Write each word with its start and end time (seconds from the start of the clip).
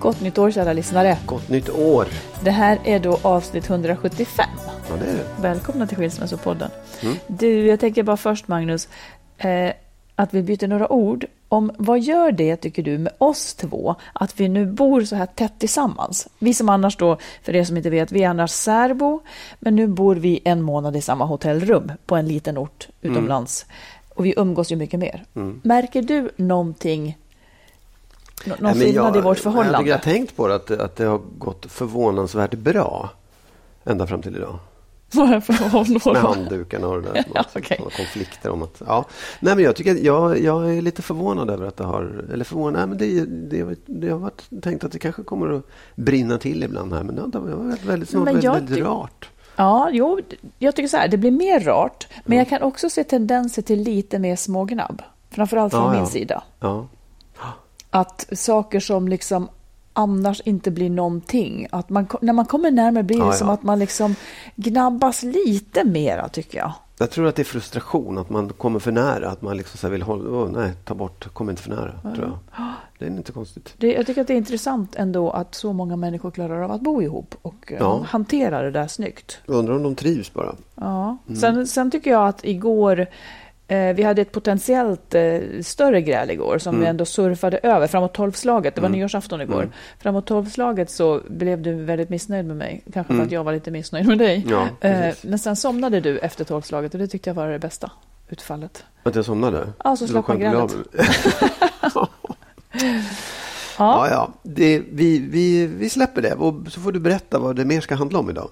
Gott 0.00 0.20
nytt 0.20 0.38
år 0.38 0.50
kära 0.50 0.72
lyssnare. 0.72 1.18
Gott 1.26 1.48
nytt 1.48 1.68
år! 1.68 2.06
Det 2.44 2.50
här 2.50 2.78
är 2.84 2.98
då 2.98 3.18
avsnitt 3.22 3.70
175. 3.70 4.46
Ja, 4.64 4.96
det 4.96 5.10
är 5.10 5.14
det. 5.14 5.42
Välkomna 5.42 5.86
till 5.86 5.96
Skilsmässopodden. 5.96 6.70
Du, 7.26 7.66
jag 7.66 7.80
tänker 7.80 8.02
bara 8.02 8.16
först 8.16 8.48
Magnus, 8.48 8.88
eh, 9.38 9.72
att 10.14 10.34
vi 10.34 10.42
byter 10.42 10.66
några 10.66 10.92
ord. 10.92 11.26
Om 11.48 11.72
vad 11.78 12.00
gör 12.00 12.32
det, 12.32 12.56
tycker 12.56 12.82
du, 12.82 12.98
med 12.98 13.12
oss 13.18 13.54
två, 13.54 13.94
att 14.12 14.40
vi 14.40 14.48
nu 14.48 14.66
bor 14.66 15.02
så 15.02 15.16
här 15.16 15.26
tätt 15.26 15.52
tillsammans? 15.58 16.28
Vi 16.38 16.54
som 16.54 16.68
annars 16.68 16.96
då, 16.96 17.18
för 17.42 17.56
er 17.56 17.64
som 17.64 17.76
inte 17.76 17.90
vet, 17.90 18.12
vi 18.12 18.22
är 18.22 18.28
annars 18.28 18.50
särbo, 18.50 19.20
men 19.58 19.76
nu 19.76 19.86
bor 19.86 20.16
vi 20.16 20.40
en 20.44 20.62
månad 20.62 20.96
i 20.96 21.00
samma 21.00 21.24
hotellrum 21.24 21.92
på 22.06 22.16
en 22.16 22.28
liten 22.28 22.58
ort 22.58 22.88
utomlands. 23.02 23.66
Och 24.14 24.26
vi 24.26 24.34
umgås 24.36 24.72
ju 24.72 24.76
mycket 24.76 25.00
mer. 25.00 25.24
Märker 25.62 26.02
du 26.02 26.30
någonting, 26.36 27.18
nå- 28.46 28.54
någon 28.58 28.72
Nej, 28.78 28.86
skillnad 28.86 29.14
i 29.16 29.18
jag- 29.18 29.22
vårt 29.24 29.36
Jag, 29.36 29.42
förhållande? 29.42 29.88
jag 29.90 29.96
har 29.96 30.02
tänkt 30.02 30.36
på 30.36 30.48
det, 30.48 30.54
att, 30.54 30.70
att 30.70 30.96
det 30.96 31.04
har 31.04 31.20
gått 31.38 31.66
förvånansvärt 31.72 32.54
bra. 32.54 33.10
Ända 33.84 34.06
fram 34.06 34.22
till 34.22 34.36
idag. 34.36 34.58
Med 36.06 36.16
handdukarna 36.16 36.86
och 36.88 37.02
det 37.02 37.08
där. 37.12 37.24
Ja. 37.34 37.44
Sådana 37.52 37.90
konflikter 37.96 38.50
om 38.50 38.62
att... 38.62 38.82
Ja. 38.86 39.04
Nej, 39.40 39.54
men 39.54 39.64
jag, 39.64 39.76
tycker, 39.76 39.94
jag, 40.04 40.40
jag 40.40 40.76
är 40.76 40.82
lite 40.82 41.02
förvånad 41.02 41.50
över 41.50 41.66
att 41.66 41.76
det 41.76 41.84
har... 41.84 42.24
Eller 42.32 42.44
förvånad, 42.44 42.72
nej, 42.72 42.86
men 42.86 42.98
det, 42.98 43.24
det, 43.64 43.78
det 43.86 44.08
har 44.10 44.18
varit 44.18 44.42
tänkt 44.62 44.84
att 44.84 44.92
det 44.92 44.98
kanske 44.98 45.22
kommer 45.22 45.52
att 45.52 45.62
brinna 45.94 46.38
till 46.38 46.62
ibland 46.62 46.92
här. 46.92 47.02
Men 47.02 47.14
det 47.14 47.38
har, 47.38 47.40
varit 47.40 47.84
väldigt, 47.84 48.08
snart, 48.08 48.18
Men 48.24 48.34
väldigt, 48.34 48.44
jag 48.44 48.52
väldigt 48.54 48.84
rart. 48.84 49.28
Ja, 49.56 49.88
jo, 49.92 50.20
jag 50.58 50.76
tycker 50.76 50.88
så 50.88 50.96
här, 50.96 51.08
det 51.08 51.16
blir 51.16 51.30
mer 51.30 51.60
rart, 51.60 52.08
men 52.24 52.38
jag 52.38 52.48
kan 52.48 52.62
också 52.62 52.90
se 52.90 53.04
tendenser 53.04 53.62
till 53.62 53.82
lite 53.82 54.18
mer 54.18 54.36
smågnabb. 54.36 55.02
Framförallt 55.30 55.72
från 55.72 55.82
Ja, 55.84 55.90
min 55.90 56.00
ja. 56.00 56.06
sida. 56.06 56.42
Ja. 56.60 56.86
Att 57.90 58.28
saker 58.32 58.80
som 58.80 59.08
liksom 59.08 59.48
annars 59.92 60.40
inte 60.40 60.70
blir 60.70 60.90
någonting, 60.90 61.66
att 61.72 61.90
man, 61.90 62.06
när 62.20 62.32
man 62.32 62.44
kommer 62.46 62.70
närmare 62.70 63.04
blir 63.04 63.18
det 63.18 63.24
Ja, 63.24 63.32
som 63.32 63.48
ja. 63.48 63.54
att 63.54 63.62
man 63.62 63.78
liksom 63.78 64.14
gnabbas 64.56 65.22
lite 65.22 65.84
mera, 65.84 66.28
tycker 66.28 66.58
jag. 66.58 66.72
Jag 66.98 67.10
tror 67.10 67.26
att 67.26 67.36
det 67.36 67.42
är 67.42 67.44
frustration, 67.44 68.18
att 68.18 68.30
man 68.30 68.48
kommer 68.48 68.78
för 68.78 68.92
nära. 68.92 69.30
Att 69.30 69.42
man 69.42 69.56
liksom 69.56 69.78
så 69.78 69.88
vill 69.88 70.02
hålla... 70.02 70.30
Åh, 70.30 70.50
nej, 70.50 70.72
ta 70.84 70.94
bort, 70.94 71.34
kom 71.34 71.50
inte 71.50 71.62
för 71.62 71.70
nära. 71.70 72.14
Tror 72.14 72.26
jag. 72.56 72.66
Det 72.98 73.04
är 73.04 73.10
inte 73.10 73.32
konstigt. 73.32 73.74
Det, 73.78 73.92
jag 73.92 74.06
tycker 74.06 74.20
att 74.20 74.26
det 74.26 74.32
är 74.32 74.36
intressant 74.36 74.96
ändå 74.96 75.30
att 75.30 75.54
så 75.54 75.72
många 75.72 75.96
människor 75.96 76.30
klarar 76.30 76.62
av 76.62 76.70
att 76.72 76.80
bo 76.80 77.02
ihop 77.02 77.34
och 77.42 77.72
eh, 77.72 77.78
Ja. 77.80 78.04
hantera 78.08 78.62
det 78.62 78.70
där 78.70 78.86
snyggt. 78.88 79.38
Jag 79.46 79.56
undrar 79.56 79.74
om 79.76 79.82
de 79.82 79.94
trivs 79.94 80.32
bara. 80.32 80.54
Ja. 80.74 81.16
Sen, 81.40 81.66
sen 81.66 81.90
tycker 81.90 82.10
jag 82.10 82.28
att 82.28 82.44
igår, 82.44 83.06
vi 83.76 84.02
hade 84.02 84.22
ett 84.22 84.32
potentiellt 84.32 85.14
eh, 85.14 85.38
större 85.62 86.00
gräl 86.02 86.30
igår 86.30 86.58
som 86.58 86.80
vi 86.80 86.86
ändå 86.86 87.04
surfade 87.04 87.58
över 87.62 87.86
framåt 87.86 88.14
tolvslaget. 88.14 88.74
Det 88.74 88.80
var 88.80 88.88
nyårsafton 88.88 89.40
igår. 89.40 89.70
Framåt 89.98 90.26
tolvslaget 90.26 90.90
så 90.90 91.20
blev 91.28 91.62
du 91.62 91.74
väldigt 91.74 92.08
missnöjd 92.10 92.44
med 92.46 92.56
mig. 92.56 92.84
Kanske 92.92 93.14
för 93.14 93.22
att 93.22 93.32
jag 93.32 93.44
var 93.44 93.52
lite 93.52 93.70
missnöjd 93.70 94.06
med 94.06 94.18
dig. 94.18 94.46
Ja, 94.48 94.68
eh, 94.88 95.14
men 95.22 95.38
sen 95.38 95.56
somnade 95.56 96.00
du 96.00 96.18
efter 96.18 96.44
tolvslaget 96.44 96.92
och 96.94 97.00
det 97.00 97.06
tyckte 97.06 97.30
jag 97.30 97.34
var 97.34 97.48
det 97.48 97.58
bästa 97.58 97.90
utfallet. 98.28 98.84
Att 99.02 99.14
jag 99.14 99.24
somnade? 99.24 99.68
Ja, 99.84 99.96
så 99.96 100.06
slapp 100.06 100.28
man 100.28 100.38
grälet. 100.40 100.70
med- 100.92 101.06
Ja, 103.78 104.08
ja. 104.10 104.32
Det, 104.42 104.82
vi, 104.92 105.18
vi, 105.18 105.66
vi 105.66 105.90
släpper 105.90 106.22
det. 106.22 106.34
Och 106.34 106.54
så 106.68 106.80
får 106.80 106.92
du 106.92 107.00
berätta 107.00 107.38
vad 107.38 107.56
det 107.56 107.64
mer 107.64 107.80
ska 107.80 107.94
handla 107.94 108.18
om 108.18 108.30
idag. 108.30 108.48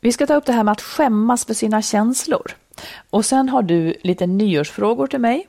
Vi 0.00 0.12
ska 0.12 0.26
ta 0.26 0.34
upp 0.34 0.46
det 0.46 0.52
här 0.52 0.64
med 0.64 0.72
att 0.72 0.80
skämmas 0.80 1.44
för 1.44 1.54
sina 1.54 1.82
känslor. 1.82 2.52
Och 3.10 3.24
sen 3.24 3.48
har 3.48 3.62
du 3.62 3.94
lite 4.02 4.26
nyårsfrågor 4.26 5.06
till 5.06 5.20
mig. 5.20 5.48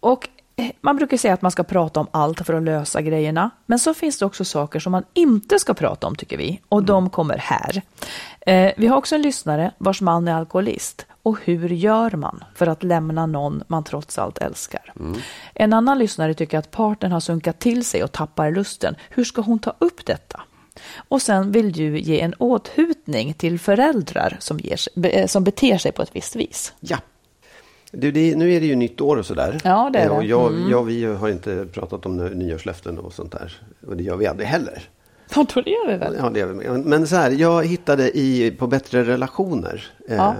Och 0.00 0.28
eh, 0.56 0.70
man 0.80 0.96
brukar 0.96 1.16
säga 1.16 1.34
att 1.34 1.42
man 1.42 1.50
ska 1.50 1.62
prata 1.62 2.00
om 2.00 2.06
allt 2.10 2.46
för 2.46 2.54
att 2.54 2.62
lösa 2.62 3.02
grejerna. 3.02 3.50
Men 3.66 3.78
så 3.78 3.94
finns 3.94 4.18
det 4.18 4.26
också 4.26 4.44
saker 4.44 4.80
som 4.80 4.92
man 4.92 5.04
inte 5.14 5.58
ska 5.58 5.74
prata 5.74 6.06
om 6.06 6.16
tycker 6.16 6.36
vi. 6.36 6.60
Och 6.68 6.82
de 6.82 7.10
kommer 7.10 7.38
här. 7.38 7.82
Eh, 8.40 8.72
vi 8.76 8.86
har 8.86 8.96
också 8.96 9.14
en 9.14 9.22
lyssnare 9.22 9.70
vars 9.78 10.00
man 10.00 10.28
är 10.28 10.34
alkoholist. 10.34 11.06
Och 11.22 11.38
hur 11.44 11.68
gör 11.68 12.10
man 12.10 12.44
för 12.54 12.66
att 12.66 12.82
lämna 12.82 13.26
någon 13.26 13.62
man 13.66 13.84
trots 13.84 14.18
allt 14.18 14.38
älskar? 14.38 14.92
En 15.54 15.72
annan 15.72 15.98
lyssnare 15.98 16.34
tycker 16.34 16.58
att 16.58 16.70
partnern 16.70 17.12
har 17.12 17.20
sunkat 17.20 17.58
till 17.58 17.84
sig 17.84 18.04
och 18.04 18.12
tappar 18.12 18.50
lusten. 18.50 18.94
Hur 19.10 19.24
ska 19.24 19.42
hon 19.42 19.58
ta 19.58 19.74
upp 19.78 20.06
detta? 20.06 20.40
Och 21.08 21.22
sen 21.22 21.52
vill 21.52 21.72
du 21.72 21.98
ge 21.98 22.20
en 22.20 22.34
åthutning 22.38 23.34
till 23.34 23.58
föräldrar 23.58 24.36
som, 24.40 24.58
ger, 24.58 24.78
eh, 25.06 25.26
som 25.26 25.44
beter 25.44 25.78
sig 25.78 25.92
på 25.92 26.02
ett 26.02 26.10
visst 26.16 26.36
vis. 26.36 26.72
Ja. 26.80 26.96
Du, 27.92 28.10
det, 28.12 28.36
nu 28.36 28.52
är 28.54 28.60
det 28.60 28.66
ju 28.66 28.76
nytt 28.76 29.00
år 29.00 29.16
och 29.16 29.26
sådär. 29.26 29.60
Ja, 29.64 29.90
det 29.92 29.98
är 29.98 30.06
Eh, 30.06 30.12
Och 30.16 30.22
det. 30.22 30.28
jag, 30.28 30.52
jag, 30.70 30.84
vi 30.84 31.04
har 31.04 31.28
inte 31.28 31.66
pratat 31.72 32.06
om 32.06 32.16
nyårslöften 32.16 32.98
och 32.98 33.12
sånt 33.12 33.32
där. 33.32 33.52
Och 33.86 33.96
det 33.96 34.02
gör 34.02 34.16
vi 34.16 34.26
aldrig 34.26 34.48
heller. 34.48 34.82
Ja, 35.34 35.46
då 35.54 35.60
det 35.60 35.70
gör 35.70 35.88
vi 35.88 35.96
väl. 35.96 36.16
Ja, 36.18 36.30
det 36.30 36.40
gör 36.40 36.46
vi. 36.46 36.68
Men 36.84 37.06
så 37.06 37.16
här, 37.16 37.30
jag 37.30 37.66
hittade 37.66 38.18
i, 38.18 38.50
på 38.58 38.66
Bättre 38.66 39.04
relationer 39.04 39.86
eh, 40.08 40.16
Ja. 40.16 40.34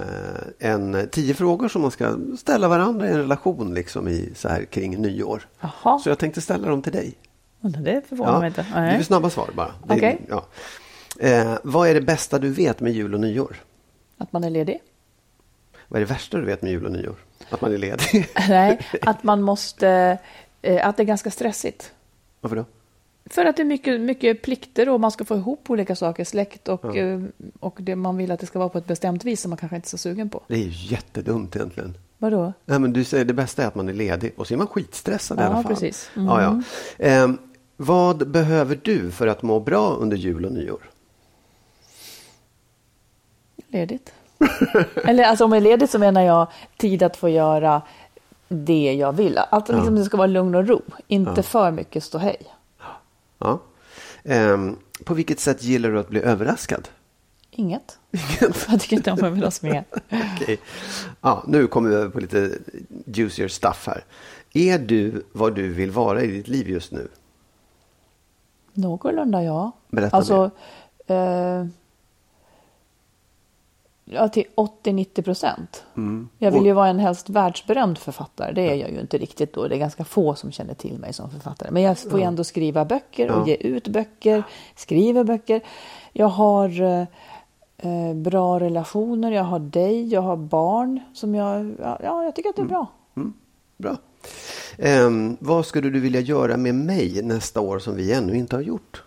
en 0.59 1.09
tio 1.11 1.35
frågor 1.35 1.69
som 1.69 1.83
man 1.83 1.91
ska 1.91 2.17
ställa 2.39 2.69
varandra 2.69 3.07
i 3.09 3.11
en 3.11 3.19
relation 3.19 3.75
liksom 3.75 4.09
i, 4.09 4.31
så 4.35 4.49
här, 4.49 4.65
kring 4.65 5.03
nyår. 5.03 5.43
Jaha, 5.61 5.99
Så 5.99 6.09
jag 6.09 6.19
tänkte 6.19 6.41
ställa 6.41 6.69
dem 6.69 6.83
till 6.83 6.93
dig. 6.93 7.15
Det 7.61 8.03
förvånar 8.09 8.39
mig 8.41 8.47
inte. 8.49 8.63
Det 8.63 8.81
Nej. 8.81 8.97
är 8.97 9.03
snabba 9.03 9.31
svar 9.31 9.51
bara. 9.55 9.73
Det 9.87 9.95
Okej. 9.95 10.21
Ja. 10.29 10.45
Eh, 11.21 11.59
vad 11.63 11.89
är 11.89 11.95
det 11.95 12.01
bästa 12.01 12.39
du 12.39 12.51
vet 12.51 12.81
med 12.81 12.93
jul 12.93 13.15
och 13.15 13.21
nyår? 13.21 13.57
Att 14.19 14.33
man 14.33 14.45
är 14.45 14.51
ledig? 14.51 14.81
Vad 15.89 16.03
är 16.03 16.07
det 16.07 16.13
värsta 16.13 16.39
du 16.39 16.45
vet 16.45 16.63
med 16.63 16.71
jul 16.73 16.85
och 16.87 16.93
nyår? 16.93 17.15
Att 17.51 17.61
man 17.61 17.73
är 17.75 17.79
ledig. 17.79 18.29
Nej, 18.49 18.79
att 19.03 19.23
man 19.23 19.43
måste... 19.43 20.19
eh, 20.63 20.89
Att 20.89 20.97
det 20.97 21.03
är 21.03 21.05
ganska 21.05 21.31
stressigt. 21.31 21.93
Varför 22.41 22.57
då? 22.57 22.65
För 23.31 23.45
att 23.45 23.57
det 23.57 23.63
är 23.63 23.65
mycket, 23.65 24.01
mycket 24.01 24.43
plikter 24.43 24.89
och 24.89 25.01
man 25.01 25.11
ska 25.11 25.25
få 25.25 25.37
ihop 25.37 25.71
olika 25.71 25.97
saker, 25.97 26.25
släkt 26.25 26.69
och, 26.69 26.97
eh, 26.97 27.23
och 27.61 27.79
det 27.81 27.97
man 27.97 28.17
vill 28.17 28.31
att 28.31 28.41
det 28.41 28.47
ska 28.47 28.59
vara 28.59 28.69
på 28.69 28.79
ett 28.79 28.87
bestämt 28.87 29.25
vis 29.25 29.41
som 29.41 29.49
man 29.51 29.57
kanske 29.57 29.77
inte 29.77 29.87
är 29.87 29.89
så 29.89 29.99
sugen 29.99 30.31
på. 30.31 30.43
Det 30.49 30.55
är 30.55 30.59
ju 30.59 30.71
jättedumt 30.95 31.57
egentligen. 31.57 31.97
Vadå? 32.19 32.53
Nej, 32.65 32.79
men 32.79 32.93
du 32.93 33.05
säger 33.05 33.25
det 33.25 33.33
bästa 33.35 33.63
är 33.63 33.67
att 33.67 33.75
man 33.75 33.89
är 33.89 33.93
ledig 33.93 34.33
och 34.37 34.47
så 34.47 34.55
är 34.55 34.59
man 34.59 34.67
skitstressad 34.67 35.39
i 35.39 35.41
Ja, 35.43 35.47
alla 35.47 35.63
fall. 35.63 35.73
precis. 35.73 36.11
Mm. 36.17 36.29
Ja, 36.29 36.43
ja. 36.43 36.63
Eh, 37.07 37.29
vad 37.81 38.31
behöver 38.31 38.81
du 38.83 39.11
för 39.11 39.27
att 39.27 39.43
må 39.43 39.61
bra 39.61 39.95
under 39.95 40.17
jul 40.17 40.45
och 40.45 40.53
nyår? 40.53 40.83
ledigt. 43.69 44.13
Eller 45.05 45.25
alltså 45.25 45.45
om 45.45 45.53
jag 45.53 45.57
är 45.57 45.61
ledigt 45.61 45.91
så 45.91 45.99
menar 45.99 46.23
jag 46.23 46.47
tid 46.77 47.03
att 47.03 47.17
få 47.17 47.29
göra 47.29 47.83
det 48.49 48.95
jag 48.95 49.13
vill. 49.13 49.39
Att 49.51 49.69
liksom 49.69 49.95
det 49.95 50.05
ska 50.05 50.17
vara 50.17 50.27
lugn 50.27 50.55
och 50.55 50.69
ro, 50.69 50.83
inte 51.09 51.43
för 51.43 51.71
mycket 51.71 52.05
ståhej. 52.05 52.37
Ja. 53.39 53.61
Ehm, 54.25 54.77
på 55.05 55.15
vilket 55.15 55.41
sätt 55.41 55.63
gillar 55.63 55.91
du 55.91 55.99
att 55.99 56.09
bli 56.09 56.23
överraskad? 56.23 56.89
Inget. 57.51 57.99
Jag 58.69 58.81
tycker 58.81 58.97
inte 58.97 59.11
om 59.11 59.19
att 59.19 59.25
överraska 59.25 59.67
mer. 59.67 59.85
Okej. 60.35 60.59
Ja, 61.21 61.45
nu 61.47 61.67
kommer 61.67 61.91
vi 61.91 61.97
över 61.97 62.11
på 62.11 62.21
lite 62.21 62.51
juicier 63.05 63.49
stuff 63.49 63.87
här. 63.87 64.05
Är 64.53 64.79
du 64.79 65.23
vad 65.33 65.55
du 65.55 65.73
vill 65.73 65.91
vara 65.91 66.23
i 66.23 66.27
ditt 66.27 66.49
liv 66.49 66.69
just 66.69 66.93
nu? 66.93 67.09
Någorlunda 68.79 69.43
ja. 69.43 69.73
Berätta 69.89 70.17
alltså, 70.17 70.51
eh, 71.07 71.67
ja, 74.05 74.29
till 74.29 74.45
80-90 74.55 75.23
procent. 75.23 75.85
Mm. 75.97 76.29
Jag 76.39 76.51
vill 76.51 76.67
ju 76.67 76.73
vara 76.73 76.89
en 76.89 76.99
helst 76.99 77.31
världsberömd 77.31 77.99
författare. 77.99 78.53
Det 78.53 78.71
är 78.71 78.75
jag 78.75 78.91
ju 78.91 79.01
inte 79.01 79.19
riktigt 79.19 79.53
då. 79.53 79.69
Det 79.69 79.75
är 79.75 79.79
ganska 79.79 80.05
få 80.05 80.35
som 80.35 80.53
känner 80.53 80.75
till 80.75 80.99
mig 80.99 81.13
som 81.13 81.31
författare. 81.31 81.71
Men 81.71 81.83
jag 81.83 81.99
får 81.99 82.19
ju 82.19 82.25
ändå 82.25 82.45
skriva 82.45 82.85
böcker 82.85 83.31
och 83.31 83.41
Ja. 83.41 83.47
ge 83.47 83.55
ut 83.55 83.89
böcker, 83.89 84.43
skriver 84.77 85.25
böcker. 85.25 85.61
Jag 86.13 86.29
har 86.29 86.83
eh, 86.83 87.05
eh, 87.79 88.15
bra 88.15 88.61
relationer, 88.61 89.33
jag 89.33 89.45
har 89.45 89.59
dig, 89.59 90.09
jag 90.09 90.23
har 90.23 90.37
barn 90.37 91.01
som 91.15 91.35
jag... 91.35 91.75
Ja, 91.81 91.99
ja, 92.03 92.25
jag 92.25 92.35
tycker 92.35 92.51
att 92.51 92.57
det 92.57 92.63
är 92.63 92.67
bra. 92.67 92.87
Bra. 93.77 93.97
Ehm, 94.79 95.37
vad 95.41 95.67
skulle 95.67 95.91
du 95.91 96.01
vilja 96.01 96.21
göra 96.21 96.57
med 96.57 96.75
mig 96.75 97.23
nästa 97.23 97.61
år 97.61 97.79
som 97.79 97.97
vi 97.97 98.13
ännu 98.13 98.37
inte 98.37 98.57
har 98.57 98.63
gjort? 98.63 99.03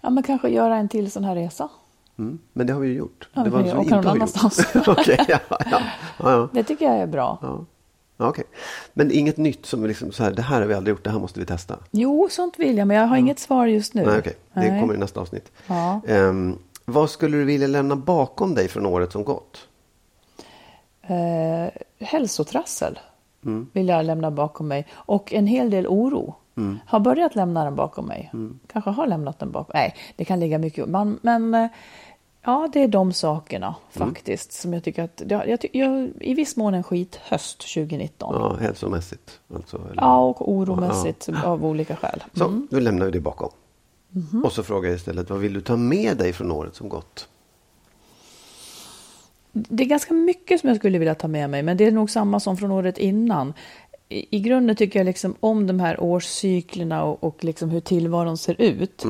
Ja, 0.00 0.10
men 0.10 0.22
kanske 0.22 0.48
göra 0.48 0.76
en 0.76 0.88
till 0.88 1.10
sån 1.10 1.24
här 1.24 1.34
resa. 1.34 1.68
Mm. 2.18 2.38
Men 2.52 2.66
det 2.66 2.72
har 2.72 2.80
vi 2.80 2.88
ju 2.88 2.94
gjort. 2.94 3.28
Ja, 3.32 3.42
det 3.42 3.50
vi 3.50 3.56
åka 3.56 3.78
inte 3.80 3.94
någon 3.96 4.06
annanstans. 4.06 4.60
Okej, 4.86 5.24
ja, 5.28 5.38
ja, 5.48 5.82
ja, 6.18 6.48
Det 6.52 6.64
tycker 6.64 6.84
jag 6.84 6.96
är 6.96 7.06
bra. 7.06 7.38
ja. 7.42 7.64
Ja, 8.16 8.28
okej. 8.28 8.44
Men 8.92 9.10
inget 9.10 9.36
nytt 9.36 9.66
som 9.66 9.86
liksom 9.86 10.12
så 10.12 10.22
här, 10.24 10.30
det 10.30 10.42
här 10.42 10.60
har 10.60 10.66
vi 10.66 10.74
aldrig 10.74 10.92
gjort, 10.94 11.04
det 11.04 11.10
här 11.10 11.18
måste 11.18 11.40
vi 11.40 11.46
testa. 11.46 11.78
Jo, 11.90 12.28
sånt 12.30 12.58
vill 12.58 12.76
jag, 12.78 12.88
men 12.88 12.96
jag 12.96 13.06
har 13.06 13.16
inget 13.16 13.38
svar 13.38 13.66
just 13.66 13.94
nu. 13.94 14.04
Nej, 14.06 14.18
okej. 14.18 14.36
Det 14.54 14.60
Nej. 14.60 14.80
kommer 14.80 14.94
i 14.94 14.98
nästa 14.98 15.20
avsnitt. 15.20 15.52
Ehm, 16.06 16.58
vad 16.84 17.10
skulle 17.10 17.36
du 17.36 17.44
vilja 17.44 17.66
lämna 17.66 17.96
bakom 17.96 18.54
dig 18.54 18.68
från 18.68 18.86
året 18.86 19.12
som 19.12 19.24
gått? 19.24 19.68
Eh, 21.02 21.68
hälsotrassel 22.00 22.98
Mm. 23.44 23.66
vill 23.72 23.88
jag 23.88 24.04
lämna 24.04 24.30
bakom 24.30 24.68
mig. 24.68 24.86
Och 24.92 25.32
en 25.32 25.46
hel 25.46 25.70
del 25.70 25.86
oro. 25.86 26.34
Mm. 26.56 26.78
Har 26.86 27.00
börjat 27.00 27.34
lämna 27.34 27.64
den 27.64 27.74
bakom 27.76 28.06
mig. 28.06 28.32
Kanske 28.72 28.90
har 28.90 29.06
lämnat 29.06 29.38
den 29.38 29.50
bakom 29.52 29.70
Nej, 29.74 29.94
det 30.16 30.24
kan 30.24 30.40
ligga 30.40 30.58
mycket. 30.58 30.88
Man, 30.88 31.18
men 31.22 31.54
eh, 31.54 31.66
ja, 32.44 32.68
det 32.72 32.82
är 32.82 32.88
de 32.88 33.12
sakerna 33.12 33.74
Mm. 33.96 34.08
faktiskt 34.08 34.52
som 34.52 34.72
jag 34.74 34.84
tycker 34.84 35.02
att... 35.04 35.22
Jag, 35.28 35.48
jag, 35.48 35.58
jag, 35.72 36.10
I 36.20 36.34
viss 36.34 36.56
mån 36.56 36.74
en 36.74 36.82
skithöst 36.82 37.74
2019. 37.74 38.34
Ja, 38.34 38.40
Ja, 38.60 38.66
hälsomässigt. 38.66 39.40
Alltså, 39.54 39.80
eller? 39.92 40.18
och 40.18 40.52
oromässigt 40.52 41.28
av 41.44 41.64
olika 41.64 41.96
skäl. 41.96 42.24
Så, 42.34 42.44
Mm. 42.44 42.68
nu 42.70 42.80
lämnar 42.80 43.06
vi 43.06 43.12
det 43.12 43.20
bakom. 43.20 43.50
Mhm. 44.08 44.44
Och 44.44 44.52
så 44.52 44.62
frågar 44.62 44.88
jag 44.88 44.96
istället, 44.96 45.30
vad 45.30 45.38
vill 45.38 45.52
du 45.52 45.60
ta 45.60 45.76
med 45.76 46.16
dig 46.16 46.32
från 46.32 46.50
året 46.52 46.74
som 46.74 46.88
gått? 46.88 47.28
Det 49.52 49.84
är 49.84 49.88
ganska 49.88 50.14
mycket 50.14 50.60
som 50.60 50.68
jag 50.68 50.76
skulle 50.76 50.98
vilja 50.98 51.14
ta 51.14 51.28
med 51.28 51.50
mig, 51.50 51.62
men 51.62 51.76
det 51.76 51.84
är 51.84 51.92
nog 51.92 52.10
samma 52.10 52.40
som 52.40 52.56
från 52.56 52.70
året 52.70 52.98
innan. 52.98 53.54
I, 54.08 54.36
i 54.36 54.40
grunden 54.40 54.76
tycker 54.76 54.98
jag 54.98 55.04
liksom 55.06 55.34
om 55.40 55.66
de 55.66 55.80
här 55.80 56.00
årscyklerna 56.02 57.04
och, 57.04 57.24
och 57.24 57.44
liksom 57.44 57.70
hur 57.70 57.80
tillvaron 57.80 58.38
ser 58.38 58.60
ut. 58.60 59.04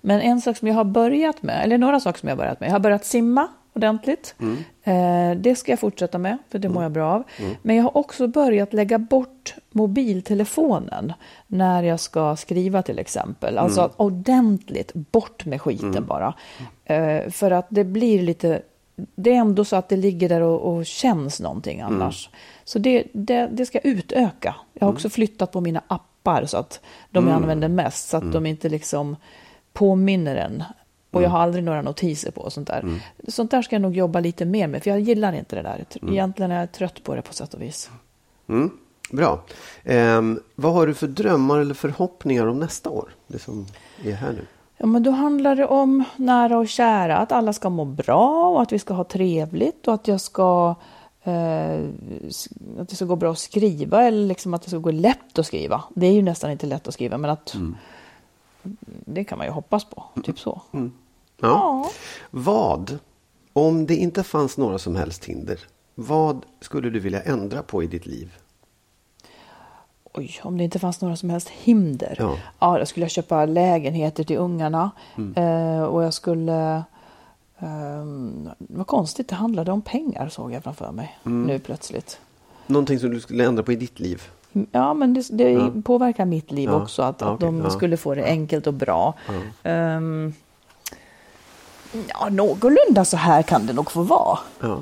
Men 0.00 0.20
en 0.20 0.40
sak 0.40 0.56
som 0.56 0.68
jag 0.68 0.74
har 0.74 0.84
börjat 0.84 1.42
med, 1.42 1.64
eller 1.64 1.78
några 1.78 2.00
saker 2.00 2.18
som 2.18 2.28
jag 2.28 2.36
har 2.36 2.42
börjat 2.42 2.60
med. 2.60 2.68
Jag 2.68 2.72
har 2.72 2.80
börjat 2.80 3.04
simma 3.04 3.48
ordentligt. 3.74 4.34
Eh, 4.82 5.36
det 5.36 5.54
ska 5.54 5.72
jag 5.72 5.78
fortsätta 5.78 6.18
med, 6.18 6.38
för 6.48 6.58
det 6.58 6.68
mår 6.68 6.82
jag 6.82 6.92
bra 6.92 7.12
av. 7.12 7.24
Men 7.62 7.76
jag 7.76 7.82
har 7.82 7.96
också 7.96 8.26
börjat 8.26 8.72
lägga 8.72 8.98
bort 8.98 9.54
mobiltelefonen 9.70 11.12
när 11.46 11.82
jag 11.82 12.00
ska 12.00 12.36
skriva 12.36 12.82
till 12.82 12.98
exempel. 12.98 13.58
Alltså 13.58 13.80
att 13.80 13.94
ordentligt 13.96 14.94
bort 14.94 15.44
med 15.44 15.62
skiten 15.62 16.06
bara. 16.06 16.34
Eh, 16.84 17.30
för 17.30 17.50
att 17.50 17.66
det 17.68 17.84
blir 17.84 18.22
lite 18.22 18.62
det 19.14 19.30
är 19.30 19.34
ändå 19.34 19.64
så 19.64 19.76
att 19.76 19.88
det 19.88 19.96
ligger 19.96 20.28
där 20.28 20.40
och, 20.40 20.76
och 20.76 20.86
känns 20.86 21.40
någonting 21.40 21.80
annars. 21.80 22.30
Så 22.64 22.78
det, 22.78 23.04
det, 23.12 23.48
det 23.52 23.66
ska 23.66 23.78
utöka. 23.78 24.54
Jag 24.72 24.86
har 24.86 24.92
också 24.92 25.10
flyttat 25.10 25.52
på 25.52 25.60
mina 25.60 25.82
appar 25.88 26.46
så 26.46 26.56
att 26.56 26.80
de 27.10 27.26
jag 27.26 27.36
använder 27.36 27.68
mest. 27.68 28.08
Så 28.08 28.16
att 28.16 28.32
de 28.32 28.46
inte 28.46 28.68
liksom 28.68 29.16
påminner 29.72 30.36
en. 30.36 30.64
Och 31.10 31.22
jag 31.22 31.30
har 31.30 31.38
aldrig 31.38 31.64
några 31.64 31.82
notiser 31.82 32.30
på 32.30 32.40
och 32.40 32.52
sånt 32.52 32.66
där. 32.68 33.00
Sånt 33.28 33.50
där 33.50 33.62
ska 33.62 33.74
jag 33.74 33.82
nog 33.82 33.96
jobba 33.96 34.20
lite 34.20 34.44
mer 34.44 34.66
med. 34.66 34.82
För 34.82 34.90
jag 34.90 35.00
gillar 35.00 35.32
inte 35.32 35.56
det 35.56 35.62
där. 35.62 35.84
Egentligen 36.10 36.50
är 36.50 36.60
jag 36.60 36.72
trött 36.72 37.04
på 37.04 37.14
det 37.14 37.22
på 37.22 37.34
sätt 37.34 37.54
och 37.54 37.62
vis. 37.62 37.90
Mm, 38.48 38.70
bra. 39.10 39.44
Ehm, 39.84 40.40
vad 40.54 40.72
har 40.72 40.86
du 40.86 40.94
för 40.94 41.06
drömmar 41.06 41.58
eller 41.58 41.74
förhoppningar 41.74 42.46
om 42.46 42.58
nästa 42.58 42.90
år? 42.90 43.14
Det 43.26 43.38
som 43.38 43.66
är 44.04 44.12
här 44.12 44.32
nu. 44.32 44.46
Ja, 44.78 44.86
men 44.86 45.02
då 45.02 45.10
handlar 45.10 45.56
det 45.56 45.66
om 45.66 46.04
nära 46.16 46.58
och 46.58 46.68
kära, 46.68 47.16
att 47.16 47.32
alla 47.32 47.52
ska 47.52 47.70
må 47.70 47.84
bra 47.84 48.48
och 48.48 48.62
att 48.62 48.72
vi 48.72 48.78
ska 48.78 48.94
ha 48.94 49.04
trevligt 49.04 49.88
och 49.88 49.94
att 49.94 50.08
jag 50.08 50.20
ska 50.20 50.74
eh, 51.22 51.80
att 52.78 52.88
det 52.88 52.96
ska 52.96 53.04
gå 53.04 53.16
bra 53.16 53.32
att 53.32 53.38
skriva 53.38 54.04
eller 54.04 54.26
liksom 54.26 54.54
att 54.54 54.62
det 54.62 54.70
ska 54.70 54.78
gå 54.78 54.90
lätt 54.90 55.38
att 55.38 55.46
skriva. 55.46 55.84
Det 55.94 56.06
är 56.06 56.12
ju 56.12 56.22
nästan 56.22 56.50
inte 56.50 56.66
lätt 56.66 56.88
att 56.88 56.94
skriva, 56.94 57.18
men 57.18 57.30
att 57.30 57.56
det 59.04 59.24
kan 59.24 59.38
man 59.38 59.46
ju 59.46 59.52
hoppas 59.52 59.84
på. 59.84 60.04
Typ 60.24 60.38
så. 60.38 60.60
Ja. 60.70 60.88
Ja. 61.40 61.90
Vad, 62.30 62.98
om 63.52 63.86
det 63.86 63.96
inte 63.96 64.22
fanns 64.22 64.58
några 64.58 64.78
som 64.78 64.96
helst 64.96 65.24
hinder, 65.24 65.58
vad 65.94 66.44
skulle 66.60 66.90
du 66.90 67.00
vilja 67.00 67.22
ändra 67.22 67.62
på 67.62 67.82
i 67.82 67.86
ditt 67.86 68.06
liv? 68.06 68.36
Oj, 70.14 70.40
om 70.42 70.58
det 70.58 70.64
inte 70.64 70.78
fanns 70.78 71.00
några 71.00 71.16
som 71.16 71.30
helst 71.30 71.48
hinder. 71.48 72.16
Ja. 72.18 72.34
Ja, 72.58 72.78
då 72.78 72.86
skulle 72.86 73.04
jag 73.04 73.10
köpa 73.10 73.44
lägenheter 73.46 74.24
till 74.24 74.36
ungarna. 74.36 74.90
Eh, 75.36 75.82
och 75.82 76.02
jag 76.04 76.14
skulle... 76.14 76.82
ehm, 77.58 78.48
vad 78.58 78.86
konstigt, 78.86 79.28
det 79.28 79.34
handlade 79.34 79.72
om 79.72 79.82
pengar 79.82 80.28
såg 80.28 80.52
jag 80.52 80.62
framför 80.64 80.92
mig 80.92 81.18
nu 81.22 81.58
plötsligt. 81.58 82.20
Någonting 82.66 82.98
som 82.98 83.10
du 83.10 83.20
skulle 83.20 83.44
ändra 83.44 83.62
på 83.62 83.72
i 83.72 83.76
ditt 83.76 84.00
liv? 84.00 84.22
Ja, 84.70 84.94
men 84.94 85.14
det, 85.14 85.26
det 85.30 85.50
Ja. 85.50 85.70
påverkar 85.84 86.24
mitt 86.24 86.50
liv 86.50 86.68
Ja. 86.72 86.82
också. 86.82 87.02
Att, 87.02 87.22
att 87.22 87.28
okej. 87.42 87.60
de 87.62 87.70
skulle 87.70 87.96
få 87.96 88.14
det 88.14 88.24
enkelt 88.24 88.66
och 88.66 88.74
bra. 88.74 89.14
Ehm, 89.62 90.32
ja, 92.08 92.28
någorlunda 92.30 93.04
så 93.04 93.16
här 93.16 93.42
kan 93.42 93.66
det 93.66 93.72
nog 93.72 93.90
få 93.90 94.02
vara. 94.02 94.38
Ja. 94.60 94.80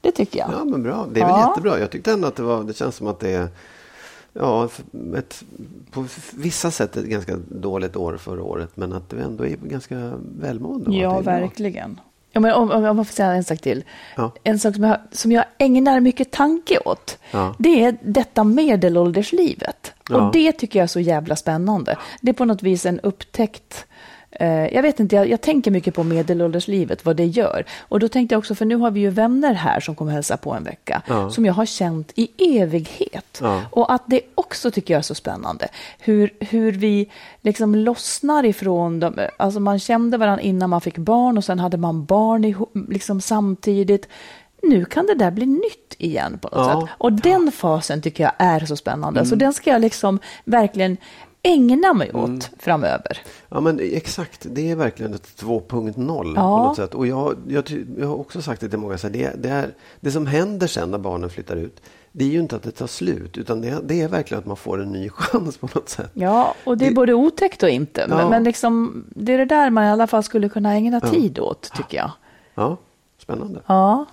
Det 0.00 0.10
tycker 0.12 0.38
jag. 0.38 0.50
Ja, 0.52 0.64
men 0.64 0.82
bra. 0.82 1.06
Det 1.12 1.20
är 1.20 1.26
väl 1.26 1.40
jättebra. 1.48 1.78
Jag 1.78 1.90
tyckte 1.90 2.12
ändå 2.12 2.28
att 2.28 2.36
det 2.36 2.42
var, 2.42 2.62
det 2.64 2.74
känns 2.76 2.96
som 2.96 3.06
att 3.06 3.20
det 3.20 3.30
är, 3.34 3.48
ja, 4.32 4.68
ett, 5.16 5.44
på 5.90 6.06
vissa 6.32 6.70
sätt 6.70 6.96
ett 6.96 7.04
ganska 7.04 7.36
dåligt 7.48 7.96
år 7.96 8.16
förra 8.16 8.42
året, 8.42 8.70
men 8.74 8.92
att 8.92 9.10
det 9.10 9.22
ändå 9.22 9.46
är 9.46 9.56
ganska 9.56 10.12
välmående. 10.38 10.96
Ja, 10.96 11.20
verkligen. 11.20 12.00
Ja, 12.32 12.40
men 12.40 12.52
om, 12.52 12.70
om 12.70 12.84
jag 12.84 12.96
får 12.96 13.04
säga 13.14 13.32
en 13.32 13.44
sak 13.44 13.60
till. 13.60 13.84
Ja. 14.16 14.32
En 14.42 14.58
sak 14.58 14.74
som 14.74 14.84
jag, 14.84 14.98
som 15.12 15.32
jag 15.32 15.44
ägnar 15.58 16.00
mycket 16.00 16.30
tanke 16.30 16.78
åt. 16.84 17.18
Ja. 17.30 17.54
Det 17.58 17.84
är 17.84 17.96
detta 18.02 18.44
medelålderslivet. 18.44 19.92
Ja. 20.10 20.16
Och 20.16 20.32
det 20.32 20.52
tycker 20.52 20.78
jag 20.78 20.84
är 20.84 20.88
så 20.88 21.00
jävla 21.00 21.36
spännande. 21.36 21.96
Det 22.20 22.30
är 22.30 22.34
på 22.34 22.44
något 22.44 22.62
vis 22.62 22.86
en 22.86 23.00
upptäckt 23.00 23.86
jag 24.72 24.82
vet 24.82 25.00
inte, 25.00 25.16
jag, 25.16 25.28
jag 25.28 25.40
tänker 25.40 25.70
mycket 25.70 25.94
på 25.94 26.02
medelålderslivet, 26.04 27.04
vad 27.04 27.16
det 27.16 27.24
gör. 27.26 27.64
Och 27.80 28.00
då 28.00 28.08
tänkte 28.08 28.34
jag 28.34 28.38
också, 28.38 28.54
för 28.54 28.64
nu 28.64 28.76
har 28.76 28.90
vi 28.90 29.00
ju 29.00 29.10
vänner 29.10 29.54
här 29.54 29.80
som 29.80 29.94
kommer 29.94 30.12
hälsa 30.12 30.36
på 30.36 30.52
en 30.52 30.64
vecka, 30.64 31.02
Ja. 31.08 31.30
som 31.30 31.46
jag 31.46 31.54
har 31.54 31.66
känt 31.66 32.12
i 32.14 32.28
evighet. 32.60 33.38
Ja. 33.42 33.62
Och 33.70 33.92
att 33.92 34.02
det 34.06 34.20
också 34.34 34.70
tycker 34.70 34.94
jag 34.94 34.98
är 34.98 35.02
så 35.02 35.14
spännande. 35.14 35.68
Hur, 35.98 36.30
hur 36.40 36.72
vi 36.72 37.10
liksom 37.40 37.74
lossnar 37.74 38.44
ifrån 38.44 39.00
dem. 39.00 39.18
Alltså 39.36 39.60
man 39.60 39.78
kände 39.78 40.16
varandra 40.16 40.42
innan 40.42 40.70
man 40.70 40.80
fick 40.80 40.98
barn 40.98 41.38
och 41.38 41.44
sen 41.44 41.58
hade 41.58 41.76
man 41.76 42.04
barn 42.04 42.44
ihop, 42.44 42.72
liksom 42.88 43.20
samtidigt. 43.20 44.08
Nu 44.62 44.84
kan 44.84 45.06
det 45.06 45.14
där 45.14 45.30
bli 45.30 45.46
nytt 45.46 45.94
igen 45.98 46.38
på 46.42 46.48
något 46.48 46.66
Ja. 46.74 46.80
sätt. 46.80 46.90
Och 46.98 47.12
den 47.12 47.52
fasen 47.52 48.02
tycker 48.02 48.24
jag 48.24 48.32
är 48.38 48.60
så 48.66 48.76
spännande. 48.76 49.20
Mm. 49.20 49.30
Så 49.30 49.34
den 49.36 49.52
ska 49.52 49.70
jag 49.70 49.80
liksom 49.80 50.18
verkligen 50.44 50.96
ägna 51.42 51.92
mig 51.94 52.12
åt 52.12 52.28
Mm. 52.28 52.40
framöver. 52.58 53.18
Ja, 53.48 53.60
men 53.60 53.80
exakt. 53.82 54.46
Det 54.50 54.70
är 54.70 54.76
verkligen 54.76 55.14
ett 55.14 55.36
2.0 55.36 56.32
Ja. 56.36 56.42
på 56.58 56.64
något 56.64 56.76
sätt. 56.76 56.94
Och 56.94 57.06
jag, 57.06 57.36
jag, 57.48 57.84
jag 57.98 58.06
har 58.06 58.14
också 58.14 58.42
sagt 58.42 58.60
det 58.60 58.68
till 58.68 58.78
många, 58.78 58.98
så 58.98 59.06
här, 59.06 59.14
det, 59.14 59.32
det, 59.42 59.48
är, 59.48 59.74
det 60.00 60.10
som 60.10 60.26
händer 60.26 60.66
sen 60.66 60.90
när 60.90 60.98
barnen 60.98 61.30
flyttar 61.30 61.56
ut, 61.56 61.80
det 62.12 62.24
är 62.24 62.28
ju 62.28 62.38
inte 62.40 62.56
att 62.56 62.62
det 62.62 62.70
tar 62.70 62.86
slut, 62.86 63.38
utan 63.38 63.60
det, 63.60 63.78
det 63.84 64.00
är 64.02 64.08
verkligen 64.08 64.38
att 64.38 64.46
man 64.46 64.56
får 64.56 64.82
en 64.82 64.92
ny 64.92 65.08
chans 65.14 65.56
på 65.56 65.68
något 65.74 65.88
sätt. 65.88 66.10
Ja, 66.14 66.54
och 66.64 66.78
det 66.78 66.84
är 66.84 66.88
Det- 66.88 66.94
både 66.94 67.14
otäckt 67.14 67.62
och 67.62 67.68
inte. 67.68 68.06
Ja. 68.10 68.16
Men, 68.16 68.28
men 68.30 68.44
liksom, 68.44 69.04
det 69.08 69.32
är 69.34 69.38
det 69.38 69.44
där 69.44 69.70
man 69.70 69.84
i 69.84 69.88
alla 69.90 70.06
fall 70.06 70.22
skulle 70.22 70.48
kunna 70.48 70.72
ägna 70.74 71.00
tid 71.00 71.38
åt, 71.38 71.70
tycker 71.76 71.96
jag. 71.98 72.10
Ja, 72.54 72.76
spännande. 73.18 73.60
Ja. 73.66 74.06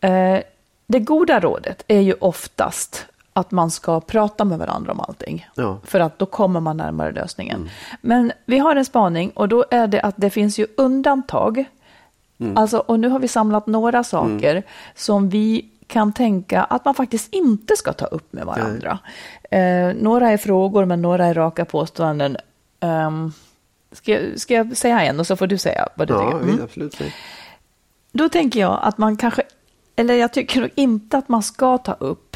Eh, 0.00 0.38
det 0.86 0.98
goda 1.00 1.40
rådet 1.40 1.84
är 1.88 2.00
ju 2.00 2.14
oftast 2.20 3.06
att 3.38 3.50
man 3.50 3.70
ska 3.70 4.00
prata 4.00 4.44
med 4.44 4.58
varandra 4.58 4.92
om 4.92 5.00
allting. 5.00 5.48
Ja. 5.54 5.78
För 5.84 6.00
att 6.00 6.18
då 6.18 6.26
kommer 6.26 6.60
man 6.60 6.76
närmare 6.76 7.12
lösningen. 7.12 7.70
Men 8.00 8.32
vi 8.46 8.58
har 8.58 8.76
en 8.76 8.84
spaning 8.84 9.30
och 9.30 9.48
då 9.48 9.64
är 9.70 9.86
det 9.86 10.00
att 10.00 10.14
det 10.16 10.30
finns 10.30 10.58
ju 10.58 10.66
undantag. 10.76 11.64
Alltså, 12.54 12.78
och 12.78 13.00
nu 13.00 13.08
har 13.08 13.18
vi 13.18 13.28
samlat 13.28 13.66
några 13.66 14.04
saker 14.04 14.62
som 14.94 15.28
vi 15.28 15.68
kan 15.86 16.12
tänka 16.12 16.62
att 16.64 16.84
man 16.84 16.94
faktiskt 16.94 17.34
inte 17.34 17.76
ska 17.76 17.92
ta 17.92 18.06
upp 18.06 18.32
med 18.32 18.46
varandra. 18.46 18.98
Eh, 19.50 19.94
några 20.00 20.30
är 20.30 20.36
frågor 20.36 20.84
men 20.84 21.02
några 21.02 21.26
är 21.26 21.34
raka 21.34 21.64
påståenden. 21.64 22.36
Um, 22.80 23.32
ska, 23.92 24.12
jag- 24.12 24.40
ska 24.40 24.54
jag 24.54 24.76
säga 24.76 25.00
en 25.02 25.20
och 25.20 25.26
så 25.26 25.36
får 25.36 25.46
du 25.46 25.58
säga 25.58 25.88
vad 25.94 26.08
du 26.08 26.14
Ja, 26.14 26.20
tycker? 26.32 26.42
Mm. 26.52 26.64
absolut. 26.64 26.96
Då 28.12 28.28
tänker 28.28 28.60
jag 28.60 28.78
att 28.82 28.98
man 28.98 29.16
kanske, 29.16 29.42
eller 29.96 30.14
jag 30.14 30.32
tycker 30.32 30.70
inte 30.74 31.18
att 31.18 31.28
man 31.28 31.42
ska 31.42 31.78
ta 31.78 31.92
upp 31.92 32.27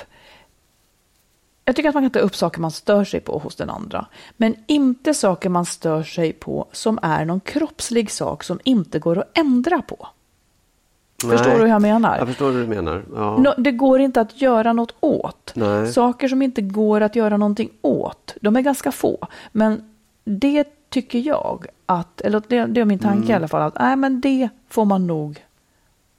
jag 1.65 1.77
tycker 1.77 1.89
att 1.89 1.95
man 1.95 2.05
kan 2.05 2.11
ta 2.11 2.19
upp 2.19 2.37
saker 2.37 2.61
man 2.61 2.71
stör 2.71 3.05
sig 3.05 3.21
på 3.21 3.39
hos 3.39 3.57
den 3.57 3.71
andra. 3.71 4.07
Men 4.37 4.55
inte 4.67 5.15
saker 5.15 5.49
man 5.49 5.65
stör 5.67 6.03
sig 6.03 6.33
på 6.33 6.67
som 6.73 6.99
är 7.03 7.25
någon 7.25 7.41
kroppslig 7.41 8.11
sak 8.11 8.45
som 8.45 8.61
inte 8.65 8.99
går 8.99 9.19
att 9.19 9.39
ändra 9.39 9.83
på. 9.83 10.09
Förstår 11.23 11.47
Nej. 11.49 11.55
du 11.57 11.63
hur 11.63 11.67
jag 11.69 11.83
menar? 11.83 12.19
Jag 12.19 12.27
förstår 12.29 12.51
hur 12.53 12.61
du 12.61 12.67
menar. 12.67 13.05
Ja. 13.15 13.55
Det 13.59 13.71
går 13.73 14.01
inte 14.01 14.21
att 14.21 14.41
göra 14.41 14.73
något 14.73 14.95
åt. 15.01 15.53
Nej. 15.55 15.93
Saker 15.93 16.29
som 16.29 16.43
inte 16.43 16.63
går 16.63 17.01
att 17.01 17.17
göra 17.17 17.37
någonting 17.37 17.71
åt, 17.83 18.35
de 18.41 18.57
är 18.57 18.61
ganska 18.61 18.93
få. 18.93 19.19
Men 19.53 19.91
det 20.25 20.67
tycker 20.91 21.19
jag, 21.19 21.67
att, 21.87 22.21
eller 22.21 22.43
det, 22.49 22.67
det 22.67 22.81
är 22.81 22.85
min 22.85 22.99
tanke 22.99 23.17
Mm. 23.19 23.31
i 23.31 23.35
alla 23.35 23.49
fall, 23.49 23.63
att 23.63 23.79
nej, 23.79 23.97
men 23.97 24.21
det 24.21 24.49
får 24.69 24.85
man 24.85 25.07
nog 25.07 25.45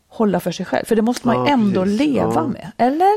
hålla 0.08 0.40
för 0.40 0.52
sig 0.52 0.66
själv. 0.66 0.86
För 0.86 0.96
det 0.96 1.02
måste 1.02 1.28
man 1.28 1.36
Ja, 1.36 1.48
ändå 1.48 1.84
precis. 1.84 2.00
leva 2.00 2.32
Ja. 2.36 2.48
med, 2.48 2.72
eller? 2.78 3.12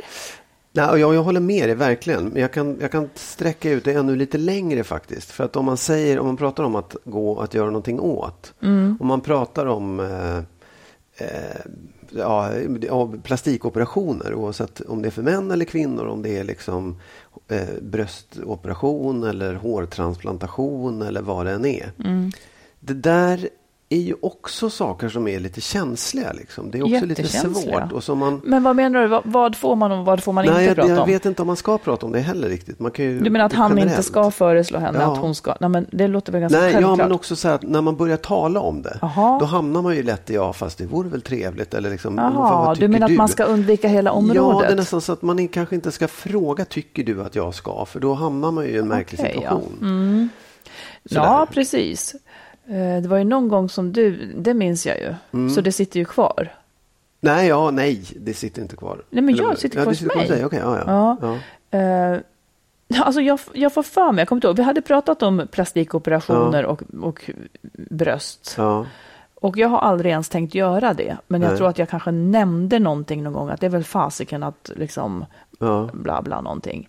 Nej, 0.76 1.00
jag, 1.00 1.14
jag 1.14 1.22
håller 1.22 1.40
med 1.40 1.68
dig 1.68 1.74
verkligen. 1.74 2.24
Men 2.24 2.42
jag 2.42 2.52
kan, 2.52 2.76
jag 2.80 2.92
kan 2.92 3.10
sträcka 3.14 3.70
ut 3.70 3.84
det 3.84 3.92
ännu 3.92 4.16
lite 4.16 4.38
längre 4.38 4.84
faktiskt. 4.84 5.30
För 5.30 5.44
att 5.44 5.56
om 5.56 5.64
man 5.64 5.76
säger, 5.76 6.18
om 6.18 6.26
man 6.26 6.36
pratar 6.36 6.64
om 6.64 6.74
att 6.74 6.96
gå 7.04 7.40
att 7.40 7.54
göra 7.54 7.66
någonting 7.66 8.00
åt. 8.00 8.54
Om 9.00 9.06
man 9.06 9.20
pratar 9.20 9.66
om 9.66 10.00
eh, 10.00 10.36
eh, 11.16 11.60
ja, 12.10 13.12
plastikoperationer 13.22 14.34
oavsett 14.34 14.80
om 14.80 15.02
det 15.02 15.08
är 15.08 15.10
för 15.10 15.22
män 15.22 15.50
eller 15.50 15.64
kvinnor. 15.64 16.06
Om 16.06 16.22
det 16.22 16.38
är 16.38 16.44
liksom 16.44 16.96
eh, 17.48 17.68
bröstoperation 17.82 19.24
eller 19.24 19.54
hårtransplantation 19.54 21.02
eller 21.02 21.22
vad 21.22 21.46
det 21.46 21.52
än 21.52 21.64
är. 21.66 21.92
Det 22.80 22.94
där 22.94 23.48
är 23.88 23.98
ju 24.00 24.14
också 24.22 24.70
saker 24.70 25.08
som 25.08 25.28
är 25.28 25.40
lite 25.40 25.60
känsliga. 25.60 26.32
Liksom. 26.32 26.70
Det 26.70 26.78
är 26.78 26.82
också 26.94 27.06
lite 27.06 27.26
svårt. 27.28 27.92
Och 27.92 28.04
som 28.04 28.18
man, 28.18 28.40
Men 28.44 28.62
vad 28.62 28.76
menar 28.76 29.02
du, 29.02 29.08
vad, 29.08 29.22
vad 29.24 29.56
får 29.56 29.76
man 29.76 29.92
och 29.92 30.04
vad 30.04 30.22
får 30.22 30.32
man 30.32 30.44
Nej, 30.46 30.54
inte 30.54 30.64
jag, 30.64 30.74
prata 30.76 30.88
jag 30.90 30.98
om? 31.00 31.06
vet 31.08 31.26
inte 31.26 31.42
om 31.42 31.46
man 31.46 31.56
ska 31.56 31.78
prata 31.78 32.06
om 32.06 32.12
det 32.12 32.20
heller 32.20 32.48
riktigt. 32.48 32.80
Man 32.80 32.90
kan 32.90 33.04
ju, 33.04 33.20
Du 33.20 33.30
menar 33.30 33.46
att 33.46 33.52
han 33.52 33.70
generellt. 33.70 33.90
inte 33.90 34.02
ska 34.02 34.30
föreslå 34.30 34.78
henne 34.78 34.98
Ja. 35.00 35.12
att 35.12 35.18
hon 35.18 35.34
ska? 35.34 35.56
Nej, 35.60 35.70
men 35.70 35.86
det 35.92 36.08
låter 36.08 36.32
väl 36.32 36.40
ganska 36.40 36.58
Nej, 36.58 36.66
ja, 36.66 36.72
självklart. 36.72 36.98
men 36.98 37.12
också 37.12 37.36
så 37.36 37.48
här 37.48 37.54
att 37.54 37.62
när 37.62 37.80
man 37.80 37.96
börjar 37.96 38.16
tala 38.16 38.60
om 38.60 38.82
det, 38.82 38.98
Jaha. 39.02 39.38
då 39.38 39.46
hamnar 39.46 39.82
man 39.82 39.96
ju 39.96 40.02
lätt 40.02 40.30
i 40.30 40.34
ja, 40.34 40.52
fast 40.52 40.78
det 40.78 40.86
vore 40.86 41.08
väl 41.08 41.22
trevligt. 41.22 41.74
Eller 41.74 41.90
liksom, 41.90 42.16
vad 42.16 42.78
du 42.78 42.88
menar 42.88 43.06
att 43.06 43.16
man 43.16 43.28
ska 43.28 43.44
undvika 43.44 43.88
hela 43.88 44.12
området? 44.12 44.42
Ja, 44.42 44.60
det 44.66 44.72
är 44.72 44.76
nästan 44.76 45.00
så 45.00 45.12
att 45.12 45.22
man 45.22 45.48
kanske 45.48 45.74
inte 45.74 45.92
ska 45.92 46.08
fråga, 46.08 46.64
tycker 46.64 47.04
du 47.04 47.22
att 47.22 47.34
jag 47.34 47.54
ska? 47.54 47.84
För 47.84 48.00
då 48.00 48.14
hamnar 48.14 48.50
man 48.52 48.64
ju 48.64 48.70
i 48.70 48.78
en 48.78 48.88
märklig 48.88 49.20
ja. 49.20 49.24
situation. 49.32 50.30
Sådär. 51.04 51.22
Ja, 51.24 51.46
precis. 51.50 52.14
Eh, 52.68 53.02
Det 53.02 53.08
var 53.08 53.18
ju 53.18 53.24
någon 53.24 53.48
gång 53.48 53.68
som 53.68 53.92
du, 53.92 54.32
det 54.36 54.54
minns 54.54 54.86
jag 54.86 54.98
ju, 54.98 55.14
Mm. 55.32 55.50
så 55.50 55.60
det 55.60 55.72
sitter 55.72 55.98
ju 56.00 56.04
kvar. 56.04 56.52
Nej, 57.20 57.48
ja, 57.48 57.70
nej, 57.70 58.02
det 58.16 58.34
sitter 58.34 58.62
inte 58.62 58.76
kvar. 58.76 59.02
Nej, 59.10 59.22
men 59.22 59.36
jag 59.36 59.58
sitter 59.58 59.78
ja, 59.78 59.82
kvar 59.84 59.92
det 59.92 60.04
hos 60.06 60.14
mig. 60.16 60.28
dig. 60.28 60.44
Okej, 60.44 60.58
ja, 60.62 60.76
ja. 60.86 61.16
Ja. 61.20 61.38
ja. 61.70 61.78
Eh, 61.78 62.20
Alltså 63.00 63.20
jag, 63.20 63.40
jag 63.52 63.72
får 63.74 63.82
för 63.82 64.12
mig, 64.12 64.20
jag 64.22 64.28
kommer 64.28 64.36
inte 64.38 64.46
ihåg, 64.46 64.56
vi 64.56 64.62
hade 64.62 64.82
pratat 64.82 65.22
om 65.22 65.46
plastikoperationer 65.50 66.64
och, 66.66 66.82
och 67.02 67.30
bröst. 67.90 68.54
ja. 68.58 68.86
Och 69.40 69.56
jag 69.56 69.68
har 69.68 69.78
aldrig 69.78 70.10
ens 70.12 70.28
tänkt 70.28 70.54
göra 70.54 70.94
det. 70.94 71.16
Men 71.28 71.42
jag 71.42 71.48
Nej. 71.48 71.58
tror 71.58 71.68
att 71.68 71.78
jag 71.78 71.88
kanske 71.88 72.10
nämnde 72.10 72.78
någonting 72.78 73.22
någon 73.22 73.32
gång, 73.32 73.48
att 73.50 73.60
det 73.60 73.66
är 73.66 73.70
väl 73.70 73.84
fasiken 73.84 74.42
att 74.42 74.70
liksom 74.76 75.24
ja. 75.58 75.88
bla 75.92 76.22
bla 76.22 76.40
någonting. 76.40 76.88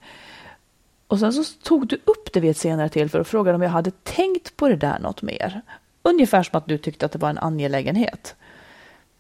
Och 1.08 1.20
sen 1.20 1.34
så 1.34 1.44
tog 1.64 1.88
du 1.88 1.96
upp 1.96 2.34
det 2.34 2.40
vid 2.40 2.52
ett 2.52 2.58
senare 2.58 2.90
tillfälle 2.90 3.22
och 3.22 3.28
frågade 3.28 3.56
om 3.56 3.62
jag 3.62 3.70
hade 3.70 3.92
tänkt 3.92 4.58
på 4.58 4.68
det 4.68 4.76
där 4.76 5.00
något 5.00 5.22
mer. 5.22 5.62
Ungefär 6.04 6.44
som 6.44 6.58
att 6.58 6.68
du 6.68 6.78
tyckte 6.78 7.06
att 7.06 7.12
det 7.12 7.20
var 7.20 7.30
en 7.30 7.38
angelägenhet. 7.38 8.36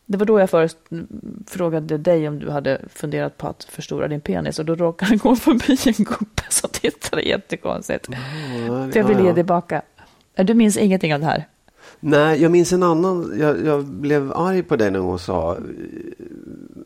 Det 0.06 0.17
var 0.17 0.25
då 0.25 0.39
jag 0.39 0.50
först 0.50 0.77
frågade 1.48 1.98
dig 1.98 2.27
om 2.27 2.39
du 2.39 2.50
hade 2.50 2.82
funderat 2.89 3.38
på 3.38 3.48
att 3.48 3.63
förstora 3.63 4.08
din 4.08 4.22
penis 4.22 4.60
och 4.60 4.65
då 4.65 4.75
råkade 4.75 5.12
det 5.12 5.17
gå 5.17 5.36
förbi 5.36 5.77
en 5.86 6.03
gubbe 6.03 6.44
som 6.50 6.70
tittade 6.70 7.22
jättekonstigt. 7.22 8.08
Ja, 8.10 8.17
För 8.91 9.00
jag 9.00 9.08
ville 9.08 9.22
ge 9.22 9.27
ja. 9.27 9.34
tillbaka. 9.34 9.82
Du 10.36 10.53
minns 10.53 10.77
ingenting 10.77 11.13
av 11.13 11.20
det 11.20 11.25
här? 11.25 11.48
Nej, 12.00 12.42
jag 12.42 12.51
minns 12.51 12.74
en 12.74 12.84
annan. 12.84 13.34
Jag, 13.39 13.66
jag 13.66 13.86
blev 13.86 14.34
arg 14.36 14.63
på 14.63 14.75
dig 14.75 14.92
gång 14.92 15.10
och 15.10 15.22
sa 15.22 15.58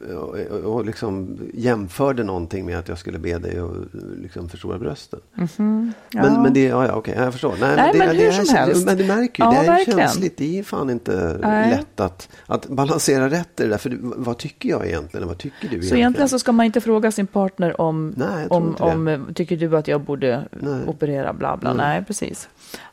och, 0.10 0.36
och, 0.64 0.86
liksom 0.86 1.38
jämförde 1.54 2.24
någonting 2.24 2.66
med 2.66 2.80
att 2.80 2.88
jag 2.88 2.98
skulle 2.98 3.20
be 3.20 3.38
dig 3.38 3.60
att 3.60 3.72
liksom 4.22 4.50
förstora 4.50 4.80
brösten. 4.80 5.20
Ja. 5.36 5.46
Men, 6.14 6.42
men 6.44 6.54
det, 6.54 6.64
ja, 6.64 6.88
ja 6.88 6.94
okej, 6.94 7.16
jag 7.18 7.32
förstår. 7.32 7.56
Nej, 7.60 7.76
Nej, 7.76 7.94
det, 7.94 8.00
men 8.00 8.08
det 8.08 8.16
hur 8.16 8.28
är, 8.28 8.32
som 8.32 8.56
helst. 8.56 8.86
Men 8.86 8.98
du 8.98 9.04
märker 9.08 9.44
ju, 9.44 9.50
Ja, 9.50 9.62
det 9.62 9.68
är 9.68 9.72
verkligen. 9.72 10.00
känsligt. 10.00 10.38
Det 10.38 10.60
är 10.60 10.64
fan 10.64 10.90
inte 10.90 11.40
Nej. 11.42 11.70
lätt 11.70 12.00
att, 12.00 12.30
att 12.46 12.68
balansera 12.68 13.30
rätt 13.30 13.60
i 13.60 13.64
det 13.64 13.70
där. 13.70 13.78
För 13.78 13.98
vad 14.02 14.38
tycker 14.38 14.70
jag 14.70 14.88
egentligen? 14.88 15.28
Vad 15.28 15.38
tycker 15.38 15.70
du 15.70 15.82
Så 15.84 15.96
egentligen 15.96 16.30
så 16.30 16.40
ska 16.40 16.52
man 16.52 16.66
inte 16.66 16.82
fråga 16.82 17.12
sin 17.12 17.28
partner 17.28 17.82
om, 17.82 18.14
Nej, 18.18 18.48
om, 18.48 18.76
det. 18.78 18.84
om 18.84 19.28
tycker 19.36 19.58
du 19.58 19.78
att 19.78 19.88
jag 19.88 20.02
borde 20.02 20.48
Nej. 20.52 20.82
operera 20.88 21.34
bla 21.34 21.58
bla. 21.58 21.74
Nej, 21.74 22.04
precis. 22.08 22.50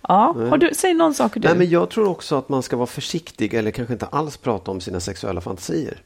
Ja, 0.08 0.34
har 0.50 0.58
du, 0.58 0.70
säg 0.74 0.94
någon 0.94 1.14
sak 1.14 1.32
du. 1.34 1.40
Nej, 1.48 1.58
men 1.58 1.70
jag 1.70 1.90
tror 1.90 2.08
också 2.08 2.36
att 2.38 2.48
man 2.48 2.62
ska 2.62 2.76
vara 2.76 2.86
försiktig 2.86 3.54
eller 3.54 3.70
kanske 3.70 3.92
inte 3.94 4.06
alls 4.06 4.36
prata 4.36 4.70
om 4.70 4.80
sina 4.80 5.00
sexuella 5.00 5.40
fantasier. 5.40 6.02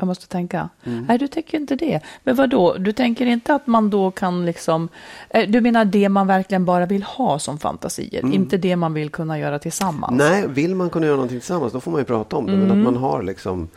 Jag 0.00 0.06
måste 0.06 0.28
tänka. 0.28 0.68
Mm. 0.84 1.04
Nej, 1.08 1.18
du 1.18 1.28
tänker 1.28 1.58
inte 1.58 1.76
det. 1.76 2.00
Men 2.24 2.36
vad 2.36 2.50
då? 2.50 2.74
Du 2.74 2.92
tänker 2.92 3.26
inte 3.26 3.54
att 3.54 3.66
man 3.66 3.90
då 3.90 4.10
kan 4.10 4.46
liksom... 4.46 4.88
eh, 5.30 5.48
Du 5.50 5.60
menar 5.60 5.84
det 5.84 6.08
man 6.08 6.26
verkligen 6.26 6.64
bara 6.64 6.86
vill 6.86 7.02
ha 7.02 7.38
som 7.38 7.58
fantasier, 7.58 8.32
inte 8.34 8.56
det 8.56 8.76
man 8.76 8.94
vill 8.94 9.10
kunna 9.10 9.38
göra 9.38 9.58
tillsammans? 9.58 10.20
Mm. 10.20 10.32
Nej, 10.32 10.48
vill 10.48 10.74
man 10.74 10.90
kunna 10.90 11.06
göra 11.06 11.16
någonting 11.16 11.38
tillsammans 11.40 11.72
då 11.72 11.80
får 11.80 11.90
man 11.90 12.00
ju 12.00 12.04
prata 12.04 12.36
om 12.36 12.46
det. 12.46 12.52
Men 12.52 12.64
Mm. 12.70 12.78
att 12.78 12.92
man 12.92 12.96
har 13.02 13.22
liksom 13.22 13.68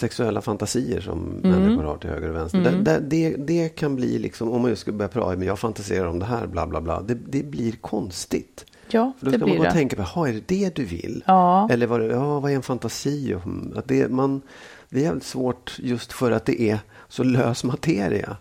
sexuella 0.00 0.40
fantasier 0.40 1.00
som 1.00 1.18
människor 1.42 1.84
har 1.84 1.96
till 1.96 2.10
höger 2.10 2.28
och 2.28 2.34
vänster. 2.36 2.58
Mm. 2.58 2.84
Det, 2.84 2.98
det, 2.98 3.30
det, 3.30 3.36
det 3.36 3.68
kan 3.68 3.96
bli 3.96 4.18
liksom, 4.18 4.50
om 4.52 4.60
man 4.62 4.70
just 4.70 4.82
ska 4.82 4.92
börja 4.92 5.08
prata, 5.08 5.36
men 5.36 5.46
jag 5.48 5.58
fantiserar 5.58 6.06
om 6.06 6.18
det 6.18 6.24
här, 6.26 6.46
bla 6.46 6.66
bla 6.66 6.80
bla. 6.80 7.00
Det, 7.02 7.14
det 7.14 7.42
blir 7.42 7.72
konstigt. 7.72 8.64
Ja, 8.92 9.12
För 9.18 9.26
då 9.26 9.30
det 9.32 9.38
ska 9.38 9.46
man 9.46 9.50
blir 9.50 9.56
gå 9.56 9.62
och 9.62 9.68
det. 9.68 9.72
tänka 9.72 9.96
på, 9.96 10.02
"Jaha, 10.02 10.28
är 10.28 10.32
det 10.32 10.40
det 10.46 10.74
du 10.74 10.84
vill? 10.84 11.24
Ja. 11.26 11.68
Eller 11.70 11.86
vad, 11.86 12.02
ja, 12.06 12.40
vad 12.40 12.50
är 12.50 12.54
en 12.56 12.62
fantasi? 12.62 13.32
Hmm, 13.44 13.72
Att 13.76 13.88
det, 13.88 14.10
man, 14.10 14.42
det 14.88 14.98
är 15.00 15.02
jävligt 15.04 15.24
svårt 15.24 15.76
just 15.78 16.12
för 16.12 16.30
att 16.30 16.44
det 16.44 16.62
är 16.62 16.78
så 17.08 17.22
lös 17.24 17.64
materia. 17.64 18.36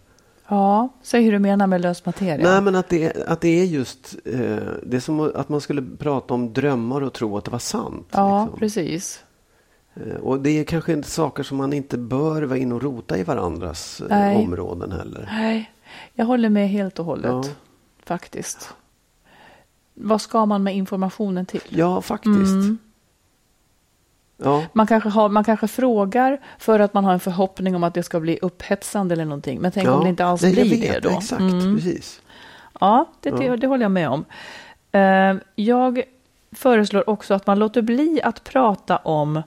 Ja, 0.48 0.89
säg 1.04 1.24
hur 1.24 1.32
du 1.32 1.39
menar 1.39 1.68
med 1.68 1.82
lös 1.82 2.06
materia. 2.06 2.51
Nej, 2.51 2.62
men 2.62 2.75
att 2.75 2.89
det, 2.89 3.28
att 3.28 3.42
det 3.42 3.62
är 3.62 3.66
just, 3.66 4.16
eh, 4.25 4.39
det 4.84 4.96
är 4.96 5.00
som 5.00 5.20
att 5.36 5.50
man 5.50 5.62
skulle 5.62 5.82
prata 6.00 6.34
om 6.34 6.54
drömmar 6.54 7.01
och 7.01 7.13
tro 7.13 7.38
att 7.38 7.46
det 7.46 7.51
var 7.51 7.60
sant. 7.60 8.08
ja, 8.12 8.44
liksom. 8.44 8.60
precis. 8.60 9.24
Eh, 9.96 10.15
Och 10.15 10.39
det 10.39 10.50
är 10.50 10.63
kanske 10.63 10.93
inte 10.93 11.10
saker 11.10 11.43
som 11.43 11.58
man 11.58 11.74
inte 11.74 11.98
bör 11.98 12.41
vara 12.43 12.58
in 12.60 12.72
och 12.72 12.81
rota 12.84 13.17
i 13.17 13.24
varandras 13.24 14.01
eh, 14.01 14.08
Nej. 14.10 14.36
områden 14.38 14.91
heller. 14.91 15.29
Nej, 15.31 15.72
jag 16.13 16.25
håller 16.25 16.50
med 16.50 16.69
helt 16.69 17.00
och 17.00 17.05
hållet. 17.05 17.31
Ja. 17.31 17.43
Faktiskt. 18.03 18.74
Vad 19.93 20.22
ska 20.22 20.46
man 20.46 20.63
med 20.63 20.75
informationen 20.75 21.46
till? 21.46 21.62
Ja, 21.69 22.01
faktiskt. 22.01 22.34
Mm. 22.53 22.77
Ja, 24.38 24.63
Man 24.74 24.88
kanske, 24.88 25.10
har, 25.10 25.29
man 25.29 25.43
kanske 25.43 25.67
frågar 25.67 26.39
för 26.60 26.79
att 26.79 26.93
man 26.93 27.03
har 27.05 27.13
en 27.13 27.19
förhoppning 27.19 27.75
om 27.75 27.84
att 27.84 27.93
det 27.93 28.03
ska 28.03 28.19
bli 28.19 28.39
upphetsande 28.41 29.13
eller 29.13 29.25
någonting. 29.25 29.60
Men 29.62 29.72
tänk 29.72 29.88
ja. 29.88 29.93
om 29.93 30.03
det 30.03 30.10
inte 30.10 30.25
alls 30.25 30.41
Nej, 30.41 30.51
blir 30.53 30.69
vet, 30.81 30.93
det 31.03 31.10
då. 31.10 31.17
Exakt, 31.17 31.41
Mm. 31.41 31.75
precis. 31.75 32.22
Ja, 32.79 33.05
det, 33.22 33.29
det, 33.31 33.55
det 33.55 33.67
håller 33.67 33.84
jag 33.84 33.91
med 33.91 34.10
om. 34.10 34.25
Eh, 34.91 35.36
Jag 35.55 36.01
föreslår 36.51 37.10
också 37.10 37.34
att 37.34 37.48
man 37.48 37.60
låter 37.60 37.81
bli 37.81 38.22
att 38.24 38.43
prata 38.43 38.98
om 38.98 39.41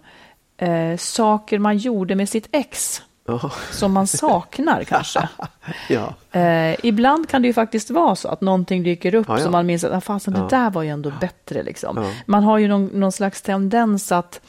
eh, 0.62 0.96
saker 0.96 1.58
man 1.58 1.76
gjorde 1.78 2.14
med 2.14 2.28
sitt 2.28 2.48
ex 2.52 3.02
Ja, 3.26 3.50
som 3.70 3.92
man 3.92 4.06
saknar 4.06 4.84
kanske. 4.84 5.28
ja. 5.88 6.14
Eh, 6.40 6.76
ibland 6.82 7.28
kan 7.28 7.42
det 7.42 7.48
ju 7.48 7.54
faktiskt 7.54 7.90
vara 7.90 8.16
så 8.16 8.28
att 8.28 8.40
någonting 8.40 8.82
dyker 8.82 9.14
upp 9.14 9.26
Ja, 9.28 9.38
ja. 9.38 9.42
som 9.42 9.52
man 9.52 9.66
minns 9.66 9.84
att 9.84 9.92
ah, 9.92 10.00
fasen, 10.00 10.34
det 10.34 10.46
där 10.50 10.70
var 10.70 10.82
ju 10.82 10.88
ändå 10.88 11.12
bättre. 11.20 11.62
Liksom. 11.62 12.12
Man 12.26 12.42
har 12.44 12.58
ju 12.58 12.68
någon, 12.68 12.86
någon 12.86 13.12
slags 13.12 13.42
tendens 13.42 14.12
att 14.12 14.40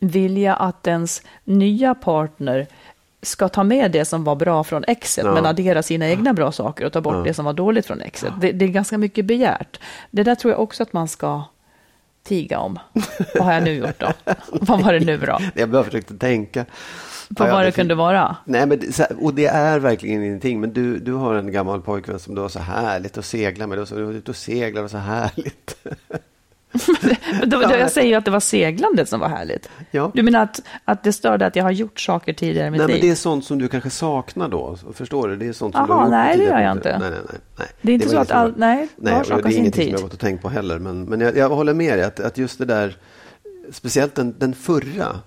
vilja 0.00 0.54
att 0.54 0.86
ens 0.86 1.22
nya 1.44 1.94
partner 1.94 2.66
ska 3.22 3.48
ta 3.48 3.64
med 3.64 3.90
det 3.90 4.04
som 4.04 4.24
var 4.24 4.36
bra 4.36 4.64
från 4.64 4.84
exet 4.88 5.24
Ja. 5.24 5.34
men 5.34 5.46
addera 5.46 5.82
sina 5.82 6.08
egna 6.08 6.32
bra 6.32 6.52
saker 6.52 6.84
och 6.84 6.92
ta 6.92 7.00
bort 7.00 7.14
Ja. 7.14 7.22
det 7.22 7.34
som 7.34 7.44
var 7.44 7.52
dåligt 7.52 7.86
från 7.86 8.00
exet. 8.00 8.32
Det, 8.40 8.52
det 8.52 8.64
är 8.64 8.68
ganska 8.68 8.98
mycket 8.98 9.24
begärt. 9.24 9.80
Det 10.10 10.22
där 10.22 10.34
tror 10.34 10.52
jag 10.52 10.60
också 10.60 10.82
att 10.82 10.92
man 10.92 11.08
ska 11.08 11.42
tiga 12.26 12.58
om? 12.58 12.78
Vad 13.34 13.44
har 13.44 13.52
jag 13.52 13.62
nu 13.62 13.72
gjort 13.72 14.00
då? 14.00 14.12
Vad 14.52 14.82
var 14.82 14.92
det 14.92 15.00
nu 15.00 15.16
då? 15.18 15.38
Jag 15.54 15.68
bara 15.68 15.84
försökte 15.84 16.16
tänka. 16.16 16.64
Vad 17.28 17.48
Ja, 17.48 17.58
ja, 17.58 17.64
det 17.64 17.72
kunde 17.72 17.94
vara? 17.94 18.36
Nej, 18.44 18.66
men 18.66 18.80
och 19.20 19.34
det 19.34 19.46
är 19.46 19.78
verkligen 19.78 20.24
ingenting. 20.24 20.60
Men 20.60 20.72
du, 20.72 20.98
du 20.98 21.12
har 21.12 21.34
en 21.34 21.52
gammal 21.52 21.82
pojkvän 21.82 22.18
som 22.18 22.34
du 22.34 22.40
har 22.40 22.48
så 22.48 22.58
härligt 22.58 23.18
att 23.18 23.24
segla 23.24 23.66
med. 23.66 23.78
Du 23.78 24.02
var 24.02 24.12
ute 24.12 24.30
och 24.30 24.36
seglar 24.36 24.82
och 24.82 24.90
så 24.90 24.98
härligt. 24.98 25.76
Då, 27.46 27.60
då, 27.60 27.62
jag 27.62 27.90
säger 27.90 28.08
ju 28.08 28.14
att 28.14 28.24
det 28.24 28.30
var 28.30 28.40
seglandet 28.40 29.08
som 29.08 29.20
var 29.20 29.28
härligt. 29.28 29.68
Ja. 29.90 30.10
Du 30.14 30.22
menar 30.22 30.42
att, 30.42 30.62
att 30.84 31.04
det 31.04 31.12
störde 31.12 31.46
att 31.46 31.56
jag 31.56 31.64
har 31.64 31.70
gjort 31.70 32.00
saker 32.00 32.32
tidigare 32.32 32.66
i 32.66 32.70
mitt 32.70 32.78
Nej, 32.78 32.86
liv? 32.88 32.96
men 32.96 33.06
det 33.06 33.12
är 33.12 33.14
sånt 33.14 33.44
som 33.44 33.58
du 33.58 33.68
kanske 33.68 33.90
saknar 33.90 34.48
då. 34.48 34.76
Förstår 34.94 35.28
du? 35.28 35.36
Det 35.36 35.46
är 35.46 35.52
sånt 35.52 35.74
som 35.74 35.82
Aha, 35.82 35.86
du 35.86 35.92
har 35.92 36.02
gjort 36.02 36.10
nej, 36.10 36.36
det 36.36 36.44
gör 36.44 36.60
jag 36.60 36.72
inte. 36.72 36.98
Nej, 36.98 37.10
nej, 37.10 37.20
nej, 37.30 37.40
nej. 37.58 37.68
Det 37.82 37.92
är 37.92 37.94
inte 37.94 38.06
var 38.06 38.14
så 38.14 38.18
att 38.18 38.30
all- 38.30 38.54
nej, 38.56 38.88
nej 38.96 39.14
var 39.14 39.24
sak 39.24 39.28
det 39.28 39.34
har 39.34 39.48
är 39.48 39.52
sin 39.52 39.60
ingenting 39.60 39.84
som 39.84 39.92
jag 39.92 39.98
har 39.98 40.02
gått 40.02 40.12
och 40.12 40.20
tänkt 40.20 40.42
på 40.42 40.48
heller. 40.48 40.78
Men, 40.78 41.02
men 41.04 41.20
jag, 41.20 41.36
jag 41.36 41.48
håller 41.48 41.74
med 41.74 41.98
dig 41.98 42.04
att, 42.04 42.20
att 42.20 42.38
just 42.38 42.58
det 42.58 42.64
där, 42.64 42.96
speciellt 43.70 44.14
den, 44.14 44.34
den 44.38 44.54
förra. 44.54 45.20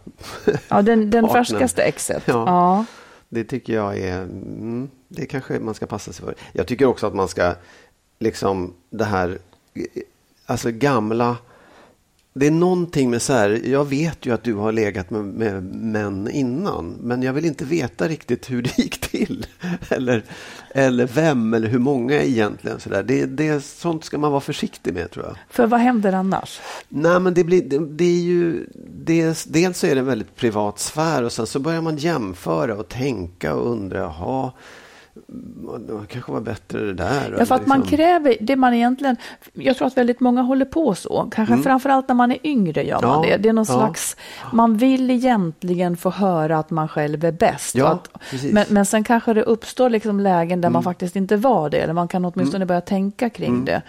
Ja, 0.67 0.81
den, 0.81 1.10
den 1.10 1.29
färskaste 1.29 1.81
exet. 1.81 2.24
Ja. 2.25 2.43
Ja. 2.48 2.86
Det 3.29 3.43
tycker 3.43 3.74
jag 3.74 3.98
är, 3.98 4.22
mm, 4.22 4.89
det 5.08 5.25
kanske 5.25 5.60
man 5.60 5.74
ska 5.74 5.86
passa 5.86 6.13
sig 6.13 6.25
för. 6.25 6.36
Jag 6.53 6.67
tycker 6.67 6.86
också 6.86 7.08
att 7.08 7.13
man 7.15 7.27
ska, 7.27 7.53
liksom 8.19 8.74
det 8.89 9.05
här, 9.05 9.38
alltså 10.50 10.72
gamla, 10.72 11.38
det 12.34 12.48
är 12.48 12.51
någonting 12.51 13.10
med 13.10 13.22
så 13.22 13.34
här, 13.34 13.62
jag 13.65 13.86
vet 13.86 14.25
ju 14.25 14.34
att 14.34 14.44
du 14.44 14.53
har 14.53 14.72
legat 14.72 15.10
med, 15.10 15.25
med 15.25 15.63
män 15.63 16.29
innan, 16.32 16.98
men 17.01 17.24
jag 17.24 17.34
vill 17.34 17.46
inte 17.46 17.65
veta 17.65 18.08
riktigt 18.08 18.51
hur 18.51 18.62
det 18.62 18.77
gick 18.77 19.01
till. 19.01 19.46
Eller, 19.89 20.24
eller 20.72 21.08
vem 21.08 21.53
eller 21.53 21.68
hur 21.68 21.79
många 21.79 22.22
egentligen. 22.22 22.79
Så 22.79 22.89
där. 22.89 23.03
Det, 23.03 23.25
det, 23.25 23.63
sånt 23.63 24.03
ska 24.03 24.18
man 24.18 24.32
vara 24.32 24.41
försiktig 24.41 24.94
med 24.94 25.12
tror 25.12 25.25
jag. 25.25 25.36
För 25.50 25.68
vad 25.68 25.79
händer 25.79 26.13
annars? 26.13 26.60
Nej, 26.89 27.20
men 27.20 27.34
det, 27.34 27.44
blir, 27.44 27.63
det, 27.63 27.79
det 27.79 28.03
är 28.03 28.22
ju... 28.22 28.65
Dels, 29.06 29.44
dels 29.44 29.84
är 29.84 29.96
det 29.96 30.00
en 30.00 30.06
väldigt 30.06 30.36
privat 30.36 30.79
sfär 30.79 31.24
och 31.24 31.32
sen 31.32 31.48
så 31.48 31.60
börjar 31.60 31.82
man 31.82 31.98
jämföra 31.98 32.75
och 32.75 32.88
tänka 32.88 33.56
och 33.56 33.72
undra, 33.72 34.00
jaha, 34.00 34.51
det 35.80 36.08
kanske 36.08 36.32
var 36.32 36.42
bättre 36.42 36.80
det 36.80 36.94
där. 36.94 37.36
Ja, 37.40 37.46
för 37.46 37.56
att 37.56 37.62
eller 37.62 37.68
man 37.68 37.80
liksom. 37.80 37.98
kräver 37.98 38.38
det 38.42 38.56
man 38.56 38.74
egentligen... 38.74 39.18
Jag 39.54 39.78
tror 39.78 39.88
att 39.88 39.98
väldigt 39.98 40.20
många 40.20 40.42
håller 40.42 40.66
på 40.66 40.96
så. 40.96 41.30
Kanske 41.32 41.58
framförallt 41.58 42.08
när 42.08 42.16
man 42.16 42.32
är 42.32 42.38
yngre 42.44 42.84
gör 42.84 43.02
man 43.02 43.10
Mm. 43.10 43.30
Ja, 43.30 43.38
det. 43.38 43.44
Det 43.44 43.50
är 43.50 43.54
någon 43.54 43.66
ja. 43.68 43.74
slags... 43.74 44.18
Man 44.54 44.78
vill 44.78 45.10
egentligen 45.10 45.98
få 45.98 46.10
höra 46.10 46.58
att 46.58 46.70
man 46.70 46.88
själv 46.88 47.26
är 47.26 47.32
bäst. 47.32 47.76
Ja, 47.76 47.88
att. 47.88 48.34
Mm. 48.34 48.54
men, 48.54 48.66
men 48.70 48.86
sen 48.86 49.04
kanske 49.04 49.34
det 49.34 49.44
uppstår 49.44 49.90
liksom 49.90 50.20
lägen 50.20 50.62
där 50.62 50.70
man 50.70 50.84
faktiskt 50.84 51.16
inte 51.16 51.38
var 51.38 51.70
det. 51.70 51.78
Eller 51.78 51.94
man 51.94 52.08
kan 52.08 52.26
åtminstone 52.26 52.66
börja 52.66 52.82
tänka 52.82 53.30
kring 53.30 53.50
Mm. 53.50 53.66
det. 53.66 53.82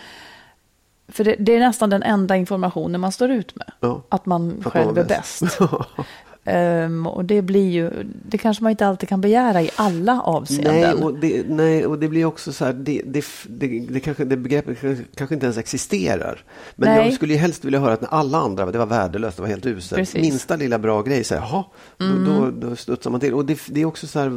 För 1.08 1.24
det, 1.24 1.36
det 1.38 1.56
är 1.56 1.60
nästan 1.60 1.90
den 1.90 2.02
enda 2.02 2.36
informationen 2.36 3.00
man 3.00 3.12
står 3.12 3.30
ut 3.30 3.56
med. 3.56 3.70
Ja. 3.80 4.02
Att 4.08 4.26
man 4.26 4.62
själv 4.64 4.86
man 4.86 4.98
är 4.98 5.04
bäst. 5.04 5.40
bäst. 5.40 5.58
Ehm, 6.50 7.06
och 7.06 7.24
det 7.24 7.42
blir 7.42 7.70
ju... 7.70 7.90
Det 8.28 8.38
kanske 8.38 8.62
man 8.62 8.70
inte 8.70 8.86
alltid 8.86 9.08
kan 9.08 9.20
begära 9.20 9.62
i 9.62 9.70
alla 9.76 10.20
avseenden. 10.22 10.74
Nej 10.80 10.92
och, 10.94 11.18
det, 11.18 11.44
nej, 11.48 11.86
och 11.86 11.98
det 11.98 12.08
blir 12.08 12.24
också 12.24 12.52
så 12.52 12.64
här, 12.64 12.72
det, 12.72 13.02
det, 13.06 13.24
det, 13.48 13.86
det, 13.88 14.00
kanske, 14.00 14.24
det 14.24 14.36
begreppet 14.36 14.78
kanske- 15.14 15.34
inte 15.34 15.46
ens 15.46 15.58
existerar. 15.58 16.44
Men 16.76 16.88
Nej. 16.88 17.04
jag 17.04 17.14
skulle 17.14 17.32
ju 17.32 17.38
helst 17.38 17.64
vilja 17.64 17.80
höra 17.80 17.92
att 17.92 18.00
när 18.00 18.08
alla 18.08 18.38
andra, 18.38 18.66
det 18.70 18.78
var 18.78 18.86
värdelöst, 18.86 19.36
det 19.36 19.42
var 19.42 19.48
helt 19.48 19.66
uselt. 19.66 20.14
Mm. 20.14 20.22
Minsta 20.26 20.56
lilla 20.56 20.78
bra 20.78 21.02
grej, 21.02 21.24
så 21.24 21.34
här, 21.34 21.42
jaha, 21.42 21.64
då, 21.98 22.32
då, 22.32 22.50
då 22.68 22.76
studsar 22.76 23.10
man 23.10 23.20
till. 23.20 23.34
Och 23.34 23.44
det, 23.44 23.58
det 23.68 23.80
är 23.80 23.84
också 23.84 24.06
så 24.06 24.18
här, 24.18 24.28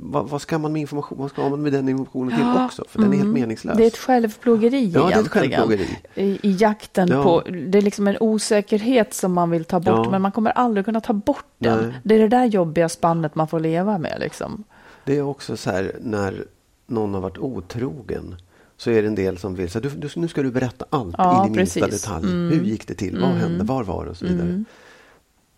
vad, 0.00 0.28
vad 0.28 0.42
ska 0.42 0.58
man 0.58 0.72
med 0.72 0.80
information, 0.80 1.18
vad 1.18 1.30
ska 1.30 1.48
man 1.48 1.62
med 1.62 1.72
den 1.72 1.88
informationen 1.88 2.36
till 2.36 2.64
också? 2.64 2.84
För 2.88 2.98
den 3.02 3.12
är 3.12 3.16
helt 3.16 3.28
meningslös. 3.34 3.72
Mm. 3.72 3.76
Det 3.78 3.84
är 3.84 3.88
ett 3.88 3.96
självplågeri 3.96 4.90
Ja, 4.94 5.00
det 5.00 5.04
är 5.06 5.08
ett 5.08 5.14
egentligen. 5.16 5.50
självplågeri. 5.50 5.88
I, 6.14 6.38
I 6.42 6.56
jakten 6.60 7.08
Ja. 7.08 7.22
på, 7.22 7.42
det 7.66 7.78
är 7.78 7.82
liksom 7.82 8.08
en 8.08 8.16
osäkerhet 8.20 9.14
som 9.14 9.32
man 9.32 9.50
vill 9.50 9.64
ta 9.64 9.80
bort, 9.80 10.00
Ja. 10.04 10.10
men 10.10 10.22
man 10.22 10.32
kommer 10.32 10.50
aldrig 10.50 10.84
kunna 10.84 11.00
ta 11.00 11.12
bort 11.12 11.44
den. 11.58 11.88
Nej. 11.88 12.00
Det 12.02 12.14
är 12.14 12.18
det 12.18 12.28
där 12.28 12.44
jobbiga 12.44 12.88
spannet 12.88 13.34
man 13.34 13.48
får 13.48 13.60
leva 13.60 13.98
med 13.98 14.16
liksom. 14.20 14.64
Det 15.04 15.16
är 15.18 15.22
också 15.22 15.56
så 15.56 15.70
här 15.70 15.96
när 16.00 16.44
någon 16.86 17.14
har 17.14 17.20
varit 17.20 17.38
otrogen 17.38 18.36
så 18.76 18.90
är 18.90 19.02
det 19.02 19.08
en 19.08 19.14
del 19.14 19.38
som 19.38 19.54
vill 19.54 19.70
här, 19.74 19.80
du, 19.80 19.88
du, 19.90 20.08
nu 20.16 20.28
ska 20.28 20.42
du 20.42 20.50
berätta 20.50 20.84
allt 20.90 21.14
Ja, 21.18 21.46
in 21.46 21.52
i 21.54 21.56
minsta 21.56 21.80
precis. 21.80 22.02
detalj. 22.02 22.24
Mm. 22.26 22.58
Hur 22.58 22.64
gick 22.66 22.88
det 22.88 22.94
till? 22.94 23.18
Vad 23.20 23.30
hände? 23.30 23.64
Var 23.64 23.84
var 23.84 24.04
det? 24.04 24.10
Och 24.10 24.16
så 24.16 24.26
vidare. 24.26 24.64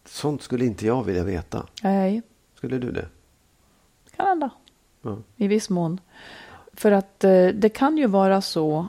Sånt 0.07 0.43
skulle 0.43 0.64
inte 0.64 0.87
jag 0.87 1.05
vilja 1.05 1.25
veta. 1.25 1.67
Nej, 1.82 2.23
Skulle 2.54 2.78
du 2.78 2.91
det? 2.91 3.06
kan 4.17 4.26
hända. 4.26 4.50
Ja. 5.02 5.17
I 5.37 5.49
viss 5.49 5.71
mån. 5.71 6.00
För 6.73 6.93
att 6.93 7.25
eh, 7.25 7.47
det 7.47 7.69
kan 7.69 7.99
ju 7.99 8.06
vara 8.06 8.41
så. 8.41 8.89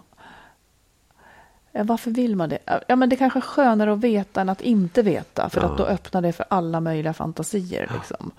Varför 1.71 2.12
vill 2.12 2.36
man 2.36 2.49
det? 2.49 2.58
Ja, 2.88 2.95
men 2.95 3.10
det 3.10 3.15
kanske 3.15 3.39
är 3.39 3.41
skönare 3.41 3.93
att 3.93 3.99
veta 3.99 4.41
än 4.41 4.49
att 4.49 4.62
inte 4.62 5.01
veta. 5.01 5.49
För 5.49 5.62
Ja. 5.62 5.67
att 5.67 5.77
då 5.77 5.86
öppnar 5.86 6.21
det 6.21 6.32
för 6.32 6.45
alla 6.49 6.79
möjliga 6.79 7.13
fantasier. 7.13 7.91
Liksom. 7.93 8.32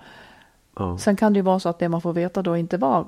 Ja. 0.75 0.97
Sen 0.97 1.15
kan 1.15 1.33
det 1.33 1.37
ju 1.37 1.43
vara 1.43 1.59
så 1.59 1.69
att 1.69 1.79
det 1.79 1.89
man 1.89 2.01
får 2.01 2.13
veta 2.13 2.41
då 2.41 2.57
inte 2.57 2.77
var 2.77 3.07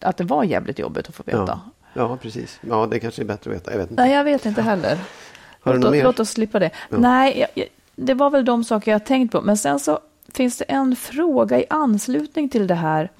att 0.00 0.16
det 0.16 0.24
var 0.24 0.44
jävligt 0.44 0.78
jobbigt 0.78 1.08
att 1.08 1.14
få 1.14 1.22
veta. 1.26 1.60
Ja. 1.94 2.00
ja, 2.08 2.16
precis. 2.16 2.60
Ja, 2.68 2.86
det 2.90 3.00
kanske 3.00 3.22
är 3.22 3.26
bättre 3.26 3.50
att 3.50 3.56
veta. 3.56 3.70
Jag 3.70 3.78
vet 3.78 3.90
inte. 3.90 4.02
Nej, 4.02 4.12
jag 4.12 4.24
vet 4.24 4.46
inte 4.46 4.62
heller. 4.62 4.98
Har 5.60 5.72
du 5.72 5.78
låt, 5.78 5.84
något 5.84 5.92
mer? 5.92 6.04
låt 6.04 6.20
oss 6.20 6.30
slippa 6.30 6.58
det. 6.58 6.70
Nej, 6.88 7.38
jag, 7.38 7.48
jag, 7.54 7.66
det 7.96 8.14
var 8.14 8.30
väl 8.30 8.44
de 8.44 8.64
saker 8.64 8.90
jag 8.92 9.06
tänkt 9.06 9.32
på. 9.32 9.40
Men 9.40 9.56
sen 9.56 9.80
så 9.80 9.98
finns 10.28 10.58
det 10.58 10.64
en 10.64 10.96
fråga 10.96 11.60
i 11.60 11.64
anslutning 11.70 12.48
till 12.48 12.66
det 12.66 12.74
här. 12.74 13.10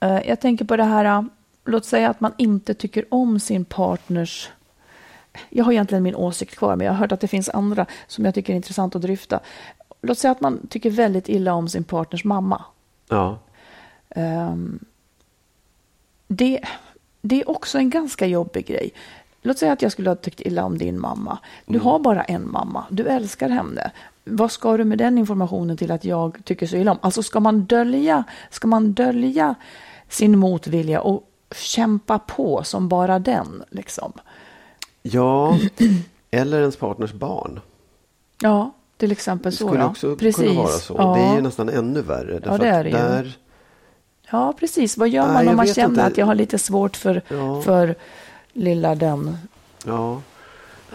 Eh, 0.00 0.28
jag 0.28 0.40
tänker 0.40 0.64
på 0.64 0.76
det 0.76 0.84
här, 0.84 1.04
eh, 1.04 1.22
låt 1.64 1.84
säga 1.84 2.10
att 2.10 2.20
man 2.20 2.32
inte 2.36 2.74
tycker 2.74 3.04
om 3.14 3.40
sin 3.40 3.64
partners... 3.64 4.50
Jag 5.50 5.64
har 5.64 5.72
egentligen 5.72 6.02
min 6.02 6.14
åsikt 6.14 6.56
kvar, 6.56 6.76
men 6.76 6.84
jag 6.84 6.92
har 6.92 6.98
hört 6.98 7.12
att 7.12 7.20
det 7.20 7.28
finns 7.28 7.48
andra 7.48 7.86
som 8.06 8.24
jag 8.24 8.34
tycker 8.34 8.52
är 8.52 8.56
intressant 8.56 8.96
att 8.96 9.02
dryfta. 9.02 9.40
Låt 10.02 10.18
säga 10.18 10.32
att 10.32 10.40
man 10.40 10.66
tycker 10.66 10.90
väldigt 10.90 11.28
illa 11.28 11.54
om 11.54 11.68
sin 11.68 11.84
partners 11.84 12.24
mamma. 12.24 12.64
Ja. 13.08 13.38
Ehm, 14.10 14.84
det, 16.28 16.60
det 17.20 17.40
är 17.40 17.50
också 17.50 17.78
en 17.78 17.90
ganska 17.90 18.26
jobbig 18.26 18.66
grej. 18.66 18.90
Låt 19.42 19.58
säga 19.58 19.72
att 19.72 19.82
jag 19.82 19.92
skulle 19.92 20.10
ha 20.10 20.14
tyckt 20.14 20.40
illa 20.40 20.64
om 20.64 20.78
din 20.78 21.00
mamma. 21.00 21.38
Du 21.66 21.78
har 21.78 21.98
bara 21.98 22.22
en 22.22 22.50
mamma, 22.52 22.84
du 22.90 23.06
älskar 23.06 23.48
henne. 23.48 23.90
Vad 24.24 24.52
ska 24.52 24.76
du 24.76 24.84
med 24.84 24.98
den 24.98 25.18
informationen 25.18 25.76
till 25.76 25.90
att 25.90 26.04
jag 26.04 26.44
tycker 26.44 26.66
så 26.66 26.76
illa 26.76 26.92
om? 26.92 26.98
Alltså 27.02 27.22
ska 27.22 27.40
man 27.40 27.64
dölja, 27.64 28.24
ska 28.50 28.68
man 28.68 28.92
dölja 28.92 29.54
sin 30.08 30.38
motvilja 30.38 31.00
och 31.00 31.30
kämpa 31.54 32.18
på 32.18 32.64
som 32.64 32.88
bara 32.88 33.18
den? 33.18 33.64
Liksom? 33.70 34.12
Ja, 35.08 35.58
eller 36.30 36.60
ens 36.60 36.76
partners 36.76 37.12
barn. 37.12 37.60
Ja, 38.40 38.74
till 38.96 39.12
exempel 39.12 39.52
så. 39.52 39.66
skulle 39.66 39.80
ja. 39.80 39.90
också 39.90 40.16
precis. 40.16 40.44
kunna 40.44 40.62
vara 40.62 40.68
så. 40.72 40.94
Ja. 40.98 41.14
Det 41.14 41.20
är 41.22 41.34
ju 41.34 41.40
nästan 41.40 41.68
ännu 41.68 42.02
värre. 42.02 42.38
därför 42.38 42.58
det 42.58 42.68
är 42.68 42.84
det 42.84 42.90
ju. 42.90 42.96
där, 42.96 43.38
ja, 44.30 44.52
precis. 44.60 44.96
Vad 44.96 45.08
gör 45.08 45.24
Nej, 45.26 45.34
man 45.34 45.44
jag 45.44 45.50
om 45.50 45.56
man 45.56 45.66
känner 45.66 45.88
inte. 45.88 46.04
att 46.04 46.18
jag 46.18 46.26
har 46.26 46.34
lite 46.34 46.58
svårt 46.58 46.96
för, 46.96 47.22
Ja. 47.28 47.62
för 47.62 47.94
lilla 48.52 48.94
den? 48.94 49.36
Ja, 49.86 50.22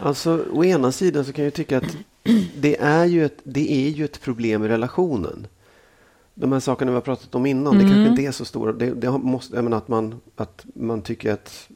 alltså 0.02 0.46
å 0.54 0.64
ena 0.66 0.92
sidan 0.92 1.26
så 1.26 1.34
kan 1.34 1.44
jag 1.44 1.54
tycka 1.54 1.78
att 1.78 1.98
det 2.58 2.78
är 2.82 3.06
ju 3.06 3.26
ett, 3.26 3.40
det 3.44 3.72
är 3.72 3.90
ju 3.90 4.06
ett 4.06 4.22
problem 4.22 4.64
i 4.64 4.68
relationen. 4.68 5.48
De 6.42 6.52
här 6.52 6.60
sakerna 6.60 6.92
vi 6.92 6.96
har 6.96 7.02
pratat 7.02 7.36
om 7.36 7.46
innan, 7.46 7.74
det 7.78 7.84
Mm. 7.84 7.94
kanske 7.94 8.10
inte 8.10 8.22
är 8.22 8.32
så 8.32 8.46
stora. 8.46 8.72
Det, 8.72 8.94
det 8.94 9.12
måste, 9.12 9.56
jag 9.56 9.64
menar 9.64 9.78
att, 9.78 9.88
man, 9.88 10.16
att 10.36 10.66
man 10.76 11.02
tycker 11.02 11.34
att 11.34 11.70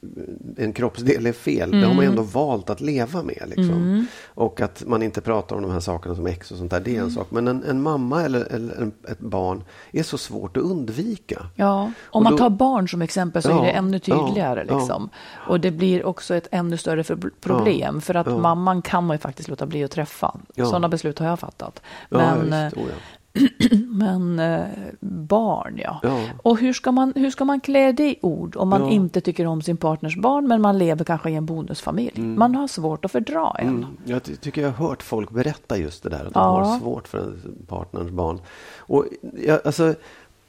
en 0.57 0.73
kroppsdel 0.73 1.25
är 1.25 1.31
fel. 1.33 1.71
Det 1.71 1.77
Mm. 1.77 1.89
har 1.89 1.95
man 1.95 2.05
ju 2.05 2.09
ändå 2.09 2.21
valt 2.23 2.69
att 2.69 2.81
leva 2.81 3.23
med. 3.23 3.43
Liksom. 3.55 4.07
Och 4.25 4.61
att 4.61 4.83
man 4.87 5.03
inte 5.03 5.21
pratar 5.21 5.55
om 5.55 5.61
de 5.61 5.71
här 5.71 5.79
sakerna 5.79 6.15
som 6.15 6.27
ex 6.27 6.51
och 6.51 6.57
sånt 6.57 6.71
där, 6.71 6.79
det 6.79 6.89
är 6.91 6.93
Mm. 6.95 7.05
en 7.05 7.11
sak. 7.11 7.27
Men 7.31 7.47
en, 7.47 7.63
en 7.63 7.81
mamma 7.81 8.21
eller, 8.23 8.53
eller 8.53 8.75
en, 8.81 8.91
ett 9.07 9.19
barn 9.19 9.63
är 9.91 10.03
så 10.03 10.17
svårt 10.17 10.57
att 10.57 10.63
undvika. 10.63 11.45
Ja, 11.55 11.91
om 12.05 12.23
man 12.23 12.31
då- 12.33 12.37
tar 12.37 12.49
barn 12.49 12.87
som 12.89 13.01
exempel 13.01 13.41
så 13.43 13.49
Ja, 13.49 13.59
är 13.61 13.65
det 13.65 13.71
ännu 13.71 13.99
ja, 14.03 14.27
tydligare. 14.27 14.65
ja. 14.67 14.77
liksom. 14.77 15.09
Och 15.47 15.59
det 15.59 15.71
blir 15.71 16.05
också 16.05 16.35
ett 16.35 16.47
ännu 16.51 16.77
större 16.77 17.03
för 17.03 17.15
problem. 17.41 18.01
För 18.01 18.15
att 18.15 18.27
ja. 18.27 18.37
mamman 18.37 18.81
kan 18.81 19.05
man 19.05 19.13
ju 19.15 19.19
faktiskt 19.19 19.49
låta 19.49 19.65
bli 19.65 19.83
att 19.83 19.91
träffa. 19.91 20.35
Ja. 20.55 20.65
Sådana 20.65 20.89
beslut 20.89 21.19
har 21.19 21.27
jag 21.27 21.39
fattat. 21.39 21.81
Ja, 22.09 22.17
Men, 22.17 22.51
ja, 22.51 22.57
eh, 22.67 22.73
oh, 22.73 22.87
ja. 22.89 22.95
men 23.87 24.39
eh, 24.39 24.65
barn, 25.01 25.79
ja. 25.83 25.99
Ja. 26.03 26.19
Och 26.43 26.59
hur 26.59 26.73
ska, 26.73 26.91
man, 26.91 27.13
hur 27.15 27.29
ska 27.29 27.45
man 27.45 27.59
klä 27.59 27.91
det 27.91 28.09
i 28.09 28.19
ord 28.21 28.55
om 28.55 28.69
man 28.69 28.81
Ja. 28.81 28.89
inte 28.89 29.21
tycker 29.21 29.45
om 29.45 29.61
sin 29.61 29.77
partners 29.77 30.17
barn 30.17 30.47
men 30.47 30.61
man 30.61 30.77
lever 30.77 31.05
kanske 31.05 31.29
i 31.29 31.35
en 31.35 31.45
bonusfamilj? 31.45 32.21
Man 32.21 32.55
har 32.55 32.67
svårt 32.67 33.05
att 33.05 33.11
fördra 33.11 33.55
en. 33.59 33.67
Mm. 33.67 33.85
Jag 34.05 34.23
ty- 34.23 34.35
tycker 34.35 34.61
jag 34.61 34.71
har 34.71 34.87
hört 34.87 35.03
folk 35.03 35.29
berätta 35.31 35.77
just 35.77 36.03
det 36.03 36.09
där, 36.09 36.25
att 36.25 36.33
de 36.33 36.39
Ja. 36.39 36.63
har 36.63 36.79
svårt 36.79 37.07
för 37.07 37.33
partners 37.67 38.09
barn. 38.11 38.39
Och 38.77 39.05
jag, 39.45 39.59
alltså, 39.65 39.95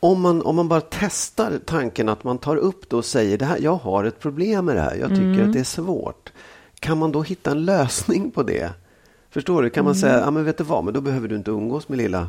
om, 0.00 0.20
man, 0.20 0.42
om 0.42 0.56
man 0.56 0.68
bara 0.68 0.80
testar 0.80 1.52
tanken 1.64 2.08
att 2.08 2.24
man 2.24 2.38
tar 2.38 2.56
upp 2.56 2.90
det 2.90 2.96
och 2.96 3.04
säger 3.04 3.38
det 3.38 3.44
här, 3.44 3.58
jag 3.60 3.76
har 3.76 4.04
ett 4.04 4.20
problem 4.20 4.64
med 4.64 4.76
det 4.76 4.82
här, 4.82 4.94
jag 4.96 5.08
tycker 5.08 5.22
Mm. 5.22 5.46
att 5.46 5.52
det 5.52 5.60
är 5.60 5.64
svårt. 5.64 6.32
Kan 6.80 6.98
man 6.98 7.12
då 7.12 7.22
hitta 7.22 7.50
en 7.50 7.64
lösning 7.64 8.30
på 8.30 8.42
det? 8.42 8.70
Förstår 9.30 9.62
du? 9.62 9.70
Kan 9.70 9.84
man 9.84 9.92
Mm. 9.94 10.00
säga, 10.00 10.20
ja 10.20 10.30
men 10.30 10.44
vet 10.44 10.58
du 10.58 10.64
vad, 10.64 10.84
men 10.84 10.94
då 10.94 11.00
behöver 11.00 11.28
du 11.28 11.36
inte 11.36 11.50
umgås 11.50 11.88
med 11.88 11.98
lilla 11.98 12.28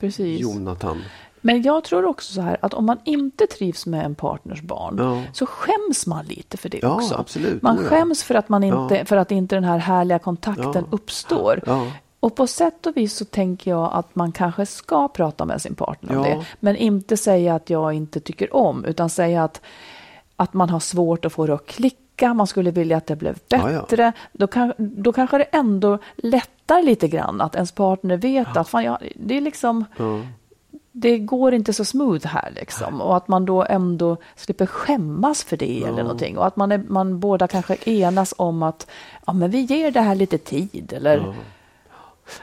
Precis. 0.00 0.40
Jonathan. 0.40 1.02
Men 1.40 1.62
jag 1.62 1.84
tror 1.84 2.04
också 2.04 2.32
så 2.32 2.40
här 2.40 2.56
att 2.62 2.74
om 2.74 2.86
man 2.86 2.98
inte 3.04 3.46
trivs 3.46 3.86
med 3.86 4.04
en 4.04 4.14
partners 4.14 4.62
barn 4.62 4.96
Ja. 4.98 5.22
så 5.32 5.46
skäms 5.46 6.06
man 6.06 6.24
lite 6.24 6.56
för 6.56 6.68
det 6.68 6.78
Ja, 6.82 6.94
också. 6.94 7.14
absolut. 7.14 7.62
Man 7.62 7.76
skäms 7.78 8.22
för 8.22 8.34
att, 8.34 8.48
man 8.48 8.64
inte, 8.64 8.94
Ja. 8.96 9.04
för 9.04 9.16
att 9.16 9.30
inte 9.30 9.54
den 9.56 9.64
här 9.64 9.78
härliga 9.78 10.18
kontakten 10.18 10.84
uppstår. 10.90 11.62
Och 12.20 12.34
på 12.34 12.46
sätt 12.46 12.86
och 12.86 12.96
vis 12.96 13.16
så 13.16 13.24
tänker 13.24 13.70
jag 13.70 13.90
att 13.92 14.14
man 14.14 14.32
kanske 14.32 14.66
ska 14.66 15.08
prata 15.08 15.44
med 15.44 15.62
sin 15.62 15.74
partner 15.74 16.16
om 16.16 16.22
det. 16.22 16.46
Men 16.60 16.76
inte 16.76 17.16
säga 17.16 17.54
att 17.54 17.70
jag 17.70 17.92
inte 17.92 18.20
tycker 18.20 18.56
om, 18.56 18.84
utan 18.84 19.10
säga 19.10 19.44
att, 19.44 19.60
att 20.36 20.54
man 20.54 20.70
har 20.70 20.80
svårt 20.80 21.24
att 21.24 21.32
få 21.32 21.46
det 21.46 21.54
att 21.54 21.66
klicka, 21.66 22.00
man 22.34 22.46
skulle 22.46 22.70
vilja 22.70 22.96
att 22.96 23.06
det 23.06 23.16
blev 23.16 23.38
Ja, 23.48 23.70
ja. 23.70 23.80
bättre. 23.80 24.12
Då, 24.32 24.46
kan, 24.46 24.72
då 24.78 25.12
kanske 25.12 25.38
det 25.38 25.44
ändå 25.44 25.98
lättar 26.16 26.82
lite 26.82 27.08
grann 27.08 27.40
att 27.40 27.54
ens 27.54 27.72
partner 27.72 28.16
vet 28.16 28.56
att 28.56 28.68
fan, 28.68 28.84
jag, 28.84 28.98
det 29.16 29.36
är 29.36 29.40
liksom 29.40 29.84
det 30.92 31.18
går 31.18 31.54
inte 31.54 31.72
så 31.72 31.84
smooth 31.84 32.26
här 32.26 32.52
liksom. 32.56 33.00
Och 33.00 33.16
att 33.16 33.28
man 33.28 33.44
då 33.44 33.64
ändå 33.64 34.16
slipper 34.36 34.66
skämmas 34.66 35.44
för 35.44 35.56
det 35.56 35.82
eller 35.82 36.02
någonting. 36.02 36.38
Och 36.38 36.46
att 36.46 36.56
man, 36.56 36.72
är, 36.72 36.78
man 36.88 37.20
båda 37.20 37.48
kanske 37.48 37.76
enas 37.84 38.34
om 38.36 38.62
att 38.62 38.86
ja, 39.26 39.32
men 39.32 39.50
vi 39.50 39.60
ger 39.60 39.90
det 39.90 40.00
här 40.00 40.14
lite 40.14 40.38
tid. 40.38 40.92
Eller, 40.96 41.34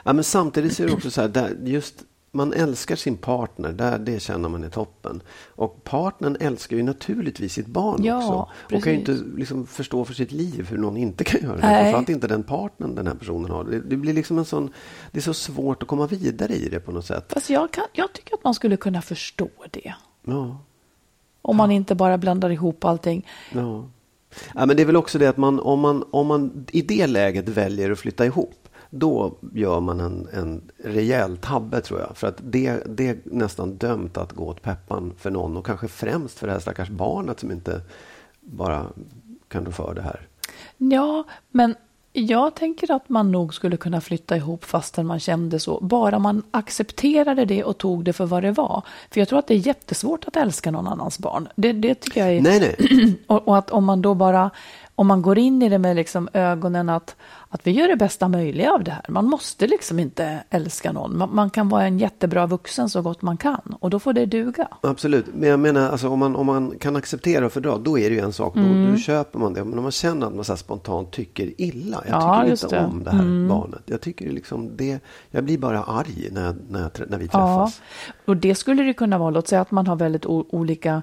Ja, 0.02 0.12
men 0.12 0.24
samtidigt 0.24 0.76
så 0.76 0.82
är 0.82 0.86
det 0.86 0.92
också 0.92 1.10
så 1.10 1.20
här, 1.20 1.56
just 1.64 2.02
man 2.30 2.52
älskar 2.52 2.96
sin 2.96 3.16
partner, 3.16 3.72
där, 3.72 3.98
det 3.98 4.20
känner 4.20 4.48
man 4.48 4.64
är 4.64 4.68
toppen. 4.68 5.22
Och 5.46 5.84
partnern 5.84 6.36
älskar 6.40 6.76
ju 6.76 6.82
naturligtvis 6.82 7.52
sitt 7.52 7.66
barn 7.66 8.04
Ja, 8.04 8.16
också. 8.16 8.76
Och 8.76 8.82
kan 8.82 8.92
ju 8.92 9.04
precis. 9.04 9.22
inte 9.22 9.36
liksom 9.38 9.66
förstå 9.66 10.04
för 10.04 10.14
sitt 10.14 10.32
liv 10.32 10.66
hur 10.70 10.78
någon 10.78 10.96
inte 10.96 11.24
kan 11.24 11.40
göra 11.40 11.56
det. 11.56 11.62
Nej. 11.62 11.82
Framförallt 11.82 12.08
inte 12.08 12.26
den 12.26 12.42
partnern 12.42 12.94
den 12.94 13.06
här 13.06 13.14
personen 13.14 13.50
har. 13.50 13.64
Det, 13.64 13.80
det 13.80 13.96
blir 13.96 14.12
liksom 14.12 14.38
en 14.38 14.44
sån, 14.44 14.72
det 15.10 15.18
är 15.18 15.22
så 15.22 15.34
svårt 15.34 15.82
att 15.82 15.88
komma 15.88 16.06
vidare 16.06 16.54
i 16.54 16.68
det 16.68 16.80
på 16.80 16.92
något 16.92 17.06
sätt. 17.06 17.24
Fast 17.32 17.50
jag, 17.50 17.70
kan, 17.70 17.84
jag 17.92 18.12
tycker 18.12 18.34
att 18.34 18.44
man 18.44 18.54
skulle 18.54 18.76
kunna 18.76 19.02
förstå 19.02 19.48
det. 19.70 19.94
Ja. 20.24 20.58
Om 21.42 21.56
man 21.56 21.70
inte 21.70 21.94
bara 21.94 22.18
blandar 22.18 22.50
ihop 22.50 22.84
allting. 22.84 23.26
Ja. 23.52 23.88
Ja, 24.54 24.66
men 24.66 24.76
det 24.76 24.82
är 24.82 24.86
väl 24.86 24.96
också 24.96 25.18
det 25.18 25.26
att 25.26 25.36
man, 25.36 25.60
om, 25.60 25.80
man, 25.80 26.04
om 26.10 26.26
man 26.26 26.66
i 26.70 26.82
det 26.82 27.06
läget 27.06 27.48
väljer 27.48 27.90
att 27.90 27.98
flytta 27.98 28.26
ihop, 28.26 28.67
då 28.90 29.34
gör 29.54 29.80
man 29.80 30.00
en, 30.00 30.28
en 30.32 30.62
rejäl 30.84 31.36
tabbe 31.36 31.80
tror 31.80 32.00
jag. 32.00 32.16
För 32.16 32.26
att 32.26 32.36
det, 32.40 32.82
det 32.86 33.08
är 33.08 33.18
nästan 33.24 33.74
dömt 33.74 34.16
att 34.16 34.32
gå 34.32 34.46
åt 34.46 34.62
peppan 34.62 35.12
för 35.18 35.30
någon 35.30 35.56
och 35.56 35.66
kanske 35.66 35.88
främst 35.88 36.38
för 36.38 36.46
det 36.46 36.52
här 36.52 36.60
stackars 36.60 36.88
barnet 36.88 37.40
som 37.40 37.50
inte 37.50 37.80
bara 38.40 38.86
kan 39.48 39.64
rå 39.64 39.72
för 39.72 39.94
det 39.94 40.02
här. 40.02 40.26
Ja, 40.76 41.24
men 41.50 41.74
jag 42.12 42.54
tänker 42.54 42.92
att 42.92 43.08
man 43.08 43.32
nog 43.32 43.54
skulle 43.54 43.76
kunna 43.76 44.00
flytta 44.00 44.36
ihop 44.36 44.64
fastän 44.64 45.06
man 45.06 45.20
kände 45.20 45.60
så. 45.60 45.80
Bara 45.80 46.18
man 46.18 46.42
accepterade 46.50 47.44
det 47.44 47.64
och 47.64 47.78
tog 47.78 48.04
det 48.04 48.12
för 48.12 48.26
vad 48.26 48.42
det 48.42 48.52
var. 48.52 48.82
För 49.10 49.20
jag 49.20 49.28
tror 49.28 49.38
att 49.38 49.46
det 49.46 49.54
är 49.54 49.66
jättesvårt 49.66 50.24
att 50.28 50.36
älska 50.36 50.70
någon 50.70 50.86
annans 50.86 51.18
barn. 51.18 51.48
Det, 51.56 51.72
det 51.72 51.94
tycker 51.94 52.20
jag 52.20 52.36
är... 52.36 52.40
Nej, 52.40 52.76
nej. 52.78 53.16
Och, 53.26 53.48
och 53.48 53.58
att 53.58 53.70
om 53.70 53.84
man 53.84 54.02
då 54.02 54.14
bara, 54.14 54.50
om 54.94 55.06
man 55.06 55.22
går 55.22 55.38
in 55.38 55.62
i 55.62 55.68
det 55.68 55.78
med 55.78 55.96
liksom 55.96 56.28
ögonen 56.32 56.88
att, 56.88 57.16
att 57.50 57.66
vi 57.66 57.70
gör 57.70 57.88
det 57.88 57.96
bästa 57.96 58.28
möjliga 58.28 58.72
av 58.72 58.84
det 58.84 58.90
här. 58.90 59.04
Man 59.08 59.24
måste 59.24 59.66
liksom 59.66 59.98
inte 59.98 60.44
älska 60.50 60.92
någon. 60.92 61.18
Man, 61.18 61.34
man 61.34 61.50
kan 61.50 61.68
vara 61.68 61.84
en 61.86 61.98
jättebra 61.98 62.46
vuxen 62.46 62.88
så 62.90 63.02
gott 63.02 63.22
man 63.22 63.36
kan. 63.36 63.74
Och 63.80 63.90
då 63.90 63.98
får 63.98 64.12
det 64.12 64.26
duga. 64.26 64.68
Absolut, 64.80 65.26
men 65.34 65.48
jag 65.48 65.60
menar 65.60 65.90
alltså, 65.90 66.08
om, 66.08 66.18
man, 66.18 66.36
om 66.36 66.46
man 66.46 66.74
kan 66.80 66.96
acceptera 66.96 67.46
och 67.46 67.52
fördra, 67.52 67.78
då 67.78 67.98
är 67.98 68.10
det 68.10 68.16
ju 68.16 68.20
en 68.22 68.32
sak. 68.32 68.54
Då, 68.54 68.90
då 68.90 68.96
köper 68.96 69.38
man 69.38 69.54
det. 69.54 69.64
Men 69.64 69.78
om 69.78 69.82
man 69.82 69.92
känner 69.92 70.26
att 70.26 70.34
man 70.34 70.44
så 70.44 70.56
spontant 70.56 71.10
tycker 71.10 71.60
illa. 71.60 72.02
Jag 72.08 72.22
Ja, 72.22 72.40
tycker 72.40 72.50
inte 72.52 72.76
det. 72.76 72.84
om 72.86 73.04
det 73.04 73.10
här 73.10 73.48
barnet. 73.48 73.82
Jag 73.86 74.00
tycker 74.00 74.30
liksom 74.32 74.76
det, 74.76 75.00
jag 75.30 75.44
blir 75.44 75.58
bara 75.58 75.82
arg 75.82 76.28
när, 76.32 76.44
jag, 76.44 76.56
när, 76.68 76.80
jag, 76.80 76.90
när 77.10 77.18
vi 77.18 77.24
Ja, 77.24 77.30
träffas. 77.66 77.80
och 78.26 78.36
det 78.36 78.54
skulle 78.54 78.82
det 78.82 78.92
kunna 78.94 79.18
vara. 79.18 79.30
Låt 79.30 79.48
säga 79.48 79.60
att 79.60 79.70
man 79.70 79.86
har 79.86 79.96
väldigt 79.96 80.26
olika 80.26 81.02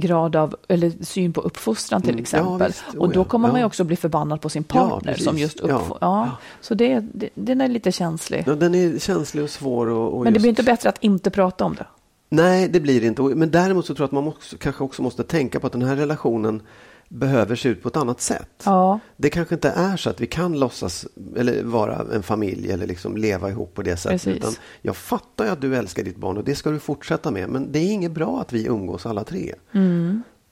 grad 0.00 0.36
av, 0.36 0.56
eller 0.68 0.92
syn 1.04 1.32
på 1.32 1.40
uppfostran 1.40 2.02
till 2.02 2.10
Mm, 2.10 2.18
ja, 2.18 2.22
exempel. 2.22 2.66
visst. 2.68 2.84
Oh, 2.94 3.00
och 3.00 3.12
då 3.12 3.20
ja. 3.20 3.24
kommer 3.24 3.48
man 3.48 3.56
ju 3.56 3.62
Ja. 3.62 3.66
också 3.66 3.84
bli 3.84 3.96
förbannad 3.96 4.40
på 4.40 4.48
sin 4.48 4.64
Ja, 4.68 4.74
partner 4.88 5.12
precis. 5.12 5.24
som 5.24 5.38
just 5.38 5.60
Ja. 5.60 5.74
uppfostrar. 5.74 5.98
Ja. 6.08 6.30
Så 6.60 6.74
det, 6.74 7.00
det, 7.14 7.28
den 7.34 7.60
är 7.60 7.68
lite 7.68 7.92
känslig. 7.92 8.44
Ja, 8.46 8.54
den 8.54 8.74
är 8.74 8.98
känslig 8.98 9.44
och 9.44 9.50
svår. 9.50 9.86
Och, 9.86 10.14
och 10.18 10.24
Men 10.24 10.32
det 10.32 10.36
just... 10.36 10.42
blir 10.42 10.50
inte 10.50 10.62
bättre 10.62 10.88
att 10.88 10.98
inte 11.00 11.30
prata 11.30 11.64
om 11.64 11.74
det. 11.74 11.86
Nej, 12.28 12.68
det 12.68 12.80
blir 12.80 13.00
det 13.00 13.06
inte. 13.06 13.22
Men 13.22 13.50
däremot 13.50 13.86
så 13.86 13.94
tror 13.94 14.02
jag 14.04 14.08
att 14.08 14.12
man 14.12 14.28
också, 14.28 14.56
kanske 14.58 14.84
också 14.84 15.02
måste 15.02 15.22
tänka 15.22 15.60
på 15.60 15.66
att 15.66 15.72
den 15.72 15.82
här 15.82 15.96
relationen 15.96 16.62
behöver 17.08 17.56
se 17.56 17.68
ut 17.68 17.82
på 17.82 17.88
ett 17.88 17.96
annat 17.96 18.20
sätt. 18.20 18.62
Ja. 18.64 19.00
Det 19.16 19.30
kanske 19.30 19.54
inte 19.54 19.70
är 19.70 19.96
så 19.96 20.10
att 20.10 20.20
vi 20.20 20.26
kan 20.26 20.58
låtsas 20.58 21.06
eller 21.36 21.62
vara 21.62 22.04
en 22.14 22.22
familj 22.22 22.70
eller 22.70 22.86
liksom 22.86 23.16
leva 23.16 23.50
ihop 23.50 23.74
på 23.74 23.82
det 23.82 23.96
sättet. 23.96 24.22
Precis. 24.22 24.36
Utan 24.36 24.52
jag 24.82 24.96
fattar 24.96 25.44
ju 25.44 25.50
att 25.50 25.60
du 25.60 25.76
älskar 25.76 26.04
ditt 26.04 26.16
barn 26.16 26.36
och 26.36 26.44
det 26.44 26.54
ska 26.54 26.70
du 26.70 26.78
fortsätta 26.78 27.30
med. 27.30 27.48
Men 27.48 27.72
det 27.72 27.78
är 27.78 27.92
inget 27.92 28.12
bra 28.12 28.40
att 28.40 28.52
vi 28.52 28.66
umgås 28.66 29.06
alla 29.06 29.24
tre. 29.24 29.54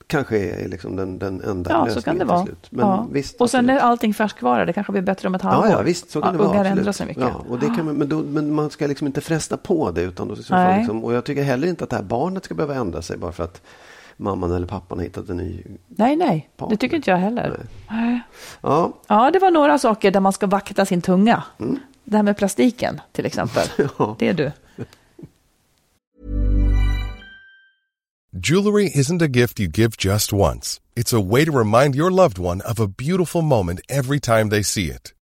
Kanske 0.06 0.38
är 0.38 0.68
liksom 0.68 0.96
den, 0.96 1.18
den 1.18 1.40
enda 1.40 1.70
Mm. 1.70 1.80
Ja, 1.80 1.84
lösningen 1.84 1.92
så 1.94 2.02
kan 2.02 2.18
det 2.18 2.44
till 2.44 2.44
slut. 2.44 2.66
Men 2.70 2.86
ja. 2.86 3.08
visst, 3.10 3.40
och 3.40 3.50
sen 3.50 3.70
är 3.70 3.78
allting 3.78 4.14
färskvara. 4.14 4.64
Det 4.64 4.72
kanske 4.72 4.92
blir 4.92 5.02
bättre 5.02 5.28
om 5.28 5.34
ett 5.34 5.42
halvår. 5.42 5.66
Ja, 5.66 5.72
ja, 5.72 5.82
visst, 5.82 6.10
så 6.10 6.20
kan 6.22 6.32
det 6.32 6.38
vara. 6.38 6.48
Ungar 6.48 6.64
ändrar 6.64 6.92
sig 6.92 7.06
mycket. 7.06 7.22
Ja, 7.22 7.44
och 7.48 7.58
det 7.58 7.66
kan 7.66 7.84
man, 7.84 7.94
men, 7.94 8.08
då, 8.08 8.18
men 8.18 8.54
man 8.54 8.70
ska 8.70 8.86
liksom 8.86 9.06
inte 9.06 9.20
fresta 9.20 9.56
på 9.56 9.90
det. 9.90 10.02
Utan 10.02 10.28
då, 10.28 10.34
liksom, 10.34 11.04
och 11.04 11.14
jag 11.14 11.24
tycker 11.24 11.42
heller 11.42 11.68
inte 11.68 11.84
att 11.84 11.90
det 11.90 11.96
här 11.96 12.02
barnet 12.02 12.44
ska 12.44 12.54
behöva 12.54 12.74
ändra 12.74 13.02
sig 13.02 13.16
bara 13.16 13.32
för 13.32 13.44
att 13.44 13.62
mamman 14.16 14.52
eller 14.52 14.66
pappan 14.66 14.98
har 14.98 15.04
hittat 15.04 15.28
en 15.28 15.36
ny. 15.36 15.62
Nej, 15.88 16.16
nej. 16.16 16.50
partner. 16.56 16.76
Det 16.76 16.80
tycker 16.80 16.96
inte 16.96 17.10
jag 17.10 17.18
heller. 17.18 17.66
Nej. 17.90 18.20
Ja, 18.60 18.92
Ja, 19.06 19.30
det 19.30 19.38
var 19.38 19.50
några 19.50 19.78
saker 19.78 20.10
där 20.10 20.20
man 20.20 20.32
ska 20.32 20.46
vakta 20.46 20.86
sin 20.86 21.02
tunga. 21.02 21.42
Det 22.04 22.16
här 22.16 22.22
med 22.22 22.36
plastiken 22.36 23.00
till 23.12 23.26
exempel. 23.26 23.68
Mm. 23.78 23.90
Ja. 23.98 24.16
Det 24.18 24.28
är 24.28 24.34
du. 24.34 24.52
Jewelry 28.36 28.90
isn't 28.90 29.22
a 29.22 29.28
gift 29.28 29.60
you 29.60 29.68
give 29.68 29.92
just 29.98 30.32
once. 30.32 30.80
It's 30.96 31.12
a 31.12 31.20
way 31.20 31.44
to 31.44 31.52
remind 31.58 31.94
your 31.94 32.10
loved 32.10 32.38
one 32.38 32.60
of 32.60 32.80
a 32.80 32.86
beautiful 32.86 33.42
moment 33.42 33.80
every 33.88 34.20
time 34.20 34.50
they 34.50 34.62
see 34.62 34.90
it. 34.90 35.12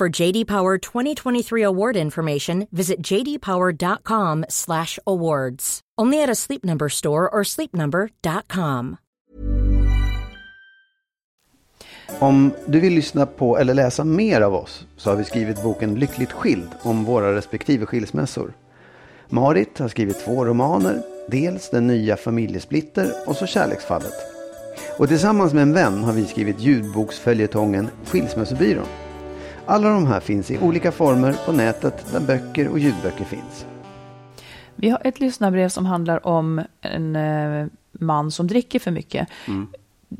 For 0.00 0.22
JD 0.22 0.46
Power 0.46 0.78
2023 0.78 1.62
award 1.62 1.96
information, 1.96 2.66
visit 2.70 3.12
jdpower.com/awards. 3.12 5.80
Only 6.02 6.22
at 6.22 6.30
a 6.30 6.34
Sleep 6.34 6.64
Number 6.64 6.88
store 6.88 7.28
or 7.28 7.44
sleepnumber.com. 7.44 8.96
Om 12.18 12.52
du 12.66 12.80
vill 12.80 12.94
lyssna 12.94 13.26
på 13.26 13.58
eller 13.58 13.74
läsa 13.74 14.04
mer 14.04 14.40
av 14.40 14.54
oss 14.54 14.86
så 14.96 15.10
har 15.10 15.16
vi 15.16 15.24
skrivit 15.24 15.62
boken 15.62 15.94
Lyckligt 15.94 16.32
skild 16.32 16.68
om 16.82 17.04
våra 17.04 17.34
respektive 17.34 17.86
skilsmässor. 17.86 18.52
Marit 19.28 19.78
har 19.78 19.88
skrivit 19.88 20.24
två 20.24 20.44
romaner, 20.44 21.02
dels 21.30 21.70
Den 21.70 21.86
nya 21.86 22.16
familjesplitter 22.16 23.12
och 23.26 23.36
så 23.36 23.46
Kärleksfallet. 23.46 24.14
Och 24.98 25.08
tillsammans 25.08 25.52
med 25.52 25.62
en 25.62 25.72
vän 25.72 26.04
har 26.04 26.12
vi 26.12 26.26
skrivit 26.26 26.60
ljudboksföljetongen 26.60 27.88
Skilsmässobyrån. 28.04 29.05
Alla 29.66 29.88
de 29.88 30.06
här 30.06 30.20
finns 30.20 30.50
i 30.50 30.58
olika 30.58 30.92
former 30.92 31.36
på 31.46 31.52
nätet 31.52 32.12
där 32.12 32.20
böcker 32.20 32.68
och 32.68 32.78
ljudböcker 32.78 33.24
finns. 33.24 33.66
Vi 34.76 34.88
har 34.90 35.00
ett 35.04 35.20
lyssnarbrev 35.20 35.68
som 35.68 35.86
handlar 35.86 36.26
om 36.26 36.62
en 36.80 37.16
eh, 37.16 37.66
man 37.92 38.30
som 38.30 38.46
dricker 38.46 38.78
för 38.78 38.90
mycket. 38.90 39.28
Mm. 39.46 39.66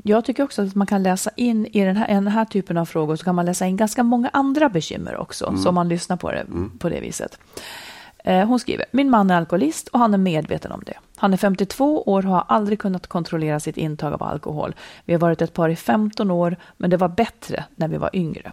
Jag 0.03 0.25
tycker 0.25 0.43
också 0.43 0.61
att 0.61 0.75
man 0.75 0.87
kan 0.87 1.03
läsa 1.03 1.29
in 1.35 1.65
i 1.65 1.83
den 1.83 1.95
här, 1.97 2.07
den 2.07 2.27
här 2.27 2.45
typen 2.45 2.77
av 2.77 2.85
frågor 2.85 3.15
så 3.15 3.23
kan 3.25 3.35
man 3.35 3.45
läsa 3.45 3.65
in 3.65 3.77
ganska 3.77 4.03
många 4.03 4.29
andra 4.33 4.69
bekymmer 4.69 5.17
också, 5.17 5.45
Mm. 5.47 5.61
så 5.61 5.71
man 5.71 5.89
lyssnar 5.89 6.17
på 6.17 6.31
det 6.31 6.45
på 6.79 6.89
det 6.89 6.99
viset. 6.99 7.39
Eh, 8.23 8.45
Hon 8.47 8.59
skriver, 8.59 8.85
min 8.91 9.09
man 9.09 9.31
är 9.31 9.35
alkoholist 9.37 9.87
och 9.87 9.99
han 9.99 10.13
är 10.13 10.17
medveten 10.17 10.71
om 10.71 10.81
det. 10.85 10.93
Han 11.15 11.33
är 11.33 11.37
52 11.37 12.01
år 12.03 12.25
och 12.25 12.31
har 12.31 12.43
aldrig 12.47 12.79
kunnat 12.79 13.07
kontrollera 13.07 13.59
sitt 13.59 13.77
intag 13.77 14.13
av 14.13 14.23
alkohol. 14.23 14.75
Vi 15.05 15.13
har 15.13 15.19
varit 15.19 15.41
ett 15.41 15.53
par 15.53 15.69
i 15.69 15.75
15 15.75 16.31
år, 16.31 16.55
men 16.77 16.89
det 16.89 16.97
var 16.97 17.07
bättre 17.09 17.63
när 17.75 17.87
vi 17.87 17.97
var 17.97 18.09
yngre. 18.13 18.51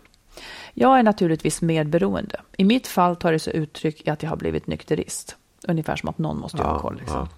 Jag 0.74 0.98
är 0.98 1.02
naturligtvis 1.02 1.62
medberoende. 1.62 2.40
I 2.56 2.64
mitt 2.64 2.86
fall 2.86 3.16
tar 3.16 3.32
det 3.32 3.38
sig 3.38 3.56
uttryck 3.56 4.06
i 4.06 4.10
att 4.10 4.22
jag 4.22 4.30
har 4.30 4.36
blivit 4.36 4.66
nykterist. 4.66 5.36
Ungefär 5.68 5.96
som 5.96 6.08
att 6.08 6.18
någon 6.18 6.38
måste 6.38 6.58
Ja, 6.58 6.78
koll. 6.78 6.96
Liksom. 6.96 7.16
ja. 7.16 7.28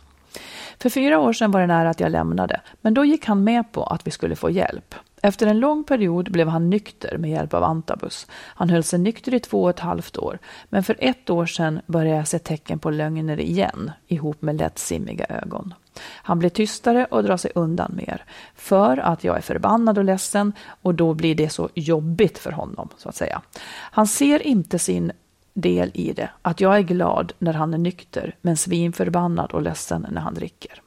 För 0.78 0.90
fyra 0.90 1.18
år 1.18 1.32
sedan 1.32 1.50
var 1.50 1.60
det 1.60 1.66
nära 1.66 1.90
att 1.90 2.00
jag 2.00 2.12
lämnade, 2.12 2.60
men 2.80 2.94
då 2.94 3.04
gick 3.04 3.26
han 3.26 3.44
med 3.44 3.72
på 3.72 3.84
att 3.84 4.06
vi 4.06 4.10
skulle 4.10 4.36
få 4.36 4.50
hjälp. 4.50 4.94
Efter 5.22 5.46
en 5.46 5.60
lång 5.60 5.84
period 5.84 6.32
blev 6.32 6.48
han 6.48 6.70
nykter 6.70 7.18
med 7.18 7.30
hjälp 7.30 7.54
av 7.54 7.64
antabus. 7.64 8.26
Han 8.30 8.70
höll 8.70 8.82
sig 8.82 8.98
nykter 8.98 9.34
i 9.34 9.40
två 9.40 9.62
och 9.62 9.70
ett 9.70 9.80
halvt 9.80 10.16
år, 10.18 10.38
men 10.68 10.82
för 10.82 10.96
ett 10.98 11.30
år 11.30 11.46
sedan 11.46 11.80
började 11.86 12.16
jag 12.16 12.28
se 12.28 12.38
tecken 12.38 12.78
på 12.78 12.90
lögner 12.90 13.40
igen, 13.40 13.90
ihop 14.06 14.42
med 14.42 14.56
lättsimmiga 14.56 15.26
ögon. 15.28 15.74
Han 16.02 16.38
blir 16.38 16.50
tystare 16.50 17.04
och 17.10 17.24
drar 17.24 17.36
sig 17.36 17.52
undan 17.54 17.92
mer, 17.96 18.24
för 18.54 18.96
att 18.96 19.24
jag 19.24 19.36
är 19.36 19.40
förbannad 19.40 19.98
och 19.98 20.04
ledsen 20.04 20.52
och 20.82 20.94
då 20.94 21.14
blir 21.14 21.34
det 21.34 21.50
så 21.50 21.68
jobbigt 21.74 22.38
för 22.38 22.52
honom, 22.52 22.88
så 22.96 23.08
att 23.08 23.16
säga. 23.16 23.42
Han 23.68 24.06
ser 24.06 24.46
inte 24.46 24.78
sin 24.78 25.12
del 25.54 25.90
i 25.94 26.12
det, 26.12 26.30
att 26.42 26.60
jag 26.60 26.76
är 26.76 26.82
glad 26.82 27.32
när 27.38 27.52
han 27.52 27.74
är 27.74 27.78
nykter, 27.78 28.36
men 28.40 28.56
svinförbannad 28.56 29.52
och 29.52 29.62
ledsen 29.62 30.06
när 30.10 30.20
han 30.20 30.34
dricker. 30.34 30.82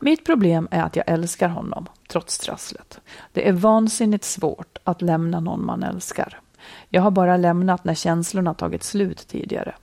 Mitt 0.00 0.24
problem 0.24 0.68
är 0.70 0.82
att 0.82 0.96
jag 0.96 1.04
älskar 1.08 1.48
honom, 1.48 1.86
trots 2.08 2.38
trasslet. 2.38 3.00
Det 3.32 3.48
är 3.48 3.52
vansinnigt 3.52 4.24
svårt 4.24 4.78
att 4.84 5.02
lämna 5.02 5.40
någon 5.40 5.66
man 5.66 5.82
älskar. 5.82 6.40
Jag 6.88 7.02
har 7.02 7.10
bara 7.10 7.36
lämnat 7.36 7.84
när 7.84 7.94
känslorna 7.94 8.54
tagit 8.54 8.82
slut 8.82 9.28
tidigare. 9.28 9.74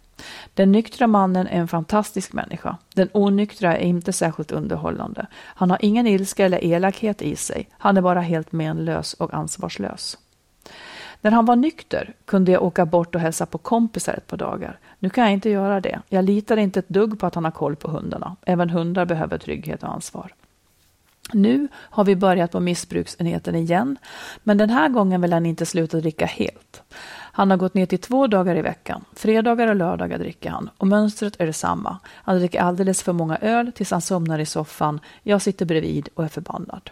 Den 0.60 0.72
nyktra 0.72 1.08
mannen 1.08 1.48
är 1.48 1.60
en 1.60 1.67
fantastisk 1.67 2.34
människa. 2.34 2.78
Den 2.93 3.10
onyktra 3.13 3.78
är 3.78 3.86
inte 3.86 4.13
särskilt 4.13 4.52
underhållande. 4.52 5.28
Han 5.34 5.69
har 5.69 5.80
ingen 5.82 6.08
ilska 6.08 6.45
eller 6.45 6.63
elakhet 6.63 7.22
i 7.22 7.36
sig. 7.36 7.69
Han 7.72 7.98
är 7.98 8.02
bara 8.02 8.22
helt 8.22 8.52
menlös 8.52 9.13
och 9.13 9.34
ansvarslös. 9.34 10.17
När 11.22 11.32
han 11.32 11.45
var 11.45 11.56
nykter 11.56 12.13
kunde 12.26 12.52
jag 12.52 12.63
åka 12.63 12.86
bort 12.86 13.15
och 13.15 13.22
hälsa 13.22 13.45
på 13.45 13.58
kompisar 13.58 14.13
ett 14.13 14.28
par 14.28 14.38
dagar. 14.38 14.80
Nu 15.00 15.10
kan 15.10 15.24
jag 15.24 15.34
inte 15.34 15.50
göra 15.50 15.82
det. 15.82 16.00
Jag 16.10 16.26
litar 16.26 16.58
inte 16.58 16.80
ett 16.80 16.89
dugg 16.89 17.19
på 17.19 17.26
att 17.26 17.36
han 17.36 17.43
har 17.43 17.52
koll 17.52 17.76
på 17.76 17.91
hundarna. 17.91 18.36
Även 18.45 18.69
hundar 18.69 19.06
behöver 19.06 19.38
trygghet 19.38 19.84
och 19.84 19.93
ansvar. 19.93 20.34
Nu 21.34 21.68
har 21.76 22.04
vi 22.04 22.15
börjat 22.15 22.52
på 22.52 22.60
missbruksenheten 22.60 23.56
igen, 23.56 23.98
men 24.44 24.58
den 24.58 24.70
här 24.70 24.89
gången 24.89 25.22
vill 25.22 25.34
han 25.34 25.46
inte 25.46 25.65
sluta 25.65 25.98
dricka 25.98 26.26
helt. 26.26 26.84
Han 27.39 27.52
har 27.52 27.58
gått 27.58 27.74
ner 27.74 27.86
till 27.86 28.00
två 28.00 28.28
dagar 28.28 28.56
i 28.56 28.62
veckan. 28.62 29.06
Fredagar 29.15 29.68
och 29.68 29.76
lördagar 29.76 30.18
dricker 30.18 30.50
han 30.50 30.70
och 30.78 30.88
mönstret 30.88 31.36
är 31.39 31.46
detsamma. 31.46 31.98
Han 32.08 32.39
dricker 32.39 32.62
alldeles 32.62 33.04
för 33.04 33.13
många 33.13 33.38
öl 33.38 33.72
tills 33.72 33.92
han 33.92 34.02
somnar 34.02 34.39
i 34.39 34.46
soffan. 34.46 35.00
Jag 35.24 35.42
sitter 35.42 35.65
bredvid 35.65 36.10
och 36.15 36.24
är 36.24 36.28
förbannad. 36.28 36.89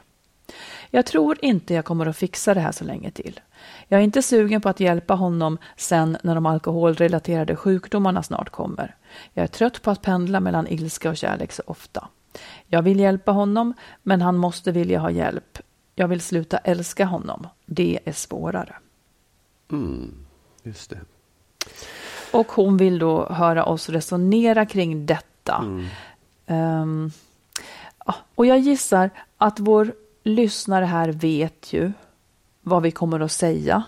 Jag 0.89 1.05
tror 1.05 1.37
inte 1.41 1.73
jag 1.73 1.85
kommer 1.85 2.05
att 2.05 2.17
fixa 2.17 2.53
det 2.53 2.59
här 2.59 2.71
så 2.71 2.83
länge 2.83 3.11
till. 3.11 3.39
Jag 3.87 3.99
är 3.99 4.03
inte 4.03 4.21
sugen 4.21 4.61
på 4.61 4.69
att 4.69 4.79
hjälpa 4.79 5.13
honom 5.13 5.57
sen 5.75 6.17
när 6.23 6.35
de 6.35 6.45
alkoholrelaterade 6.45 7.55
sjukdomarna 7.55 8.23
snart 8.23 8.49
kommer. 8.49 8.95
Jag 9.33 9.43
är 9.43 9.47
trött 9.47 9.81
på 9.81 9.91
att 9.91 10.01
pendla 10.01 10.39
mellan 10.39 10.67
ilska 10.67 11.09
och 11.09 11.17
kärlek 11.17 11.51
så 11.51 11.63
ofta. 11.65 12.07
Jag 12.67 12.81
vill 12.81 12.99
hjälpa 12.99 13.31
honom, 13.31 13.73
men 14.03 14.21
han 14.21 14.37
måste 14.37 14.71
vilja 14.71 14.99
ha 14.99 15.11
hjälp. 15.11 15.59
Jag 15.95 16.07
vill 16.07 16.21
sluta 16.21 16.57
älska 16.57 17.05
honom. 17.05 17.47
Det 17.65 17.99
är 18.05 18.11
svårare. 18.11 18.75
Mm, 19.71 20.13
just 20.63 20.89
det. 20.89 20.99
Och 22.31 22.51
hon 22.51 22.77
vill 22.77 22.99
då 22.99 23.25
höra 23.29 23.65
oss 23.65 23.89
resonera 23.89 24.65
kring 24.65 25.05
detta. 25.05 25.81
Ehm, 26.45 27.11
ja, 28.05 28.15
och 28.35 28.45
jag 28.45 28.59
gissar 28.59 29.09
att 29.37 29.59
vår 29.59 29.93
lyssnare 30.23 30.85
här 30.85 31.09
vet 31.09 31.73
ju 31.73 31.91
vad 32.61 32.83
vi 32.83 32.91
kommer 32.91 33.19
att 33.19 33.31
säga. 33.31 33.83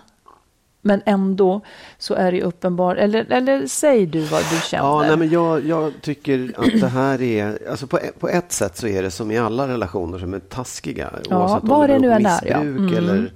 Men 0.82 1.02
ändå 1.06 1.62
så 1.98 2.14
är 2.14 2.32
det 2.32 2.44
uppenbart, 2.44 2.98
eller, 2.98 3.26
eller 3.32 3.68
säg 3.68 4.06
du 4.06 4.20
vad 4.20 4.42
du 4.52 4.60
känner. 4.68 4.84
Ja, 4.84 5.02
nej, 5.02 5.18
men 5.18 5.30
jag, 5.30 5.66
jag 5.66 5.94
tycker 6.02 6.52
att 6.58 6.82
det 6.82 6.88
här 6.88 7.22
är, 7.22 7.70
alltså 7.70 7.88
på, 7.88 8.00
på 8.20 8.30
ett 8.30 8.52
sätt 8.52 8.78
så 8.78 8.88
är 8.88 9.04
det 9.04 9.12
som 9.12 9.32
i 9.32 9.38
alla 9.38 9.68
relationer 9.68 10.20
som 10.20 10.34
är 10.34 10.40
taskiga. 10.40 11.14
Ja, 11.30 11.38
oavsett 11.38 11.70
om 11.72 11.88
det 11.88 11.94
är, 11.94 12.10
ja. 12.12 12.60
missbruk 12.64 12.92
Mm. 12.92 12.98
eller 12.98 13.32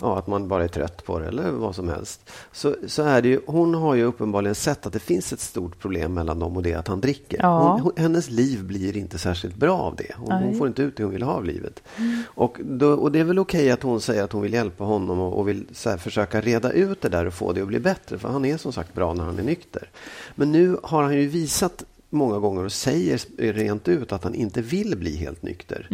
ja, 0.00 0.18
att 0.18 0.26
man 0.26 0.48
bara 0.48 0.64
är 0.64 0.68
trött 0.68 1.04
på 1.04 1.18
det 1.18 1.26
eller 1.26 1.50
vad 1.50 1.74
som 1.74 1.88
helst. 1.88 2.30
Så, 2.52 2.74
så 2.86 3.02
är 3.02 3.22
det 3.22 3.28
ju, 3.28 3.40
hon 3.46 3.74
har 3.74 3.94
ju 3.94 4.04
uppenbarligen 4.04 4.54
sett 4.54 4.86
att 4.86 4.92
det 4.92 4.98
finns 4.98 5.32
ett 5.32 5.40
stort 5.40 5.78
problem 5.78 6.14
mellan 6.14 6.38
dem 6.38 6.56
och 6.56 6.62
det 6.62 6.74
att 6.74 6.88
han 6.88 7.00
dricker. 7.00 7.38
Ja. 7.42 7.80
Hon, 7.82 7.92
hennes 7.96 8.30
liv 8.30 8.64
blir 8.64 8.96
inte 8.96 9.18
särskilt 9.18 9.56
bra 9.56 9.78
av 9.78 9.96
det. 9.96 10.14
Hon, 10.16 10.32
hon 10.32 10.58
får 10.58 10.66
inte 10.66 10.82
ut 10.82 10.96
det 10.96 11.02
hon 11.02 11.12
vill 11.12 11.22
ha 11.22 11.32
av 11.32 11.44
livet. 11.44 11.82
Och, 12.26 12.58
då, 12.64 12.92
och 12.92 13.12
det 13.12 13.20
är 13.20 13.24
väl 13.24 13.38
okej 13.38 13.70
att 13.70 13.82
hon 13.82 14.00
säger 14.00 14.24
att 14.24 14.32
hon 14.32 14.42
vill 14.42 14.52
hjälpa 14.52 14.84
honom 14.84 15.20
och, 15.20 15.38
och 15.38 15.48
vill 15.48 15.66
här, 15.84 15.96
försöka 15.96 16.40
reda 16.40 16.72
ut 16.72 17.00
det 17.00 17.08
där 17.08 17.26
och 17.26 17.34
få 17.34 17.52
det 17.52 17.60
att 17.60 17.68
bli 17.68 17.80
bättre. 17.80 18.18
För 18.18 18.28
han 18.28 18.44
är 18.44 18.56
som 18.56 18.72
sagt 18.72 18.94
bra 18.94 19.14
när 19.14 19.24
han 19.24 19.38
är 19.38 19.42
nykter. 19.42 19.90
Men 20.34 20.52
nu 20.52 20.78
har 20.82 21.02
han 21.02 21.14
ju 21.14 21.26
visat 21.26 21.84
många 22.10 22.38
gånger 22.38 22.64
och 22.64 22.72
säger 22.72 23.20
rent 23.52 23.88
ut 23.88 24.12
att 24.12 24.24
han 24.24 24.34
inte 24.34 24.62
vill 24.62 24.96
bli 24.98 25.16
helt 25.16 25.42
nykter. 25.42 25.88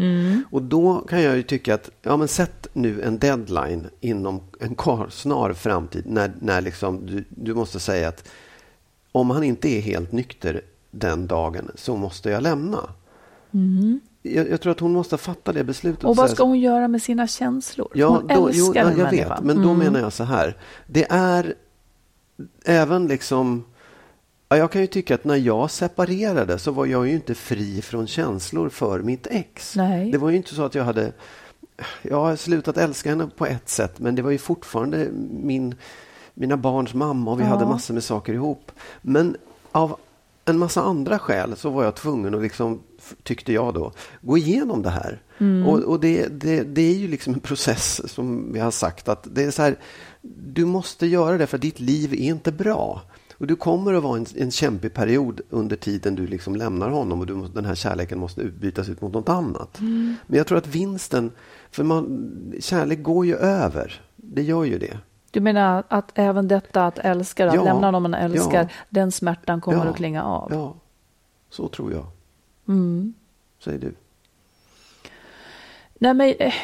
Och 0.50 0.62
då 0.62 0.98
kan 1.08 1.22
jag 1.22 1.36
ju 1.36 1.42
tycka 1.42 1.74
att, 1.74 1.90
ja 2.02 2.16
men 2.16 2.28
sätt 2.28 2.66
nu 2.72 3.02
en 3.02 3.18
deadline 3.18 3.86
inom 4.00 4.40
en 4.60 4.76
snar 5.10 5.52
framtid 5.52 6.04
när, 6.06 6.32
när 6.40 6.60
liksom 6.60 7.06
du, 7.06 7.24
du 7.28 7.54
måste 7.54 7.80
säga 7.80 8.08
att 8.08 8.28
om 9.12 9.30
han 9.30 9.42
inte 9.44 9.68
är 9.68 9.80
helt 9.80 10.12
nykter 10.12 10.60
den 10.90 11.26
dagen 11.26 11.70
så 11.74 11.96
måste 11.96 12.30
jag 12.30 12.42
lämna. 12.42 12.78
Jag, 14.22 14.50
jag 14.50 14.60
tror 14.60 14.70
att 14.72 14.80
hon 14.80 14.92
måste 14.92 15.16
fatta 15.18 15.52
det 15.52 15.64
beslutet. 15.64 16.04
och 16.04 16.16
vad 16.16 16.30
ska 16.30 16.44
hon 16.44 16.60
göra 16.60 16.88
med 16.88 17.02
sina 17.02 17.26
känslor? 17.26 17.88
Ja, 17.94 18.08
hon 18.08 18.26
då, 18.26 18.46
älskar 18.48 18.64
jo, 18.66 18.72
ja, 18.74 18.80
jag 18.90 18.96
människa. 18.98 19.34
vet. 19.34 19.44
Men 19.44 19.56
då 19.62 19.70
Mm. 19.70 19.78
menar 19.78 20.00
jag 20.00 20.12
så 20.12 20.24
här. 20.24 20.56
Det 20.86 21.06
är 21.10 21.54
även 22.64 23.06
liksom... 23.06 23.64
Ja, 24.52 24.56
jag 24.58 24.70
kan 24.70 24.80
ju 24.80 24.86
tycka 24.86 25.14
att 25.14 25.24
när 25.24 25.36
jag 25.36 25.70
separerade 25.70 26.58
så 26.58 26.70
var 26.70 26.86
jag 26.86 27.06
ju 27.08 27.14
inte 27.14 27.34
fri 27.34 27.82
från 27.82 28.06
känslor 28.06 28.68
för 28.68 28.98
mitt 29.02 29.26
ex. 29.30 29.76
Nej. 29.76 30.10
Det 30.12 30.18
var 30.18 30.30
ju 30.30 30.36
inte 30.36 30.54
så 30.54 30.64
att 30.64 30.74
jag 30.74 30.84
hade... 30.84 31.12
Jag 32.02 32.16
har 32.16 32.36
slutat 32.36 32.76
älska 32.76 33.10
henne 33.10 33.28
på 33.36 33.46
ett 33.46 33.68
sätt, 33.68 33.98
men 33.98 34.14
det 34.14 34.22
var 34.22 34.30
ju 34.30 34.38
fortfarande 34.38 35.08
min, 35.30 35.74
mina 36.34 36.56
barns 36.56 36.94
mamma 36.94 37.30
och 37.30 37.40
vi 37.40 37.44
Ja. 37.44 37.48
hade 37.50 37.66
massor 37.66 37.94
med 37.94 38.04
saker 38.04 38.32
ihop. 38.32 38.72
Men 39.02 39.36
av 39.72 39.96
en 40.44 40.58
massa 40.58 40.82
andra 40.82 41.18
skäl 41.18 41.56
så 41.56 41.70
var 41.70 41.84
jag 41.84 41.94
tvungen 41.94 42.34
att, 42.34 42.42
liksom, 42.42 42.80
tyckte 43.22 43.52
jag 43.52 43.74
då, 43.74 43.92
gå 44.20 44.38
igenom 44.38 44.82
det 44.82 44.90
här. 44.90 45.22
Och, 45.66 45.78
och 45.78 46.00
det, 46.00 46.26
det, 46.26 46.62
det 46.62 46.82
är 46.82 46.94
ju 46.94 47.08
liksom 47.08 47.34
en 47.34 47.40
process 47.40 48.12
som 48.12 48.52
vi 48.52 48.60
har 48.60 48.70
sagt 48.70 49.08
att 49.08 49.26
det 49.32 49.44
är 49.44 49.50
så 49.50 49.62
här, 49.62 49.76
du 50.52 50.64
måste 50.64 51.06
göra 51.06 51.38
det 51.38 51.46
för 51.46 51.58
ditt 51.58 51.80
liv 51.80 52.12
är 52.12 52.16
inte 52.16 52.52
bra. 52.52 53.02
Och 53.42 53.48
du 53.48 53.56
kommer 53.56 53.94
att 53.94 54.02
vara 54.02 54.16
en, 54.16 54.26
en 54.36 54.50
kämpig 54.50 54.94
period 54.94 55.40
under 55.50 55.76
tiden 55.76 56.14
du 56.14 56.26
liksom 56.26 56.56
lämnar 56.56 56.90
honom 56.90 57.20
och 57.20 57.26
du 57.26 57.46
den 57.54 57.64
här 57.64 57.74
kärleken 57.74 58.18
måste 58.18 58.40
utbytas 58.40 58.88
ut 58.88 59.00
mot 59.00 59.12
något 59.12 59.28
annat. 59.28 59.78
Men 59.80 60.16
jag 60.26 60.46
tror 60.46 60.58
att 60.58 60.66
vinsten, 60.66 61.30
för 61.70 61.84
man, 61.84 62.54
kärlek 62.60 63.02
går 63.02 63.26
ju 63.26 63.36
över. 63.36 64.00
Det 64.16 64.42
gör 64.42 64.64
ju 64.64 64.78
det. 64.78 64.98
Du 65.30 65.40
menar 65.40 65.84
att 65.88 66.12
även 66.14 66.48
detta 66.48 66.86
att 66.86 66.98
älska, 66.98 67.48
att 67.48 67.54
Ja, 67.54 67.64
lämna 67.64 67.90
någon 67.90 68.02
man 68.02 68.14
älskar, 68.14 68.62
ja. 68.62 68.68
den 68.88 69.12
smärtan 69.12 69.60
kommer 69.60 69.84
Ja, 69.84 69.90
att 69.90 69.96
klinga 69.96 70.22
av? 70.22 70.48
Ja, 70.52 70.74
så 71.50 71.68
tror 71.68 71.92
jag. 71.92 72.06
Mm. 72.68 73.14
Säger 73.64 73.78
du. 73.78 73.94
Nej, 75.94 76.14
men, 76.14 76.34
eh, 76.38 76.54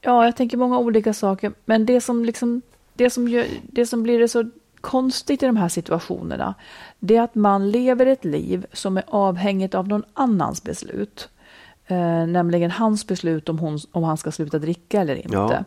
ja, 0.00 0.24
jag 0.24 0.36
tänker 0.36 0.56
många 0.56 0.78
olika 0.78 1.14
saker. 1.14 1.52
Men 1.64 1.86
det 1.86 2.00
som, 2.00 2.24
liksom, 2.24 2.62
det, 2.94 3.10
som 3.10 3.28
gör, 3.28 3.46
det 3.62 3.86
som 3.86 4.02
blir 4.02 4.18
det 4.18 4.28
så 4.28 4.50
konstigt 4.80 5.42
i 5.42 5.46
de 5.46 5.56
här 5.56 5.68
situationerna, 5.68 6.54
det 6.98 7.16
är 7.16 7.22
att 7.22 7.34
man 7.34 7.70
lever 7.70 8.06
ett 8.06 8.24
liv 8.24 8.66
som 8.72 8.96
är 8.96 9.04
avhängigt 9.06 9.74
av 9.74 9.88
någon 9.88 10.04
annans 10.14 10.62
beslut. 10.62 11.28
Eh, 11.86 12.26
nämligen 12.26 12.70
hans 12.70 13.06
beslut 13.06 13.48
om, 13.48 13.58
hon, 13.58 13.78
om 13.92 14.02
han 14.02 14.16
ska 14.16 14.30
sluta 14.32 14.58
dricka 14.58 15.00
eller 15.00 15.14
inte. 15.14 15.36
Ja. 15.36 15.64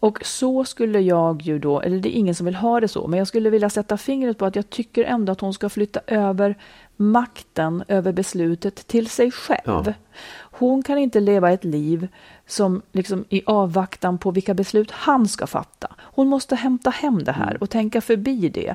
Och 0.00 0.26
så 0.26 0.64
skulle 0.64 1.00
jag 1.00 1.42
ju 1.42 1.58
då, 1.58 1.80
eller 1.80 1.98
det 1.98 2.16
är 2.16 2.18
ingen 2.18 2.34
som 2.34 2.46
vill 2.46 2.54
ha 2.54 2.80
det 2.80 2.88
så, 2.88 3.06
men 3.08 3.18
jag 3.18 3.28
skulle 3.28 3.50
vilja 3.50 3.70
sätta 3.70 3.96
fingret 3.96 4.38
på 4.38 4.46
att 4.46 4.56
jag 4.56 4.70
tycker 4.70 5.04
ändå 5.04 5.32
att 5.32 5.40
hon 5.40 5.54
ska 5.54 5.68
flytta 5.68 6.00
över 6.06 6.56
makten 6.96 7.84
över 7.88 8.12
beslutet 8.12 8.86
till 8.86 9.08
sig 9.08 9.30
själv. 9.30 9.86
Ja. 9.86 9.92
Hon 10.36 10.82
kan 10.82 10.98
inte 10.98 11.20
leva 11.20 11.52
ett 11.52 11.64
liv 11.64 12.08
som 12.46 12.82
liksom 12.92 13.24
i 13.28 13.42
avvaktan 13.46 14.18
på 14.18 14.30
vilka 14.30 14.54
beslut 14.54 14.90
han 14.90 15.28
ska 15.28 15.46
fatta. 15.46 15.93
Hon 16.14 16.28
måste 16.28 16.56
hämta 16.56 16.90
hem 16.90 17.24
det 17.24 17.32
här 17.32 17.56
och 17.60 17.70
tänka 17.70 18.00
förbi 18.00 18.48
det. 18.48 18.74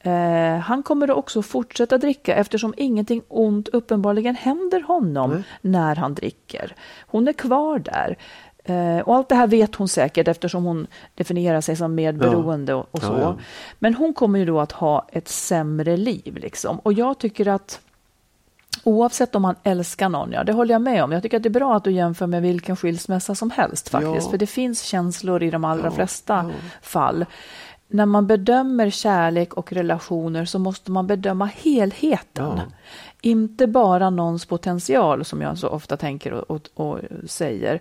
Eh, 0.00 0.58
han 0.58 0.82
kommer 0.82 1.10
också 1.10 1.42
fortsätta 1.42 1.98
dricka 1.98 2.34
eftersom 2.34 2.74
ingenting 2.76 3.22
ont 3.28 3.68
uppenbarligen 3.68 4.34
händer 4.34 4.80
honom 4.80 5.42
när 5.60 5.96
han 5.96 6.14
dricker. 6.14 6.74
Hon 7.06 7.28
är 7.28 7.32
kvar 7.32 7.78
där. 7.78 8.16
Eh, 8.64 8.98
och 8.98 9.16
allt 9.16 9.28
det 9.28 9.34
här 9.34 9.46
vet 9.46 9.74
hon 9.74 9.88
säkert 9.88 10.28
eftersom 10.28 10.64
hon 10.64 10.86
definierar 11.14 11.60
sig 11.60 11.76
som 11.76 11.94
medberoende 11.94 12.74
och, 12.74 12.86
och 12.90 13.02
så. 13.02 13.12
Ja, 13.12 13.20
ja. 13.20 13.38
Men 13.78 13.94
hon 13.94 14.14
kommer 14.14 14.38
ju 14.38 14.44
då 14.44 14.60
att 14.60 14.72
ha 14.72 15.08
ett 15.12 15.28
sämre 15.28 15.96
liv. 15.96 16.36
Liksom. 16.36 16.78
Och 16.78 16.92
jag 16.92 17.18
tycker 17.18 17.48
att 17.48 17.80
Oavsett 18.88 19.34
om 19.34 19.42
man 19.42 19.54
älskar 19.62 20.08
någon, 20.08 20.32
ja 20.32 20.44
det 20.44 20.52
håller 20.52 20.74
jag 20.74 20.82
med 20.82 21.04
om. 21.04 21.12
Jag 21.12 21.22
tycker 21.22 21.36
att 21.36 21.42
det 21.42 21.48
är 21.48 21.60
bra 21.60 21.76
att 21.76 21.84
du 21.84 21.90
jämför 21.90 22.26
med 22.26 22.42
vilken 22.42 22.76
skilsmässa 22.76 23.34
som 23.34 23.50
helst 23.50 23.88
faktiskt. 23.88 24.26
Ja. 24.26 24.30
För 24.30 24.38
det 24.38 24.46
finns 24.46 24.82
känslor 24.82 25.42
i 25.42 25.50
de 25.50 25.64
allra 25.64 25.84
Ja, 25.84 25.90
flesta 25.90 26.34
ja. 26.34 26.68
fall. 26.82 27.26
När 27.88 28.06
man 28.06 28.26
bedömer 28.26 28.90
kärlek 28.90 29.54
och 29.54 29.72
relationer 29.72 30.44
så 30.44 30.58
måste 30.58 30.90
man 30.90 31.06
bedöma 31.06 31.46
helheten. 31.46 32.60
Inte 33.22 33.66
bara 33.66 34.10
någons 34.10 34.46
potential 34.46 35.24
som 35.24 35.40
jag 35.42 35.58
så 35.58 35.68
ofta 35.68 35.96
tänker 35.96 36.32
och, 36.32 36.50
och, 36.50 36.68
och 36.74 36.98
säger. 37.26 37.80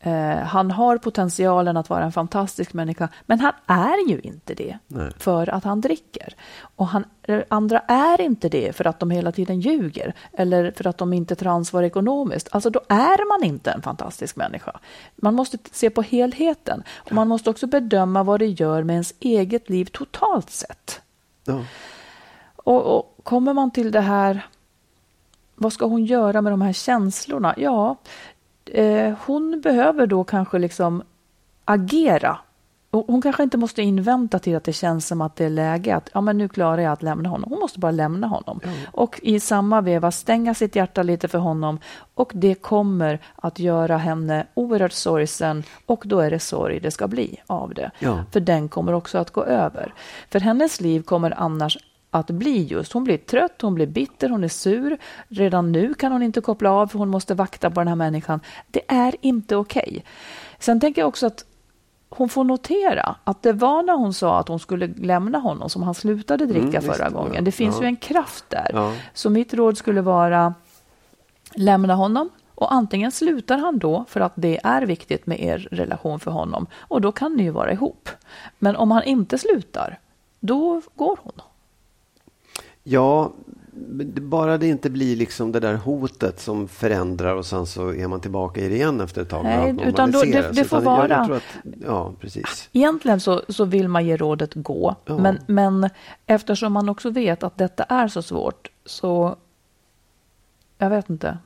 Eh, 0.00 0.38
han 0.38 0.70
har 0.70 0.98
potentialen 0.98 1.76
att 1.76 1.90
vara 1.90 2.04
en 2.04 2.12
fantastisk 2.12 2.72
människa, 2.72 3.08
men 3.26 3.40
han 3.40 3.52
är 3.66 4.08
ju 4.08 4.20
inte 4.20 4.54
det 4.54 4.78
Nej. 4.86 5.10
för 5.18 5.48
att 5.48 5.64
han 5.64 5.80
dricker. 5.80 6.34
Och 6.58 6.86
han, 6.86 7.04
eh, 7.22 7.40
andra 7.48 7.78
är 7.78 8.20
inte 8.20 8.48
det 8.48 8.76
för 8.76 8.86
att 8.86 9.00
de 9.00 9.10
hela 9.10 9.32
tiden 9.32 9.60
ljuger 9.60 10.14
eller 10.32 10.70
för 10.70 10.86
att 10.86 10.98
de 10.98 11.12
inte 11.12 11.34
tar 11.34 11.46
ansvar 11.46 11.82
ekonomiskt. 11.82 12.48
Alltså 12.52 12.70
då 12.70 12.80
är 12.88 13.28
man 13.28 13.48
inte 13.48 13.70
en 13.70 13.82
fantastisk 13.82 14.36
människa. 14.36 14.80
Man 15.16 15.34
måste 15.34 15.58
se 15.72 15.90
på 15.90 16.02
helheten 16.02 16.82
och 16.96 17.12
man 17.12 17.28
måste 17.28 17.50
också 17.50 17.66
bedöma 17.66 18.22
vad 18.22 18.40
det 18.40 18.46
gör 18.46 18.82
med 18.82 18.94
ens 18.94 19.14
eget 19.20 19.70
liv 19.70 19.84
totalt 19.84 20.50
sett. 20.50 21.00
Ja. 21.44 21.64
Och, 22.56 22.96
och 22.96 23.16
kommer 23.22 23.52
man 23.52 23.70
till 23.70 23.90
det 23.90 24.00
här, 24.00 24.46
vad 25.54 25.72
ska 25.72 25.86
hon 25.86 26.04
göra 26.04 26.42
med 26.42 26.52
de 26.52 26.62
här 26.62 26.72
känslorna? 26.72 27.54
Ja, 27.56 27.96
eh, 28.72 29.14
hon 29.26 29.60
behöver 29.60 30.06
då 30.06 30.24
kanske 30.24 30.58
liksom 30.58 31.02
agera. 31.64 32.38
Och 32.90 33.04
Hon 33.06 33.22
kanske 33.22 33.42
inte 33.42 33.58
måste 33.58 33.82
invänta 33.82 34.38
till 34.38 34.56
att 34.56 34.64
det 34.64 34.72
känns 34.72 35.06
som 35.06 35.20
att 35.20 35.36
det 35.36 35.44
är 35.44 35.50
läge 35.50 35.96
att 35.96 36.10
ja, 36.14 36.20
men 36.20 36.38
nu 36.38 36.48
klarar 36.48 36.82
jag 36.82 36.92
att 36.92 37.02
lämna 37.02 37.28
honom. 37.28 37.50
Hon 37.50 37.58
måste 37.58 37.78
bara 37.78 37.90
lämna 37.90 38.26
honom. 38.26 38.60
Och 38.92 39.20
i 39.22 39.40
samma 39.40 39.80
veva 39.80 40.10
stänga 40.10 40.54
sitt 40.54 40.76
hjärta 40.76 41.02
lite 41.02 41.28
för 41.28 41.38
honom. 41.38 41.78
Och 42.14 42.32
det 42.34 42.54
kommer 42.54 43.20
att 43.36 43.58
göra 43.58 43.96
henne 43.96 44.46
oerhört 44.54 44.92
sorgsen. 44.92 45.62
Och 45.86 46.02
då 46.06 46.20
är 46.20 46.30
det 46.30 46.38
sorg 46.38 46.80
det 46.80 46.90
ska 46.90 47.08
bli 47.08 47.42
av 47.46 47.74
det. 47.74 47.90
Ja. 47.98 48.24
För 48.32 48.40
den 48.40 48.68
kommer 48.68 48.92
också 48.92 49.18
att 49.18 49.30
gå 49.30 49.44
över. 49.44 49.94
För 50.30 50.40
hennes 50.40 50.80
liv 50.80 51.02
kommer 51.02 51.34
annars 51.36 51.78
att 52.10 52.30
bli 52.30 52.62
just, 52.64 52.92
hon 52.92 53.04
blir 53.04 53.16
trött, 53.18 53.62
hon 53.62 53.74
blir 53.74 53.86
bitter, 53.86 54.28
hon 54.28 54.44
är 54.44 54.48
sur. 54.48 54.98
Redan 55.28 55.72
nu 55.72 55.94
kan 55.94 56.12
hon 56.12 56.22
inte 56.22 56.40
koppla 56.40 56.70
av 56.70 56.86
för 56.86 56.98
hon 56.98 57.08
måste 57.08 57.34
vakta 57.34 57.70
på 57.70 57.80
den 57.80 57.88
här 57.88 57.94
människan. 57.96 58.40
Det 58.70 58.80
är 58.88 59.14
inte 59.20 59.56
okej. 59.56 60.04
Sen 60.58 60.80
tänker 60.80 61.02
jag 61.02 61.08
också 61.08 61.26
att 61.26 61.44
hon 62.08 62.28
får 62.28 62.44
notera 62.44 63.16
att 63.24 63.42
det 63.42 63.52
var 63.52 63.82
när 63.82 63.92
hon 63.96 64.14
sa 64.14 64.38
att 64.38 64.48
hon 64.48 64.58
skulle 64.58 64.86
lämna 64.86 65.38
honom 65.38 65.70
som 65.70 65.82
han 65.82 65.94
slutade 65.94 66.46
dricka 66.46 66.60
Mm, 66.66 66.72
visst, 66.80 66.86
förra 66.96 67.04
ja. 67.04 67.10
gången. 67.10 67.44
Det 67.44 67.52
finns 67.52 67.76
Ja. 67.76 67.82
ju 67.82 67.86
en 67.86 67.96
kraft 67.96 68.44
där. 68.48 68.70
Ja. 68.72 68.92
Så 69.14 69.30
mitt 69.30 69.54
råd 69.54 69.78
skulle 69.78 70.00
vara 70.00 70.54
lämna 71.54 71.94
honom 71.94 72.30
och 72.54 72.72
antingen 72.72 73.12
slutar 73.12 73.58
han 73.58 73.78
då 73.78 74.04
för 74.08 74.20
att 74.20 74.32
det 74.34 74.60
är 74.64 74.82
viktigt 74.82 75.26
med 75.26 75.40
er 75.40 75.68
relation 75.70 76.20
för 76.20 76.30
honom 76.30 76.66
och 76.80 77.00
då 77.00 77.12
kan 77.12 77.32
ni 77.34 77.42
ju 77.42 77.50
vara 77.50 77.72
ihop. 77.72 78.08
Men 78.58 78.76
om 78.76 78.90
han 78.90 79.02
inte 79.02 79.38
slutar, 79.38 79.98
då 80.40 80.82
går 80.94 81.18
hon. 81.22 81.32
Ja, 82.88 83.32
bara 84.20 84.58
det 84.58 84.66
inte 84.66 84.90
blir 84.90 85.16
liksom 85.16 85.52
det 85.52 85.60
där 85.60 85.74
hotet 85.74 86.40
som 86.40 86.68
förändrar 86.68 87.34
och 87.34 87.46
sen 87.46 87.66
så 87.66 87.94
är 87.94 88.08
man 88.08 88.20
tillbaka 88.20 88.60
i 88.60 88.68
det 88.68 88.74
igen 88.74 89.00
efter 89.00 89.22
ett 89.22 89.28
tag. 89.28 89.44
Nej, 89.44 89.76
utan 89.84 90.10
då- 90.10 90.20
det- 90.22 90.52
det 90.52 90.64
får 90.64 90.78
Utan 90.78 90.92
jag- 90.92 90.98
vara- 90.98 91.08
Jag 91.08 91.26
tror 91.26 91.36
att, 91.36 91.42
ja, 91.86 92.12
precis. 92.20 92.68
Egentligen 92.72 93.20
så, 93.20 93.42
så 93.48 93.64
vill 93.64 93.88
man 93.88 94.06
ge 94.06 94.16
rådet 94.16 94.54
gå, 94.54 94.96
Ja. 95.04 95.18
men, 95.18 95.38
men 95.46 95.90
eftersom 96.26 96.72
man 96.72 96.88
också 96.88 97.10
vet 97.10 97.42
att 97.42 97.58
detta 97.58 97.84
är 97.84 98.08
så 98.08 98.22
svårt 98.22 98.70
så... 98.84 99.36
Jag 100.78 100.90
vet 100.90 101.10
inte. 101.10 101.38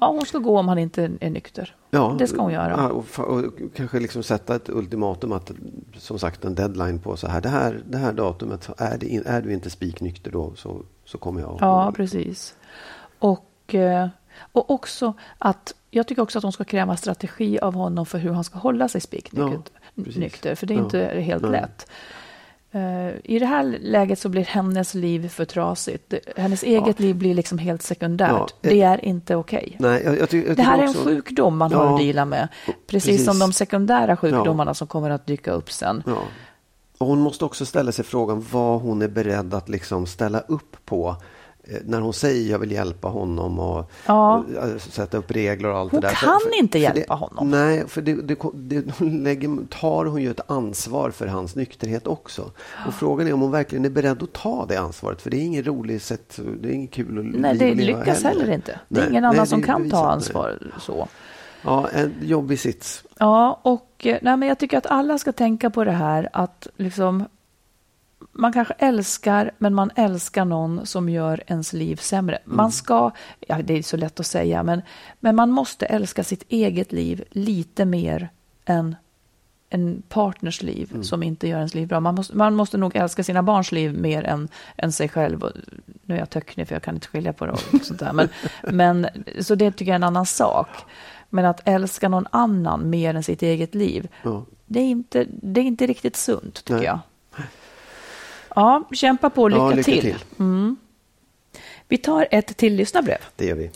Ja, 0.00 0.06
hon 0.08 0.26
ska 0.26 0.38
gå 0.38 0.58
om 0.58 0.68
han 0.68 0.78
inte 0.78 1.10
är 1.20 1.30
nykter. 1.30 1.76
Ja, 1.90 2.16
Det 2.18 2.26
ska 2.26 2.42
hon 2.42 2.52
göra. 2.52 2.70
Ja, 2.70 2.88
och, 2.88 3.04
fa- 3.04 3.22
och 3.22 3.74
kanske 3.76 4.00
liksom 4.00 4.22
sätta 4.22 4.54
ett 4.56 4.68
ultimatum, 4.68 5.32
att, 5.32 5.50
som 5.96 6.18
sagt 6.18 6.44
en 6.44 6.54
deadline 6.54 6.98
på 6.98 7.16
så 7.16 7.26
här. 7.28 7.40
Det 7.40 7.48
här, 7.48 7.82
det 7.88 7.98
här 7.98 8.12
datumet, 8.12 8.70
är, 8.78 8.98
det 8.98 9.06
in, 9.06 9.22
är 9.26 9.42
du 9.42 9.52
inte 9.52 9.70
spiknykter 9.70 10.30
då 10.30 10.52
så, 10.56 10.82
så 11.04 11.18
kommer 11.18 11.40
jag 11.40 11.58
Ja, 11.60 11.92
precis. 11.96 12.54
Och, 13.18 13.74
eh, 13.74 14.08
och 14.52 14.70
också 14.70 15.12
att 15.38 15.74
jag 15.90 16.06
tycker 16.06 16.22
också 16.22 16.38
att 16.38 16.42
hon 16.42 16.52
ska 16.52 16.64
kräva 16.64 16.96
strategi 16.96 17.58
av 17.58 17.74
honom 17.74 18.06
för 18.06 18.18
hur 18.18 18.32
han 18.32 18.44
ska 18.44 18.58
hålla 18.58 18.88
sig 18.88 19.00
spiknykter. 19.00 19.60
Ja, 19.94 20.02
nykter, 20.16 20.54
för 20.54 20.66
det 20.66 20.74
är 20.74 20.78
Ja. 20.78 20.84
inte 20.84 20.98
helt 21.20 21.42
Nej. 21.42 21.50
lätt. 21.52 21.86
Eh, 22.72 23.08
I 23.24 23.38
det 23.38 23.46
här 23.46 23.78
läget 23.80 24.18
så 24.18 24.28
blir 24.28 24.44
hennes 24.44 24.94
liv 24.94 25.28
för 25.28 25.44
trasigt. 25.44 26.14
Hennes 26.36 26.62
eget 26.62 27.00
liv 27.00 27.14
blir 27.16 27.34
liksom 27.34 27.58
helt 27.58 27.82
sekundärt. 27.82 28.30
Ja, 28.30 28.48
eh, 28.62 28.70
det 28.70 28.82
är 28.82 29.04
inte 29.04 29.36
okej. 29.36 29.76
Nej, 29.78 30.02
jag, 30.04 30.18
jag, 30.34 30.56
Det 30.56 30.62
här 30.62 30.78
är 30.78 30.88
också- 30.88 30.98
en 30.98 31.04
sjukdom 31.04 31.56
man 31.56 31.72
har 31.72 31.84
Ja, 31.84 31.94
att 31.94 32.00
deala 32.00 32.24
med. 32.24 32.48
Precis, 32.66 32.76
precis. 32.86 33.24
som 33.26 33.38
de 33.38 33.52
sekundära 33.52 34.16
sjukdomarna 34.16 34.74
som 34.74 34.86
kommer 34.86 35.10
att 35.10 35.26
dyka 35.26 35.52
upp 35.52 35.72
sen. 35.72 36.02
Ja. 36.06 36.18
Och 36.98 37.06
hon 37.06 37.20
måste 37.20 37.44
också 37.44 37.66
ställa 37.66 37.92
sig 37.92 38.04
frågan 38.04 38.44
vad 38.52 38.80
hon 38.80 39.02
är 39.02 39.08
beredd 39.08 39.54
att 39.54 39.68
liksom 39.68 40.06
ställa 40.06 40.40
upp 40.40 40.76
på. 40.84 41.16
Eh, 41.70 41.76
När 41.84 42.00
hon 42.00 42.12
säger 42.12 42.50
jag 42.50 42.58
vill 42.58 42.72
hjälpa 42.72 43.08
honom 43.08 43.58
och, 43.58 43.90
Ja. 44.06 44.36
och, 44.56 44.64
eh, 44.68 44.78
sätta 44.78 45.16
upp 45.16 45.30
regler 45.30 45.68
och 45.68 45.78
allt 45.78 45.92
Hon 45.92 46.00
det 46.00 46.06
där. 46.06 46.14
kan 46.14 46.40
inte 46.60 46.78
hjälpa 46.78 47.00
det, 47.00 47.14
honom. 47.20 47.50
Nej, 47.50 47.88
för 47.88 48.02
det, 48.02 48.14
det, 48.14 48.36
det, 48.54 48.84
hon 48.98 49.22
lägger, 49.24 49.66
tar 49.80 50.04
hon 50.04 50.22
ju 50.22 50.30
ett 50.30 50.50
ansvar 50.50 51.10
för 51.10 51.26
hans 51.26 51.56
nykterhet 51.56 52.06
också. 52.06 52.50
Och 52.86 52.94
frågan 52.94 53.28
är 53.28 53.32
om 53.32 53.40
hon 53.40 53.50
verkligen 53.50 53.84
är 53.84 53.90
beredd 53.90 54.22
att 54.22 54.32
ta 54.32 54.66
det 54.68 54.76
ansvaret. 54.76 55.22
För 55.22 55.30
det 55.30 55.36
är 55.36 55.42
ingen 55.44 55.64
rolig 55.64 56.02
sätt, 56.02 56.40
det 56.60 56.68
är 56.68 56.72
inget 56.72 56.90
kul 56.90 57.18
att 57.18 57.24
Nej, 57.40 57.58
det 57.58 57.70
att 57.70 57.76
leva 57.76 57.98
lyckas 57.98 58.22
heller 58.22 58.50
inte. 58.54 58.80
Det 58.88 59.00
är 59.00 59.02
Nej, 59.02 59.10
ingen 59.10 59.22
nej, 59.22 59.30
annan 59.30 59.46
som 59.46 59.62
kan 59.62 59.76
ta 59.76 59.78
bevisat, 59.80 60.04
nej. 60.04 60.12
ansvar 60.12 60.72
så. 60.80 61.08
Ja, 61.62 61.88
en 61.92 62.14
jobbig 62.22 62.60
sits. 62.60 63.04
Ja, 63.18 63.60
och 63.62 64.06
eh, 64.06 64.18
nej, 64.22 64.36
men 64.36 64.48
jag 64.48 64.58
tycker 64.58 64.78
att 64.78 64.86
alla 64.86 65.18
ska 65.18 65.32
tänka 65.32 65.70
på 65.70 65.84
det 65.84 65.92
här 65.92 66.28
att 66.32 66.66
liksom 66.76 67.24
man 68.38 68.52
kanske 68.52 68.74
älskar, 68.78 69.50
men 69.58 69.74
man 69.74 69.90
älskar 69.94 70.44
någon 70.44 70.86
som 70.86 71.08
gör 71.08 71.42
ens 71.46 71.72
liv 71.72 71.96
sämre. 71.96 72.38
Man 72.44 72.72
ska, 72.72 73.10
ja 73.40 73.62
det 73.62 73.78
är 73.78 73.82
så 73.82 73.96
lätt 73.96 74.20
att 74.20 74.26
säga, 74.26 74.62
men, 74.62 74.82
men 75.20 75.36
man 75.36 75.50
måste 75.50 75.86
älska 75.86 76.24
sitt 76.24 76.44
eget 76.48 76.92
liv 76.92 77.24
lite 77.30 77.84
mer 77.84 78.28
än 78.64 78.96
en 79.70 80.02
partners 80.08 80.62
liv 80.62 81.02
som 81.02 81.22
inte 81.22 81.48
gör 81.48 81.56
ens 81.56 81.74
liv 81.74 81.88
bra. 81.88 82.00
Man 82.00 82.14
måste, 82.14 82.36
man 82.36 82.54
måste 82.54 82.78
nog 82.78 82.96
älska 82.96 83.24
sina 83.24 83.42
barns 83.42 83.72
liv 83.72 83.94
mer 83.94 84.22
än, 84.22 84.48
än 84.76 84.92
sig 84.92 85.08
själv. 85.08 85.42
Och 85.42 85.52
Nu 86.02 86.14
är 86.14 86.18
jag 86.18 86.30
töcknig 86.30 86.68
för 86.68 86.74
jag 86.74 86.82
kan 86.82 86.94
inte 86.94 87.08
skilja 87.08 87.32
på 87.32 87.46
det 87.46 87.52
och 87.52 87.60
sånt 87.82 88.00
där. 88.00 88.12
Men, 88.12 88.28
men, 88.62 89.06
så 89.40 89.54
det 89.54 89.70
tycker 89.70 89.90
jag 89.90 89.94
är 89.94 89.96
en 89.96 90.04
annan 90.04 90.26
sak. 90.26 90.68
Men 91.30 91.44
att 91.44 91.68
älska 91.68 92.08
någon 92.08 92.26
annan 92.30 92.90
mer 92.90 93.14
än 93.14 93.22
sitt 93.22 93.42
eget 93.42 93.74
liv, 93.74 94.08
Ja. 94.22 94.44
det, 94.66 94.80
är 94.80 94.84
inte, 94.84 95.26
det 95.42 95.60
är 95.60 95.64
inte 95.64 95.86
riktigt 95.86 96.16
sunt 96.16 96.54
tycker 96.54 96.74
Nej. 96.74 96.84
jag. 96.84 96.98
Ja, 98.54 98.82
kämpa 98.92 99.30
på, 99.30 99.48
lycka, 99.48 99.60
Ja, 99.60 99.70
lycka 99.70 99.82
till. 99.82 100.00
till. 100.00 100.16
Mm. 100.38 100.76
Vi 101.88 101.96
tar 101.98 102.28
ett 102.30 102.56
till 102.56 102.74
lyssnarbrev. 102.74 103.18
Det 103.36 103.46
gör 103.46 103.54
vi. 103.54 103.70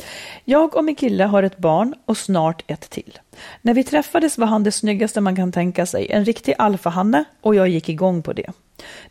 Jag 0.44 0.76
och 0.76 0.84
min 0.84 0.94
kille 0.94 1.24
har 1.24 1.42
ett 1.42 1.58
barn 1.58 1.94
och 2.04 2.16
snart 2.16 2.64
ett 2.66 2.90
till. 2.90 3.18
När 3.62 3.74
vi 3.74 3.84
träffades 3.84 4.38
var 4.38 4.46
han 4.46 4.62
det 4.64 4.72
snyggaste 4.72 5.20
man 5.20 5.36
kan 5.36 5.52
tänka 5.52 5.86
sig, 5.86 6.12
en 6.12 6.24
riktig 6.24 6.54
alfahanne 6.58 7.24
och 7.40 7.54
jag 7.54 7.68
gick 7.68 7.88
igång 7.88 8.22
på 8.22 8.32
det. 8.32 8.52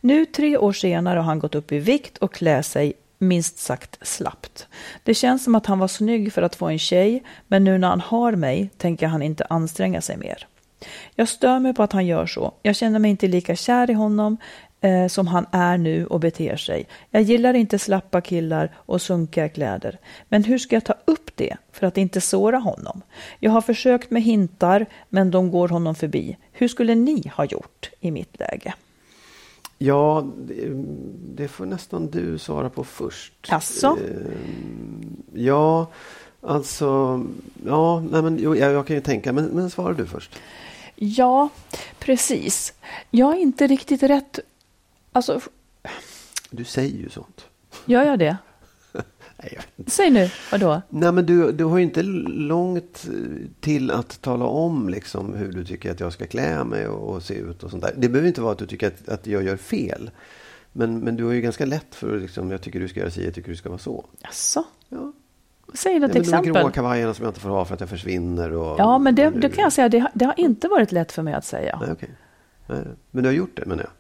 Nu 0.02 0.26
tre 0.26 0.58
år 0.58 0.74
senare 0.74 1.18
har 1.18 1.24
han 1.24 1.40
gått 1.40 1.56
upp 1.56 1.72
i 1.72 1.80
vikt 1.80 2.18
och 2.18 2.34
klär 2.34 2.62
sig 2.62 2.94
minst 3.18 3.58
sagt 3.58 4.08
slappt. 4.08 4.68
Det 5.04 5.14
känns 5.14 5.44
som 5.44 5.56
att 5.56 5.66
han 5.66 5.80
var 5.80 5.88
snygg 5.88 6.34
för 6.34 6.42
att 6.42 6.56
få 6.56 6.68
en 6.68 6.80
tjej, 6.80 7.24
men 7.48 7.64
nu 7.64 7.78
när 7.78 7.88
han 7.88 8.02
har 8.02 8.32
mig 8.32 8.70
tänker 8.78 9.08
han 9.08 9.22
inte 9.22 9.46
anstränga 9.50 10.02
sig 10.02 10.18
mer. 10.18 10.48
Jag 11.16 11.28
stör 11.28 11.60
mig 11.60 11.74
på 11.74 11.84
att 11.84 11.94
han 11.94 12.06
gör 12.06 12.26
så. 12.26 12.54
Jag 12.62 12.76
känner 12.76 13.00
mig 13.00 13.12
inte 13.12 13.28
lika 13.28 13.56
kär 13.56 13.90
i 13.90 13.94
honom 13.94 14.38
eh, 14.82 15.08
som 15.08 15.28
han 15.28 15.46
är 15.52 15.78
nu 15.78 16.06
och 16.06 16.20
beter 16.20 16.56
sig. 16.56 16.88
Jag 17.10 17.22
gillar 17.22 17.54
inte 17.54 17.80
slappa 17.80 18.22
killar 18.22 18.72
och 18.76 19.02
sunkiga 19.02 19.50
kläder. 19.50 20.00
Men 20.30 20.44
hur 20.44 20.58
ska 20.58 20.76
jag 20.76 20.84
ta 20.84 20.96
upp 21.06 21.32
det 21.36 21.58
för 21.72 21.88
att 21.88 21.98
inte 21.98 22.22
såra 22.22 22.58
honom? 22.58 23.02
Jag 23.40 23.52
har 23.52 23.62
försökt 23.62 24.12
med 24.12 24.24
hintar, 24.24 24.86
men 25.10 25.32
de 25.32 25.52
går 25.52 25.68
honom 25.68 25.96
förbi. 25.96 26.38
Hur 26.52 26.68
skulle 26.68 26.96
ni 26.96 27.32
ha 27.36 27.46
gjort 27.46 27.90
i 28.00 28.12
mitt 28.12 28.40
läge? 28.40 28.74
Ja, 29.78 30.28
det, 31.36 31.48
får 31.48 31.66
nästan 31.66 32.10
du 32.12 32.38
svara 32.38 32.70
på 32.70 32.84
först. 32.84 33.34
Eh, 33.98 34.32
Ja, 35.34 35.88
Alltså, 36.44 37.22
ja, 37.66 38.00
nej, 38.00 38.22
men, 38.22 38.40
jag, 38.44 38.58
jag 38.58 38.88
kan 38.88 38.96
ju 38.96 39.02
tänka, 39.02 39.34
men, 39.34 39.46
men 39.46 39.70
svarar 39.70 39.94
du 39.94 40.06
först? 40.06 40.40
Ja, 40.96 41.50
precis. 42.00 42.74
Jag 43.12 43.36
är 43.36 43.40
inte 43.40 43.68
riktigt 43.68 44.04
rätt... 44.04 44.40
Alltså, 45.12 45.40
Du 46.50 46.64
säger 46.64 46.98
ju 46.98 47.10
sånt. 47.10 47.46
gör 47.86 48.04
jag 48.04 48.20
det? 48.20 48.38
Nej, 49.38 49.58
jag. 49.78 49.90
Säg 49.92 50.10
nu, 50.10 50.30
vadå? 50.52 50.82
Nej, 50.90 51.12
men 51.12 51.26
du, 51.26 51.52
du 51.52 51.64
har 51.64 51.78
ju 51.78 51.84
inte 51.84 52.04
långt 52.04 53.08
eh, 53.10 53.48
till 53.60 53.92
att 53.92 54.22
tala 54.22 54.46
om 54.46 54.90
liksom, 54.90 55.34
hur 55.34 55.52
du 55.52 55.66
tycker 55.66 55.92
att 55.92 56.00
jag 56.00 56.14
ska 56.14 56.28
klä 56.28 56.64
mig 56.64 56.88
och, 56.88 57.16
och 57.16 57.24
se 57.24 57.34
ut 57.34 57.64
och 57.64 57.70
sånt 57.72 57.84
där. 57.84 57.94
Det 57.98 58.10
behöver 58.10 58.28
inte 58.28 58.42
vara 58.42 58.52
att 58.52 58.58
du 58.60 58.68
tycker 58.68 58.88
att, 58.88 59.10
att 59.10 59.28
jag 59.28 59.44
gör 59.44 59.58
fel. 59.58 60.12
Men, 60.74 61.00
men 61.00 61.16
du 61.16 61.24
har 61.26 61.32
ju 61.32 61.42
ganska 61.42 61.66
lätt 61.66 61.96
för 61.96 62.16
att 62.16 62.22
liksom, 62.22 62.52
jag 62.52 62.62
tycker 62.62 62.80
du 62.80 62.88
ska 62.88 63.00
göra 63.00 63.12
si, 63.12 63.26
jag 63.26 63.34
tycker 63.34 63.50
du 63.50 63.56
ska 63.56 63.70
vara 63.70 63.80
så. 63.80 64.06
Jaså? 64.22 64.64
Ja. 64.90 65.14
Säg 65.74 65.94
Ja, 65.94 66.00
något 66.00 66.12
de 66.14 66.18
här 66.20 66.22
exempel. 66.22 66.52
gråa 66.54 66.72
kavajerna 66.72 67.14
som 67.14 67.24
jag 67.26 67.30
inte 67.30 67.40
får 67.40 67.50
ha 67.50 67.66
för 67.66 67.74
att 67.74 67.80
jag 67.80 67.90
försvinner. 67.90 68.52
Och, 68.54 68.80
Ja, 68.80 68.98
men 68.98 69.16
det, 69.16 69.30
det 69.30 69.50
kan 69.50 69.64
jag 69.64 69.74
säga, 69.74 69.90
det, 69.90 70.00
har- 70.00 70.12
det 70.14 70.26
har 70.26 70.34
inte 70.40 70.68
varit 70.68 70.92
lätt 70.92 71.12
för 71.12 71.22
mig 71.24 71.34
att 71.34 71.46
säga. 71.46 71.78
Nej, 71.82 71.92
okej. 71.92 72.10
Nej, 72.68 72.84
Men 73.12 73.24
du 73.24 73.30
har 73.30 73.34
gjort 73.34 73.56
det, 73.56 73.66
menar 73.66 73.84
jag. 73.84 73.92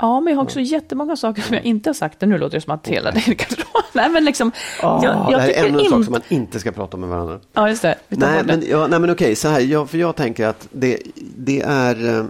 Ja, 0.00 0.20
men 0.20 0.30
jag 0.32 0.38
har 0.38 0.44
också 0.44 0.60
jättemånga 0.60 1.16
saker 1.16 1.42
som 1.42 1.54
jag 1.54 1.64
inte 1.64 1.88
har 1.88 1.94
sagt. 1.94 2.20
Nu 2.20 2.38
låter 2.38 2.56
det 2.56 2.60
som 2.60 2.74
att 2.74 2.88
hela 2.88 3.10
det. 3.10 3.24
Nej, 3.92 4.10
men 4.10 4.24
liksom... 4.24 4.52
jag, 4.82 5.02
det 5.02 5.38
här 5.40 5.48
är 5.48 5.66
ännu 5.66 5.78
en 5.78 5.84
sak 5.84 5.92
inte- 5.92 6.04
som 6.04 6.12
man 6.12 6.20
inte 6.28 6.60
ska 6.60 6.72
prata 6.72 6.96
med 6.96 7.08
varandra. 7.08 7.40
Ja, 7.52 7.68
just 7.68 7.82
det. 7.82 7.94
Nej, 8.08 8.42
men, 8.46 8.62
ja, 8.68 8.86
nej, 8.86 9.00
men 9.00 9.10
okej, 9.10 9.34
så 9.36 9.48
här. 9.48 9.60
Jag, 9.60 9.90
för 9.90 9.98
jag 9.98 10.16
tänker 10.16 10.46
att 10.46 10.68
det, 10.72 10.98
det 11.36 11.60
är... 11.60 12.18
eh, 12.18 12.24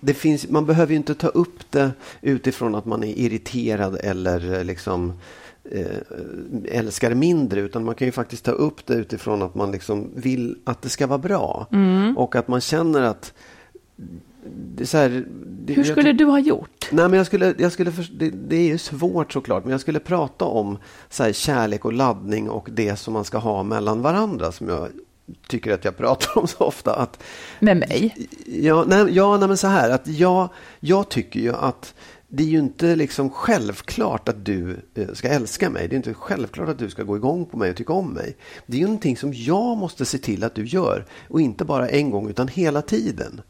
Det 0.00 0.14
finns, 0.14 0.48
man 0.50 0.66
behöver 0.66 0.90
ju 0.92 0.96
inte 0.96 1.14
ta 1.14 1.28
upp 1.28 1.58
det 1.70 1.90
utifrån 2.22 2.74
att 2.74 2.84
man 2.84 3.02
är 3.04 3.18
irriterad 3.18 3.98
eller 4.02 4.54
eh, 4.54 4.64
liksom 4.64 5.12
eh, 5.70 6.78
älskar 6.78 7.14
mindre 7.14 7.60
utan 7.60 7.84
man 7.84 7.94
kan 7.94 8.08
ju 8.08 8.12
faktiskt 8.12 8.44
ta 8.44 8.50
upp 8.50 8.86
det 8.86 8.94
utifrån 8.94 9.42
att 9.42 9.54
man 9.54 9.70
liksom 9.72 10.10
vill 10.14 10.56
att 10.64 10.82
det 10.82 10.88
ska 10.88 11.06
vara 11.06 11.18
bra. 11.18 11.66
Mm. 11.72 12.16
Och 12.18 12.36
att 12.36 12.48
man 12.48 12.60
känner 12.60 13.02
att 13.02 13.32
det 14.76 14.82
är 14.84 14.86
så 14.86 14.98
här, 14.98 15.24
det, 15.64 15.72
Hur 15.72 15.84
jag 15.84 15.92
skulle 15.92 16.12
du 16.12 16.24
ha 16.24 16.38
gjort? 16.38 16.75
Nej, 16.90 17.08
men 17.08 17.16
jag 17.16 17.26
skulle, 17.26 17.54
jag 17.58 17.72
skulle 17.72 17.92
för, 17.92 18.08
det, 18.12 18.30
det 18.30 18.56
är 18.56 18.66
ju 18.66 18.78
svårt 18.78 19.32
såklart, 19.32 19.64
men 19.64 19.70
jag 19.70 19.80
skulle 19.80 20.00
prata 20.00 20.44
om 20.44 20.78
så 21.10 21.22
här, 21.22 21.32
kärlek 21.32 21.84
och 21.84 21.92
laddning 21.92 22.50
och 22.50 22.68
det 22.72 22.96
som 22.96 23.14
man 23.14 23.24
ska 23.24 23.38
ha 23.38 23.62
mellan 23.62 24.02
varandra 24.02 24.52
som 24.52 24.68
jag 24.68 24.88
tycker 25.48 25.72
att 25.72 25.84
jag 25.84 25.96
pratar 25.96 26.38
om 26.38 26.46
så 26.46 26.58
ofta. 26.58 26.94
Att, 26.94 27.22
Med 27.60 27.76
mig? 27.76 28.28
ja, 28.46 28.84
nej, 28.86 29.06
ja, 29.10 29.36
nej, 29.36 29.48
men 29.48 29.56
så 29.56 29.66
här 29.66 29.90
att 29.90 30.06
jag, 30.06 30.48
jag 30.80 31.08
tycker 31.08 31.40
ju 31.40 31.54
att 31.54 31.94
det 32.28 32.42
är 32.42 32.46
ju 32.46 32.58
inte 32.58 32.96
liksom 32.96 33.30
självklart 33.30 34.28
att 34.28 34.44
du 34.44 34.76
eh, 34.94 35.08
ska 35.12 35.28
älska 35.28 35.70
mig. 35.70 35.88
Det 35.88 35.94
är 35.94 35.96
inte 35.96 36.14
självklart 36.14 36.68
att 36.68 36.78
du 36.78 36.90
ska 36.90 37.02
gå 37.02 37.16
igång 37.16 37.46
på 37.46 37.56
mig 37.56 37.70
och 37.70 37.76
tycka 37.76 37.92
om 37.92 38.08
mig. 38.08 38.36
Det 38.66 38.76
är 38.76 38.80
ju 38.80 38.86
någonting 38.86 39.16
som 39.16 39.32
jag 39.34 39.76
måste 39.76 40.04
se 40.04 40.18
till 40.18 40.44
att 40.44 40.54
du 40.54 40.64
gör. 40.66 41.04
Och 41.28 41.40
inte 41.40 41.64
bara 41.64 41.88
en 41.88 42.10
gång, 42.10 42.30
utan 42.30 42.48
hela 42.48 42.82
tiden. 42.82 43.40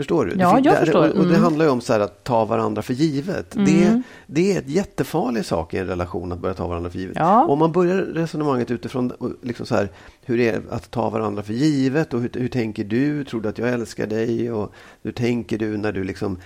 Förstår 0.00 0.24
du? 0.26 0.34
Ja, 0.38 0.60
jag 0.64 0.74
det, 0.74 0.78
förstår. 0.80 1.08
Och, 1.08 1.16
och 1.16 1.24
det 1.24 1.30
Mm. 1.30 1.42
handlar 1.42 1.64
ju 1.64 1.70
om 1.70 1.80
så 1.80 1.92
att 1.92 2.24
ta 2.24 2.44
varandra 2.44 2.82
för 2.82 2.94
givet. 2.94 3.50
Det, 3.50 4.02
det 4.26 4.54
är 4.54 4.58
ett 4.58 4.68
jättefarlig 4.68 5.44
sak 5.44 5.74
i 5.74 5.78
en 5.78 5.86
relation 5.86 6.32
att 6.32 6.38
börja 6.38 6.54
ta 6.54 6.66
varandra 6.66 6.90
för 6.90 6.98
givet. 6.98 7.16
Ja. 7.18 7.44
Om 7.46 7.58
man 7.58 7.72
börjar 7.72 7.96
resonemanget 7.96 8.70
utifrån 8.70 9.12
liksom 9.42 9.66
så 9.66 9.74
här, 9.74 9.88
hur 10.24 10.38
det 10.38 10.48
är 10.48 10.62
att 10.70 10.90
ta 10.90 11.10
varandra 11.10 11.42
för 11.42 11.52
givet 11.52 12.14
och 12.14 12.20
hur, 12.20 12.30
hur 12.34 12.48
tänker 12.48 12.84
du? 12.84 13.24
Tror 13.24 13.40
du 13.40 13.48
att 13.48 13.58
jag 13.58 13.68
älskar 13.68 14.06
dig? 14.06 14.52
Och 14.52 14.72
hur 15.02 15.12
tänker 15.12 15.58
du 15.58 15.76
när 15.76 15.92
du 15.92 16.04
liksom 16.04 16.38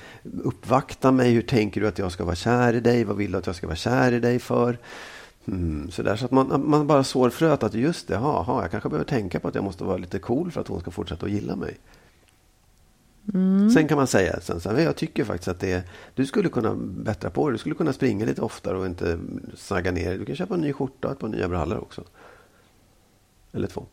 uppvaktar 0.45 1.13
mig? 1.13 1.31
Hur 1.33 1.43
tänker 1.43 1.81
du 1.81 1.87
att 1.89 1.99
jag 1.99 2.13
ska 2.13 2.25
vara 2.25 2.35
kär 2.37 2.73
i 2.75 2.81
dig? 2.81 3.05
Vad 3.05 3.17
vill 3.17 3.33
du 3.33 3.39
att 3.39 3.47
jag 3.47 3.57
ska 3.57 3.67
vara 3.67 3.77
kär 3.77 4.13
i 4.13 4.21
dig 4.21 4.39
för? 4.39 4.79
Mm, 5.49 5.91
så, 5.91 6.03
där, 6.03 6.17
så 6.17 6.25
att 6.25 6.31
man, 6.31 6.63
man 6.67 6.87
bara 6.87 7.05
sår 7.05 7.31
fröet 7.31 7.63
att 7.63 7.75
just 7.75 8.09
det, 8.09 8.17
aha, 8.19 8.63
jag 8.63 8.71
kanske 8.71 8.89
behöver 8.89 9.09
tänka 9.09 9.41
på 9.41 9.49
att 9.49 9.55
jag 9.55 9.65
måste 9.65 9.85
vara 9.85 9.97
lite 9.97 10.19
cool 10.19 10.51
för 10.51 10.61
att 10.61 10.69
hon 10.69 10.81
ska 10.81 10.91
fortsätta 10.91 11.27
att 11.27 11.33
gilla 11.33 11.57
mig. 11.57 11.77
Sen 13.75 13.89
kan 13.89 13.99
man 13.99 14.07
säga 14.07 14.41
sen 14.41 14.61
så 14.61 14.71
här, 14.71 14.79
jag 14.79 14.97
tycker 14.97 15.25
faktiskt 15.25 15.49
att 15.49 15.61
det 15.61 15.73
är, 15.73 15.83
du 16.15 16.27
skulle 16.27 16.49
kunna 16.49 16.75
bättra 16.79 17.31
på 17.31 17.49
det. 17.49 17.55
Du 17.55 17.59
skulle 17.59 17.75
kunna 17.75 17.93
springa 17.93 18.27
lite 18.27 18.43
oftare 18.43 18.79
och 18.79 18.87
inte 18.87 19.19
snagga 19.57 19.91
ner 19.91 20.09
dig. 20.09 20.19
Du 20.19 20.25
kan 20.25 20.37
köpa 20.37 20.55
en 20.55 20.61
ny 20.61 20.73
skjorta 20.73 21.09
och 21.09 21.15
ett 21.15 21.21
par 21.21 21.29
nya 21.29 21.49
brallor 21.49 21.79
också. 21.79 22.05
Eller 23.53 23.67
två. 23.67 23.87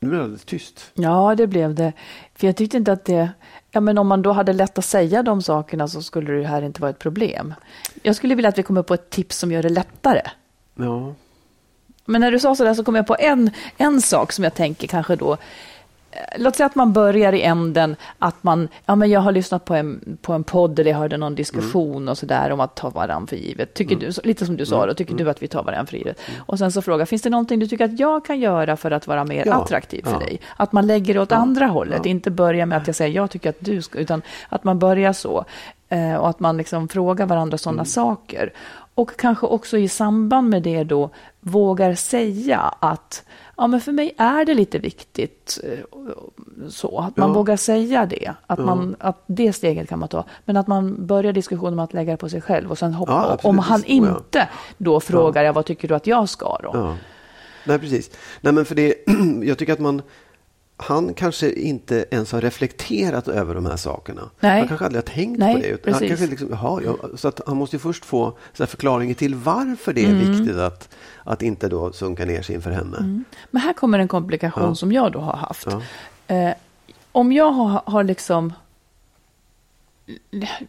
Nu 0.00 0.08
blir 0.08 0.18
det 0.18 0.24
alldeles 0.24 0.44
tyst. 0.44 0.90
Ja, 0.94 1.34
det 1.34 1.46
blev 1.46 1.74
det. 1.74 1.92
För 2.34 2.46
jag 2.46 2.56
tyckte 2.56 2.76
inte 2.76 2.92
att 2.92 3.04
det... 3.04 3.30
Ja, 3.70 3.80
men 3.80 3.98
om 3.98 4.06
man 4.06 4.22
då 4.22 4.32
hade 4.32 4.52
lätt 4.52 4.78
att 4.78 4.84
säga 4.84 5.22
de 5.22 5.42
sakerna 5.42 5.88
så 5.88 6.02
skulle 6.02 6.32
det 6.32 6.46
här 6.46 6.62
inte 6.62 6.80
vara 6.80 6.90
ett 6.90 6.98
problem. 6.98 7.54
Jag 8.02 8.16
skulle 8.16 8.34
vilja 8.34 8.48
att 8.48 8.58
vi 8.58 8.62
kommer 8.62 8.82
på 8.82 8.94
ett 8.94 9.10
tips 9.10 9.38
som 9.38 9.52
gör 9.52 9.62
det 9.62 9.68
lättare. 9.68 10.22
Ja. 10.74 11.14
Men 12.04 12.20
när 12.20 12.30
du 12.30 12.38
sa 12.38 12.54
sådär 12.54 12.74
så 12.74 12.84
kom 12.84 12.94
jag 12.94 13.06
på 13.06 13.16
en, 13.18 13.50
en 13.76 14.02
sak 14.02 14.32
som 14.32 14.44
jag 14.44 14.54
tänker 14.54 14.86
kanske 14.86 15.16
då 15.16 15.36
Låt 16.36 16.56
säga 16.56 16.66
att 16.66 16.74
man 16.74 16.92
börjar 16.92 17.32
i 17.32 17.42
änden 17.42 17.96
att 18.18 18.42
man, 18.42 18.68
ja 18.86 18.96
men 18.96 19.10
jag 19.10 19.20
har 19.20 19.32
lyssnat 19.32 19.64
på 19.64 19.74
en, 19.74 20.18
på 20.22 20.32
en 20.32 20.44
podd 20.44 20.78
eller 20.78 20.90
jag 20.90 20.98
hörde 20.98 21.16
någon 21.16 21.34
diskussion 21.34 22.08
och 22.08 22.18
sådär 22.18 22.50
om 22.52 22.60
att 22.60 22.74
ta 22.74 22.90
varandra 22.90 23.26
för 23.26 23.36
givet. 23.36 23.74
Tycker 23.74 23.96
du, 23.96 24.12
så- 24.12 24.20
lite 24.24 24.46
som 24.46 24.56
du 24.56 24.66
sa 24.66 24.86
då, 24.86 24.94
tycker 24.94 25.14
du 25.14 25.30
att 25.30 25.42
vi 25.42 25.48
tar 25.48 25.62
varandra 25.62 25.86
för 25.86 25.96
givet? 25.96 26.20
Och 26.46 26.58
sen 26.58 26.72
så 26.72 26.82
fråga, 26.82 27.06
finns 27.06 27.22
det 27.22 27.30
någonting 27.30 27.58
du 27.60 27.66
tycker 27.66 27.84
att 27.84 28.00
jag 28.00 28.24
kan 28.24 28.40
göra 28.40 28.76
för 28.76 28.90
att 28.90 29.06
vara 29.06 29.24
mer 29.24 29.46
Ja, 29.46 29.54
attraktiv 29.62 30.02
för 30.04 30.12
ja. 30.12 30.18
dig? 30.18 30.40
Att 30.56 30.72
man 30.72 30.86
lägger 30.86 31.14
det 31.14 31.20
åt 31.20 31.32
andra 31.32 31.66
hållet, 31.66 32.06
inte 32.06 32.30
börja 32.30 32.66
med 32.66 32.78
att 32.78 32.86
jag 32.86 32.96
säger 32.96 33.14
jag 33.16 33.30
tycker 33.30 33.50
att 33.50 33.56
du 33.60 33.82
ska, 33.82 33.98
utan 33.98 34.22
att 34.48 34.64
man 34.64 34.78
börjar 34.78 35.12
så. 35.12 35.44
Eh, 35.88 36.14
och 36.14 36.28
att 36.28 36.40
man 36.40 36.56
liksom 36.56 36.88
frågar 36.88 37.26
varandra 37.26 37.58
sådana 37.58 37.84
saker. 37.84 38.52
Och 38.94 39.16
kanske 39.16 39.46
också 39.46 39.78
i 39.78 39.88
samband 39.88 40.48
med 40.48 40.62
det 40.62 40.84
då 40.84 41.10
vågar 41.40 41.94
säga 41.94 42.58
att 42.80 43.24
ja, 43.58 43.66
men 43.66 43.80
för 43.80 43.92
mig 43.92 44.14
är 44.16 44.44
det 44.44 44.54
lite 44.54 44.78
viktigt 44.78 45.58
eh, 45.64 45.78
så. 46.68 46.98
Att 46.98 47.16
man 47.16 47.28
Ja. 47.28 47.34
vågar 47.34 47.56
säga 47.56 48.06
det. 48.06 48.32
Att, 48.46 48.58
man, 48.58 48.96
att 49.00 49.24
det 49.26 49.52
steget 49.52 49.88
kan 49.88 49.98
man 49.98 50.08
ta. 50.08 50.24
Men 50.44 50.56
att 50.56 50.66
man 50.66 51.06
börjar 51.06 51.32
diskussionen 51.32 51.74
med 51.76 51.82
att 51.84 51.92
lägga 51.94 52.10
det 52.12 52.16
på 52.16 52.28
sig 52.28 52.40
själv 52.40 52.70
och 52.70 52.78
sen 52.78 52.94
hoppa. 52.94 53.38
Ja, 53.42 53.48
om 53.48 53.58
han 53.58 53.80
Oh, 53.80 53.84
ja. 53.88 53.94
inte 53.96 54.48
då 54.78 55.00
frågar 55.00 55.42
jag 55.44 55.52
vad 55.52 55.64
tycker 55.64 55.88
du 55.88 55.94
att 55.94 56.06
jag 56.06 56.28
ska 56.28 56.58
då? 56.62 56.70
Ja. 56.72 56.94
Nej, 57.64 57.78
precis. 57.78 58.10
Nej, 58.40 58.52
men 58.52 58.64
för 58.64 58.74
det, 58.74 58.94
jag 59.42 59.58
tycker 59.58 59.72
att 59.72 59.78
man... 59.78 60.02
Han 60.80 61.14
kanske 61.14 61.52
inte 61.52 62.04
ens 62.10 62.32
har 62.32 62.40
reflekterat 62.40 63.28
över 63.28 63.54
de 63.54 63.66
här 63.66 63.76
sakerna. 63.76 64.22
Nej. 64.40 64.58
Han 64.58 64.68
kanske 64.68 64.86
aldrig 64.86 65.04
har 65.04 65.14
tänkt 65.14 65.38
Nej, 65.38 65.54
på 65.54 65.60
det. 65.60 65.66
utan 65.68 65.92
Han 65.94 66.08
kanske 66.08 66.26
liksom, 66.26 66.48
jaha, 66.50 66.80
ja, 66.84 66.96
så 67.16 67.28
att 67.28 67.40
han 67.46 67.56
måste 67.56 67.78
först 67.78 68.04
få 68.04 68.38
så 68.52 68.66
förklaringen 68.66 69.14
till 69.14 69.34
varför 69.34 69.92
det 69.92 70.04
är 70.04 70.10
Mm. 70.10 70.32
viktigt 70.32 70.56
att, 70.56 70.88
att 71.24 71.42
inte 71.42 71.68
då 71.68 71.92
sunka 71.92 72.24
ner 72.24 72.42
sig 72.42 72.54
inför 72.54 72.70
henne. 72.70 73.22
Men 73.50 73.62
här 73.62 73.72
kommer 73.72 73.98
en 73.98 74.08
komplikation 74.08 74.62
Ja. 74.64 74.74
som 74.74 74.92
jag 74.92 75.12
då 75.12 75.18
har 75.18 75.36
haft. 75.36 75.66
Ja. 76.26 76.34
Eh, 76.34 76.54
om 77.12 77.32
jag 77.32 77.50
har, 77.52 77.82
har 77.86 78.04
liksom, 78.04 78.52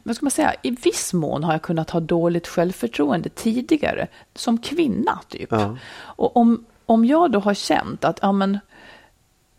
vad 0.04 0.16
ska 0.16 0.26
man 0.26 0.32
säga, 0.32 0.54
i 0.62 0.72
viss 0.72 1.14
mån 1.14 1.44
har 1.44 1.52
jag 1.52 1.62
kunnat 1.62 1.90
ha 1.90 2.00
dåligt 2.00 2.48
självförtroende 2.48 3.30
tidigare, 3.30 4.08
som 4.36 4.58
kvinna 4.58 5.20
typ. 5.30 5.52
Ja. 5.52 5.78
Och 6.00 6.38
om, 6.38 6.66
om 6.86 7.06
jag 7.06 7.32
då 7.32 7.40
har 7.40 7.54
känt 7.54 8.04
att, 8.06 8.20
ja 8.22 8.32
men, 8.32 8.60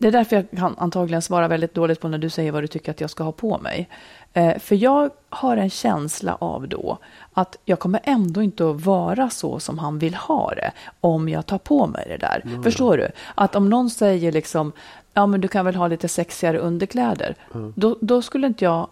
det 0.01 0.07
är 0.07 0.11
därför 0.11 0.35
jag 0.35 0.45
kan 0.59 0.75
antagligen 0.77 1.21
svara 1.21 1.47
väldigt 1.47 1.73
dåligt 1.73 1.99
på 1.99 2.07
när 2.07 2.17
du 2.17 2.29
säger 2.29 2.51
vad 2.51 2.63
du 2.63 2.67
tycker 2.67 2.91
att 2.91 3.01
jag 3.01 3.09
ska 3.09 3.23
ha 3.23 3.31
på 3.31 3.57
mig. 3.57 3.89
Eh, 4.33 4.59
för 4.59 4.75
jag 4.75 5.09
har 5.29 5.57
en 5.57 5.69
känsla 5.69 6.37
av 6.39 6.67
då 6.67 6.97
att 7.33 7.57
jag 7.65 7.79
kommer 7.79 7.99
ändå 8.03 8.41
inte 8.41 8.69
att 8.69 8.85
vara 8.85 9.29
så 9.29 9.59
som 9.59 9.79
han 9.79 9.99
vill 9.99 10.15
ha 10.15 10.53
det 10.55 10.71
om 11.01 11.29
jag 11.29 11.45
tar 11.45 11.57
på 11.57 11.87
mig 11.87 12.05
det 12.07 12.17
där. 12.17 12.63
Förstår 12.63 12.97
du? 12.97 13.09
Att 13.35 13.55
om 13.55 13.69
någon 13.69 13.89
säger 13.89 14.31
liksom, 14.31 14.71
ja 15.13 15.27
men 15.27 15.41
du 15.41 15.47
kan 15.47 15.65
väl 15.65 15.75
ha 15.75 15.87
lite 15.87 16.07
sexigare 16.07 16.57
underkläder. 16.57 17.35
Då, 17.75 17.97
då 18.01 18.21
skulle 18.21 18.47
inte 18.47 18.65
jag, 18.65 18.87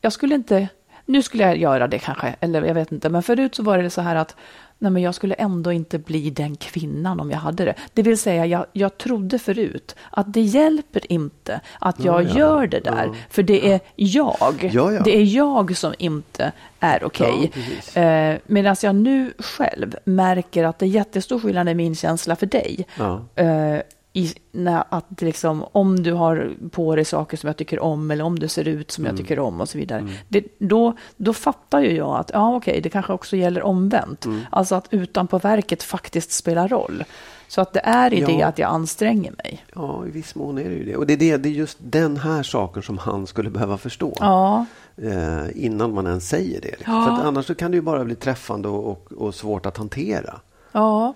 jag 0.00 0.12
skulle 0.12 0.34
inte, 0.34 0.68
nu 1.06 1.22
skulle 1.22 1.42
jag 1.42 1.56
göra 1.56 1.88
det 1.88 1.98
kanske, 1.98 2.34
eller 2.40 2.62
jag 2.62 2.74
vet 2.74 2.92
inte, 2.92 3.08
men 3.08 3.22
förut 3.22 3.54
så 3.54 3.62
var 3.62 3.78
det 3.78 3.90
så 3.90 4.00
här 4.00 4.16
att 4.16 4.36
nej 4.80 4.92
men 4.92 5.02
jag 5.02 5.14
skulle 5.14 5.34
ändå 5.34 5.72
inte 5.72 5.98
bli 5.98 6.30
den 6.30 6.56
kvinnan 6.56 7.20
om 7.20 7.30
jag 7.30 7.38
hade 7.38 7.64
det. 7.64 7.74
Det 7.94 8.02
vill 8.02 8.18
säga, 8.18 8.46
jag, 8.46 8.66
jag 8.72 8.98
trodde 8.98 9.38
förut 9.38 9.96
att 10.10 10.32
det 10.32 10.40
hjälper 10.40 11.12
inte 11.12 11.60
att 11.78 12.04
jag 12.04 12.22
ja. 12.22 12.38
gör 12.38 12.66
det 12.66 12.80
där, 12.80 13.10
för 13.30 13.42
det 13.42 13.72
är 13.72 13.80
jag. 13.94 14.70
Ja, 14.72 14.92
ja. 14.92 15.02
Det 15.04 15.16
är 15.16 15.24
jag 15.24 15.76
som 15.76 15.94
inte 15.98 16.52
är 16.80 17.04
okej. 17.04 17.40
Ja, 17.42 17.48
precis. 17.52 17.96
eh, 17.96 18.38
Medan 18.46 18.76
jag 18.82 18.94
nu 18.94 19.32
själv 19.38 19.96
märker 20.04 20.64
att 20.64 20.78
det 20.78 20.86
är 20.86 20.90
jättestor 20.90 21.38
skillnad 21.40 21.68
i 21.68 21.74
min 21.74 21.94
känsla 21.94 22.36
för 22.36 22.46
dig. 22.46 22.86
Ja. 22.98 23.22
Eh, 23.34 23.80
i, 24.12 24.32
när, 24.52 24.84
att 24.88 25.22
liksom, 25.22 25.64
om 25.72 26.02
du 26.02 26.12
har 26.12 26.52
på 26.70 26.96
dig 26.96 27.04
saker 27.04 27.36
som 27.36 27.46
jag 27.46 27.56
tycker 27.56 27.80
om 27.80 28.10
eller 28.10 28.24
om 28.24 28.38
du 28.38 28.48
ser 28.48 28.68
ut 28.68 28.90
som 28.90 29.04
jag 29.04 29.16
tycker 29.16 29.38
om 29.38 29.60
och 29.60 29.68
så 29.68 29.78
vidare. 29.78 30.08
Det, 30.28 30.44
då, 30.58 30.96
då 31.16 31.32
fattar 31.32 31.80
ju 31.80 31.96
jag 31.96 32.16
att 32.20 32.30
ja, 32.34 32.56
okej, 32.56 32.80
det 32.80 32.88
kanske 32.88 33.12
också 33.12 33.36
gäller 33.36 33.62
omvänt. 33.62 34.26
Alltså 34.50 34.74
att 34.74 34.86
utanpå 34.90 35.38
verket 35.38 35.82
faktiskt 35.82 36.32
spelar 36.32 36.68
roll. 36.68 37.04
Så 37.48 37.60
att 37.60 37.72
det 37.72 37.80
är 37.84 38.14
i 38.14 38.20
Ja. 38.20 38.26
det 38.26 38.42
att 38.42 38.58
jag 38.58 38.70
anstränger 38.70 39.32
mig. 39.44 39.64
Ja, 39.74 40.06
i 40.06 40.10
viss 40.10 40.34
mån 40.34 40.58
är 40.58 40.64
det 40.64 40.74
ju 40.74 40.84
det. 40.84 40.96
Och 40.96 41.06
det 41.06 41.12
är, 41.12 41.16
det, 41.16 41.36
det 41.36 41.48
är 41.48 41.52
just 41.52 41.78
den 41.80 42.16
här 42.16 42.42
saken 42.42 42.82
som 42.82 42.98
han 42.98 43.26
skulle 43.26 43.50
behöva 43.50 43.78
förstå. 43.78 44.16
Ja, 44.20 44.66
Eh, 45.02 45.64
innan 45.64 45.94
man 45.94 46.06
ens 46.06 46.28
säger 46.28 46.60
det. 46.60 46.68
liksom. 46.70 46.94
Ja. 46.94 47.16
För 47.16 47.24
annars 47.28 47.46
så 47.46 47.54
kan 47.54 47.70
det 47.70 47.74
ju 47.74 47.80
bara 47.80 48.04
bli 48.04 48.14
träffande 48.14 48.68
och, 48.68 48.88
och, 48.90 49.12
och 49.12 49.34
svårt 49.34 49.66
att 49.66 49.76
hantera. 49.76 50.40
ja, 50.72 51.14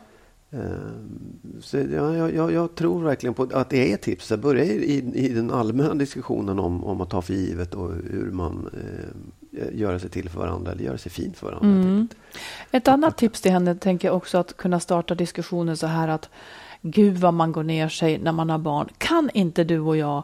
Så 1.60 1.76
ja, 1.76 2.16
jag, 2.16 2.34
jag, 2.34 2.52
jag 2.52 2.74
tror 2.74 3.02
verkligen 3.02 3.34
på 3.34 3.48
att 3.52 3.70
det 3.70 3.92
är 3.92 3.96
tips. 3.96 4.30
Jag 4.30 4.40
börjar 4.40 4.64
i, 4.64 5.12
i 5.14 5.28
den 5.28 5.50
allmänna 5.50 5.94
diskussionen 5.94 6.58
om, 6.58 6.84
om 6.84 7.00
att 7.00 7.10
ta 7.10 7.22
för 7.22 7.34
givet 7.34 7.74
och 7.74 7.92
hur 8.10 8.30
man 8.30 8.70
eh, 9.52 9.68
gör 9.80 9.98
sig 9.98 10.10
till 10.10 10.28
för 10.28 10.40
varandra 10.40 10.72
eller 10.72 10.84
gör 10.84 10.96
sig 10.96 11.12
fin 11.12 11.32
för 11.34 11.46
varandra. 11.46 11.68
Mm. 11.68 12.08
Ett 12.70 12.88
annat 12.88 13.16
tips 13.18 13.40
till 13.40 13.52
henne 13.52 13.74
tänker 13.74 14.08
jag 14.08 14.16
också 14.16 14.38
att 14.38 14.56
kunna 14.56 14.80
starta 14.80 15.14
diskussionen 15.14 15.76
så 15.76 15.86
här 15.86 16.08
att 16.08 16.28
gud 16.82 17.18
vad 17.18 17.34
man 17.34 17.52
går 17.52 17.62
ner 17.62 17.88
sig 17.88 18.18
när 18.18 18.32
man 18.32 18.50
har 18.50 18.58
barn. 18.58 18.88
Kan 18.98 19.30
inte 19.34 19.64
du 19.64 19.78
och 19.80 19.96
jag 19.96 20.22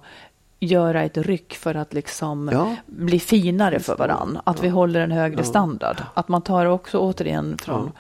göra 0.60 1.02
ett 1.02 1.16
ryck 1.16 1.54
för 1.54 1.74
att 1.74 1.92
liksom 1.94 2.50
Ja. 2.52 2.76
bli 2.86 3.20
finare 3.20 3.80
för 3.80 3.96
varann? 3.96 4.38
Att 4.44 4.64
vi 4.64 4.68
håller 4.68 5.00
en 5.00 5.10
högre 5.12 5.38
Ja. 5.40 5.44
standard. 5.44 6.02
Att 6.14 6.28
man 6.28 6.42
tar 6.42 6.66
också 6.66 6.98
återigen 6.98 7.58
från, 7.58 7.90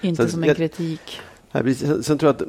inte 0.00 0.22
Så 0.22 0.28
som 0.28 0.42
en 0.42 0.48
jag- 0.48 0.56
kritik. 0.56 1.20
Sen- 1.52 2.18
tror 2.18 2.22
jag 2.22 2.28
att 2.28 2.42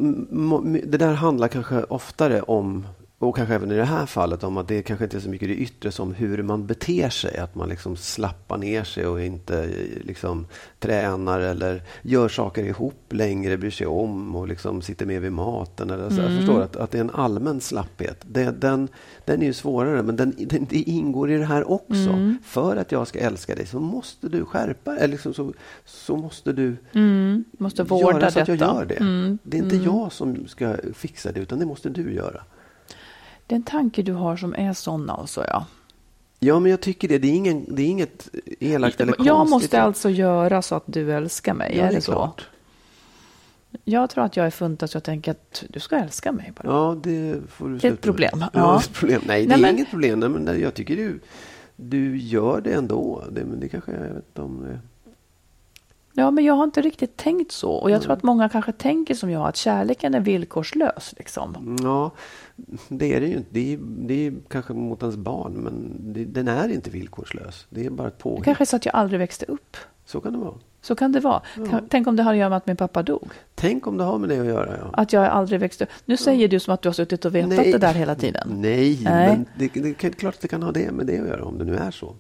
det 0.92 0.98
där 0.98 1.14
handlar 1.14 1.48
kanske 1.48 1.84
oftare 1.84 2.42
om, 2.42 2.88
och 3.20 3.36
kanske 3.36 3.56
även 3.56 3.72
i 3.72 3.76
det 3.76 3.84
här 3.86 4.06
fallet, 4.06 4.44
om 4.44 4.58
att 4.58 4.68
det 4.68 4.82
kanske 4.82 5.06
inte 5.06 5.18
är 5.18 5.22
så 5.22 5.30
mycket 5.30 5.48
det 5.48 5.56
yttre 5.56 5.92
som 5.92 6.14
hur 6.14 6.44
man 6.44 6.68
beter 6.68 7.10
sig. 7.10 7.38
Att 7.38 7.56
man 7.56 7.70
liksom 7.70 7.96
slappar 7.96 8.58
ner 8.58 8.84
sig 8.84 9.08
och 9.08 9.22
inte 9.22 9.64
eh, 9.64 10.06
liksom 10.06 10.48
tränar 10.80 11.40
eller 11.40 11.82
gör 12.02 12.30
saker 12.30 12.64
ihop 12.64 13.04
längre, 13.10 13.58
bryr 13.58 13.72
sig 13.72 13.88
om 13.88 14.36
och 14.36 14.48
liksom 14.48 14.82
sitter 14.82 15.06
med 15.06 15.22
vid 15.22 15.32
maten. 15.32 15.90
Eller 15.90 16.10
så. 16.10 16.22
Jag 16.22 16.38
förstår 16.38 16.62
att, 16.62 16.76
att 16.76 16.92
det 16.92 16.98
är 16.98 17.02
en 17.02 17.10
allmän 17.10 17.62
slapphet. 17.62 18.26
Det, 18.28 18.62
den, 18.62 18.88
den 19.26 19.42
är 19.42 19.46
ju 19.46 19.54
svårare, 19.54 20.04
men 20.04 20.16
den, 20.16 20.36
den, 20.38 20.68
det 20.70 20.82
ingår 20.82 21.32
i 21.32 21.38
det 21.38 21.46
här 21.46 21.72
också. 21.72 22.10
För 22.44 22.76
att 22.76 22.92
jag 22.92 23.08
ska 23.08 23.20
älska 23.20 23.56
dig 23.56 23.66
så 23.66 23.80
måste 23.80 24.30
du 24.30 24.46
skärpa 24.46 24.96
eller 24.96 25.08
liksom 25.08 25.34
så, 25.34 25.54
så 25.86 26.18
måste 26.18 26.54
du 26.54 26.76
Mm, 26.94 27.44
måste 27.52 27.84
vårda 27.84 28.20
göra 28.20 28.32
så 28.32 28.40
att 28.40 28.48
jag 28.48 28.58
gör 28.58 28.86
det. 28.86 28.96
Mm, 28.96 29.38
Det 29.44 29.58
är 29.58 29.62
inte 29.64 29.76
jag 29.76 30.12
som 30.12 30.48
ska 30.48 30.76
fixa 30.94 31.32
det, 31.32 31.40
utan 31.40 31.60
det 31.60 31.66
måste 31.66 31.90
du 31.90 32.14
göra. 32.14 32.44
Det 33.50 33.56
är 33.56 33.58
en 33.58 33.64
tanke 33.64 34.02
du 34.02 34.14
har 34.14 34.38
som 34.38 34.54
är 34.56 34.74
sån 34.74 35.10
alltså, 35.10 35.46
ja. 35.48 35.66
Ja, 36.40 36.60
men 36.60 36.72
jag 36.72 36.82
tycker 36.82 37.08
det. 37.08 37.18
Det 37.18 37.28
är, 37.28 37.34
ingen, 37.36 37.76
det 37.76 37.82
är 37.82 37.88
inget 37.88 38.30
elakt 38.60 39.02
eller 39.02 39.12
konstigt. 39.14 39.28
Jag 39.28 39.50
måste 39.50 39.82
alltså 39.82 40.10
göra 40.10 40.62
så 40.62 40.76
att 40.76 40.84
du 40.86 41.14
älskar 41.14 41.54
mig, 41.54 41.78
Ja, 41.78 41.84
är 41.84 41.90
det 41.90 41.96
det, 41.96 42.02
så? 42.02 42.12
klart. 42.12 42.48
Jag 43.84 44.10
tror 44.10 44.24
att 44.24 44.38
jag 44.38 44.46
är 44.46 44.50
funtad 44.52 44.90
så 44.90 44.96
jag 44.96 45.04
tänker 45.04 45.32
att 45.32 45.64
du 45.70 45.80
ska 45.80 45.96
älska 45.96 46.32
mig 46.32 46.54
bara. 46.58 46.68
Ja, 46.74 46.98
det 47.04 47.36
får 47.50 47.70
du 47.70 47.78
Det 47.78 47.88
är 47.88 47.92
ett 47.94 48.02
problem. 48.02 48.40
Ja. 48.42 48.50
Ja, 48.54 48.80
ett 48.80 48.94
problem. 48.94 49.22
Nej, 49.28 49.42
det 49.42 49.48
Nej, 49.50 49.58
är 49.58 49.62
men- 49.62 49.76
inget 49.76 49.90
problem. 49.90 50.20
Nej, 50.20 50.30
men 50.30 50.60
jag 50.62 50.74
tycker 50.74 50.96
du, 50.96 51.20
du 51.76 52.18
gör 52.18 52.62
det 52.62 52.74
ändå. 52.74 53.24
Det, 53.32 53.46
men 53.46 53.60
det 53.60 53.70
kanske, 53.70 53.92
jag 53.92 54.14
vet 54.14 54.40
om... 54.40 54.64
det- 54.64 54.80
Ja, 56.20 56.32
men 56.32 56.44
jag 56.46 56.54
har 56.54 56.64
inte 56.64 56.82
riktigt 56.82 57.18
tänkt 57.18 57.52
så. 57.52 57.72
Och 57.72 57.92
jag 57.92 58.02
tror 58.02 58.14
att 58.14 58.24
många 58.24 58.50
kanske 58.50 58.72
tänker 58.72 59.16
som 59.16 59.30
jag, 59.32 59.48
att 59.48 59.56
kärleken 59.56 60.14
är 60.14 60.20
villkorslös. 60.20 61.14
Liksom. 61.18 61.78
Ja, 61.84 62.12
det 62.88 63.14
är 63.16 63.22
det 63.22 63.28
ju 63.28 63.38
inte. 63.38 63.50
Det 63.52 63.74
är, 63.74 63.80
det 63.82 64.28
är 64.28 64.34
kanske 64.48 64.74
mot 64.74 65.02
ens 65.02 65.18
barn, 65.18 65.54
men 65.54 65.96
det, 66.14 66.26
den 66.26 66.48
är 66.48 66.70
inte 66.70 66.90
villkorslös. 66.90 67.66
Det 67.70 67.86
är 67.86 67.90
bara 67.90 68.08
ett 68.08 68.18
Det 68.18 68.24
påhitt. 68.24 68.44
kanske 68.46 68.64
är 68.64 68.66
så 68.66 68.76
att 68.76 68.86
jag 68.86 68.96
aldrig 68.96 69.20
växte 69.20 69.46
upp. 69.46 69.78
Så 70.06 70.22
kan 70.22 70.34
det 70.34 70.40
vara. 70.40 70.54
Så 70.82 70.96
kan 70.96 71.12
det 71.12 71.20
vara. 71.20 71.42
Kan- 71.70 71.88
Tänk 71.90 72.08
om 72.08 72.16
det 72.16 72.24
har 72.24 72.32
att 72.32 72.38
göra 72.38 72.50
med 72.50 72.58
att 72.58 72.68
min 72.68 72.76
pappa 72.76 73.04
dog. 73.04 73.28
Tänk 73.56 73.88
om 73.88 73.98
det 73.98 74.04
har 74.04 74.18
med 74.18 74.30
det 74.30 74.40
att 74.40 74.46
göra. 74.46 74.78
Ja. 74.82 74.90
Att 74.94 75.14
jag 75.14 75.26
aldrig 75.26 75.60
växte 75.60 75.84
upp. 75.84 75.90
Nu 76.06 76.18
säger 76.18 76.48
du 76.48 76.60
som 76.60 76.74
att 76.74 76.82
du 76.82 76.90
har 76.90 76.94
suttit 76.94 77.26
och 77.26 77.36
vetat 77.36 77.50
det 77.58 77.78
där 77.78 77.94
hela 77.94 78.16
tiden. 78.16 78.48
Nej, 78.56 79.00
Nej. 79.04 79.28
men 79.28 79.46
det, 79.74 79.82
det 79.82 80.04
är 80.06 80.10
klart 80.12 80.36
att 80.36 80.42
det 80.42 80.48
kan 80.48 80.64
ha 80.64 80.72
det 80.72 80.92
med 80.92 81.06
det 81.06 81.20
att 81.20 81.28
göra, 81.28 81.46
om 81.46 81.58
det 81.58 81.66
nu 81.66 81.76
är 81.76 81.92
så. 81.92 82.16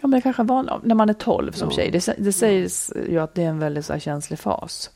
Ja, 0.00 0.06
men 0.08 0.10
det 0.18 0.22
kanske 0.22 0.42
var 0.42 0.80
när 0.82 0.94
man 0.94 1.08
är 1.08 1.12
12 1.14 1.52
som 1.52 1.68
Ja. 1.70 1.76
tjej. 1.76 1.90
Det, 1.90 2.14
det 2.18 2.32
sägs 2.32 2.92
ju 3.08 3.18
att 3.18 3.34
det 3.34 3.42
är 3.42 3.48
en 3.48 3.58
väldigt 3.58 3.84
så 3.84 3.98
känslig 3.98 4.38
fas. 4.38 4.90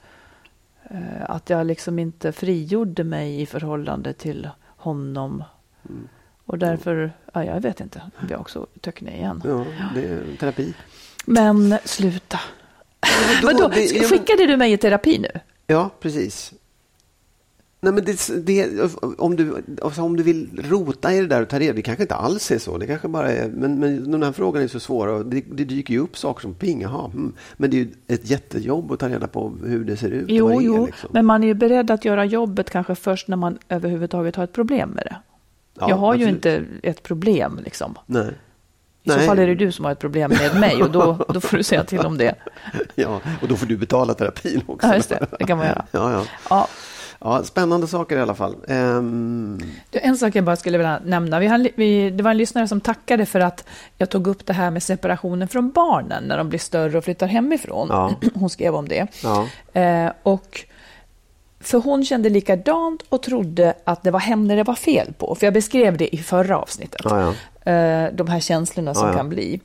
Eh, 0.90 1.30
Att 1.30 1.50
jag 1.50 1.66
liksom 1.66 1.98
inte 1.98 2.32
frigjorde 2.32 3.04
mig 3.04 3.40
i 3.40 3.46
förhållande 3.46 4.12
till 4.12 4.48
honom. 4.76 5.44
Mm. 5.88 6.08
Och 6.46 6.58
därför, 6.58 7.12
ja, 7.32 7.44
jag 7.44 7.60
vet 7.60 7.80
inte, 7.80 8.02
vi 8.28 8.34
har 8.34 8.40
också 8.40 8.66
töckning 8.80 9.14
igen. 9.14 9.42
Ja, 9.44 9.64
det 9.94 10.04
är 10.04 10.36
terapi. 10.40 10.74
Men 11.26 11.78
sluta. 11.84 12.40
då- 13.40 13.46
Vadå, 13.46 13.68
det- 13.68 13.84
ja, 13.84 14.00
men- 14.00 14.08
skickade 14.08 14.46
du 14.46 14.56
mig 14.56 14.72
i 14.72 14.76
terapi 14.76 15.18
nu? 15.18 15.40
Ja, 15.66 15.90
precis. 16.00 16.52
Nej, 17.84 17.92
men 17.92 18.04
det, 18.04 18.46
det, 18.46 18.80
om, 19.18 19.36
du, 19.36 19.62
alltså 19.82 20.02
om 20.02 20.16
du 20.16 20.22
vill 20.22 20.48
rota 20.70 21.12
i 21.12 21.20
det 21.20 21.26
där 21.26 21.42
och 21.42 21.48
ta 21.48 21.58
reda 21.58 21.72
det 21.72 21.82
kanske 21.82 22.02
inte 22.02 22.14
alls 22.14 22.50
är 22.50 22.58
så. 22.58 22.78
Det 22.78 22.86
kanske 22.86 23.08
bara 23.08 23.32
är, 23.32 23.48
men, 23.48 23.80
men 23.80 24.10
de 24.10 24.22
här 24.22 24.32
frågorna 24.32 24.64
är 24.64 24.68
så 24.68 24.80
svåra. 24.80 25.12
Och 25.12 25.26
det, 25.26 25.44
det 25.52 25.64
dyker 25.64 25.94
ju 25.94 26.00
upp 26.00 26.16
saker 26.16 26.40
som 26.40 26.54
ping, 26.54 26.80
jaha, 26.82 27.10
mm. 27.14 27.32
Men 27.56 27.70
det 27.70 27.76
är 27.76 27.78
ju 27.78 27.90
ett 28.08 28.30
jättejobb 28.30 28.92
att 28.92 28.98
ta 28.98 29.08
reda 29.08 29.26
på 29.26 29.52
hur 29.64 29.84
det 29.84 29.96
ser 29.96 30.10
ut. 30.10 30.24
Jo, 30.28 30.48
är, 30.48 30.62
jo, 30.62 30.86
liksom. 30.86 31.10
men 31.12 31.26
man 31.26 31.42
är 31.42 31.46
ju 31.46 31.54
beredd 31.54 31.90
att 31.90 32.04
göra 32.04 32.24
jobbet 32.24 32.70
kanske 32.70 32.94
först 32.94 33.28
när 33.28 33.36
man 33.36 33.58
överhuvudtaget 33.68 34.36
har 34.36 34.44
ett 34.44 34.52
problem 34.52 34.90
med 34.90 35.04
det. 35.04 35.16
Ja, 35.78 35.88
jag 35.88 35.96
har 35.96 36.14
ju 36.14 36.24
absolut. 36.24 36.46
inte 36.46 36.88
ett 36.88 37.02
problem 37.02 37.60
liksom. 37.64 37.98
Nej. 38.06 38.32
I 39.02 39.10
så 39.10 39.16
Nej. 39.16 39.26
fall 39.26 39.38
är 39.38 39.46
det 39.46 39.54
du 39.54 39.72
som 39.72 39.84
har 39.84 39.92
ett 39.92 39.98
problem 39.98 40.30
med 40.30 40.60
mig 40.60 40.82
och 40.82 40.90
då, 40.90 41.26
då 41.28 41.40
får 41.40 41.56
du 41.56 41.62
säga 41.62 41.84
till 41.84 42.00
om 42.00 42.18
det. 42.18 42.34
Ja, 42.94 43.20
och 43.42 43.48
då 43.48 43.56
får 43.56 43.66
du 43.66 43.76
betala 43.76 44.14
terapin 44.14 44.62
också. 44.66 44.86
Ja, 44.86 44.94
just 44.94 45.08
det. 45.08 45.26
Det 45.38 45.44
kan 45.44 45.58
man 45.58 45.66
göra. 45.66 45.84
Ja, 45.90 46.12
ja. 46.12 46.24
Ja, 46.50 46.68
ja, 47.24 47.42
spännande 47.44 47.86
saker 47.86 48.16
i 48.16 48.20
alla 48.20 48.34
fall. 48.34 48.56
Du, 49.90 49.98
En 49.98 50.16
sak 50.16 50.34
jag 50.36 50.44
bara 50.44 50.56
skulle 50.56 50.78
vilja 50.78 51.00
nämna. 51.04 51.38
Vi 51.38 51.46
har, 51.46 51.68
vi, 51.76 52.10
det 52.10 52.22
var 52.22 52.30
en 52.30 52.36
lyssnare 52.36 52.68
som 52.68 52.80
tackade 52.80 53.26
för 53.26 53.40
att 53.40 53.64
jag 53.98 54.10
tog 54.10 54.26
upp 54.26 54.46
det 54.46 54.52
här 54.52 54.70
med 54.70 54.82
separationen 54.82 55.48
från 55.48 55.70
barnen 55.70 56.24
när 56.24 56.38
de 56.38 56.48
blir 56.48 56.58
större 56.58 56.98
och 56.98 57.04
flyttar 57.04 57.26
hemifrån. 57.26 57.88
Ja. 57.90 58.14
Hon 58.34 58.50
skrev 58.50 58.74
om 58.74 58.88
det. 58.88 59.06
ja. 59.22 59.46
Eh, 59.80 60.12
och 60.22 60.64
för 61.60 61.78
hon 61.78 62.04
kände 62.04 62.28
likadant 62.28 63.02
och 63.08 63.22
trodde 63.22 63.74
att 63.84 64.02
det 64.02 64.10
var 64.10 64.20
henne 64.20 64.54
det 64.54 64.62
var 64.62 64.74
fel 64.74 65.12
på. 65.18 65.34
För 65.34 65.46
jag 65.46 65.54
beskrev 65.54 65.96
det 65.96 66.14
i 66.14 66.18
förra 66.18 66.58
avsnittet. 66.58 67.00
Ja. 67.04 67.34
Eh, 67.72 68.12
de 68.12 68.28
här 68.28 68.40
känslorna 68.40 68.94
som 68.94 69.12
kan 69.12 69.28
bli. 69.28 69.60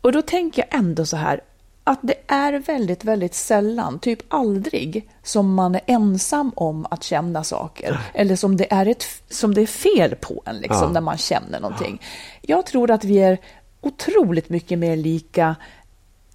Och 0.00 0.12
då 0.12 0.22
tänker 0.22 0.64
jag 0.68 0.78
ändå 0.78 1.06
så 1.06 1.16
här 1.16 1.40
att 1.88 1.98
det 2.02 2.14
är 2.26 2.52
väldigt, 2.58 3.04
väldigt 3.04 3.34
sällan, 3.34 3.98
typ 3.98 4.18
aldrig, 4.28 5.08
som 5.22 5.54
man 5.54 5.74
är 5.74 5.80
ensam 5.86 6.52
om 6.56 6.86
att 6.90 7.02
känna 7.02 7.44
saker. 7.44 7.98
Eller 8.14 8.36
som 8.36 8.56
det 8.56 8.72
är, 8.72 8.86
ett, 8.86 9.04
som 9.30 9.54
det 9.54 9.60
är 9.62 9.66
fel 9.66 10.14
på 10.14 10.42
en, 10.46 10.56
liksom, 10.56 10.82
Ja. 10.82 10.90
när 10.92 11.00
man 11.00 11.18
känner 11.18 11.60
någonting. 11.60 12.02
Jag 12.42 12.66
tror 12.66 12.90
att 12.90 13.04
vi 13.04 13.18
är 13.18 13.38
otroligt 13.80 14.48
mycket 14.48 14.78
mer 14.78 14.96
lika 14.96 15.56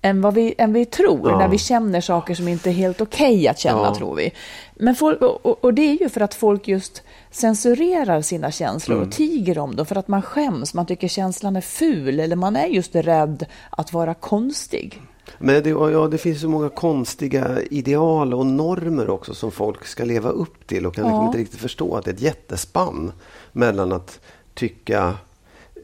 än 0.01 0.21
vad 0.21 0.33
vi, 0.33 0.55
än 0.57 0.73
vi 0.73 0.85
tror 0.85 1.29
Ja. 1.31 1.37
när 1.37 1.47
vi 1.47 1.57
känner 1.57 2.01
saker 2.01 2.35
som 2.35 2.47
inte 2.47 2.69
är 2.69 2.73
helt 2.73 3.01
okej 3.01 3.47
att 3.47 3.59
känna, 3.59 3.81
Ja. 3.81 3.95
tror 3.95 4.15
vi. 4.15 4.31
Men 4.75 4.95
folk, 4.95 5.21
och, 5.21 5.45
och- 5.45 5.63
och 5.63 5.73
det 5.73 5.81
är 5.81 5.99
ju 6.01 6.09
för 6.09 6.21
att 6.21 6.33
folk 6.33 6.67
just 6.67 7.01
censurerar 7.31 8.21
sina 8.21 8.51
känslor 8.51 8.97
Mm. 8.97 9.07
och 9.09 9.15
tiger 9.15 9.57
om 9.59 9.75
dem 9.75 9.85
för 9.85 9.95
att 9.97 10.07
man 10.07 10.21
skäms, 10.21 10.73
man 10.73 10.85
tycker 10.85 11.07
känslan 11.07 11.55
är 11.55 11.61
ful 11.61 12.19
eller 12.19 12.35
man 12.35 12.55
är 12.55 12.65
just 12.67 12.95
rädd 12.95 13.45
att 13.69 13.93
vara 13.93 14.13
konstig. 14.13 15.01
Men 15.39 15.63
det, 15.63 15.69
ja, 15.69 16.07
det 16.07 16.17
finns 16.17 16.41
så 16.41 16.49
många 16.49 16.69
konstiga 16.69 17.61
ideal 17.61 18.33
och 18.33 18.45
normer 18.45 19.09
också 19.09 19.33
som 19.33 19.51
folk 19.51 19.85
ska 19.85 20.03
leva 20.03 20.29
upp 20.29 20.67
till 20.67 20.85
och 20.85 20.95
kan 20.95 21.03
liksom 21.03 21.21
Ja. 21.21 21.25
inte 21.25 21.37
riktigt 21.37 21.59
förstå 21.59 21.95
att 21.95 22.05
det 22.05 22.11
är 22.11 22.15
ett 22.15 22.21
jättespann 22.21 23.11
mellan 23.51 23.91
att 23.91 24.19
tycka 24.53 25.13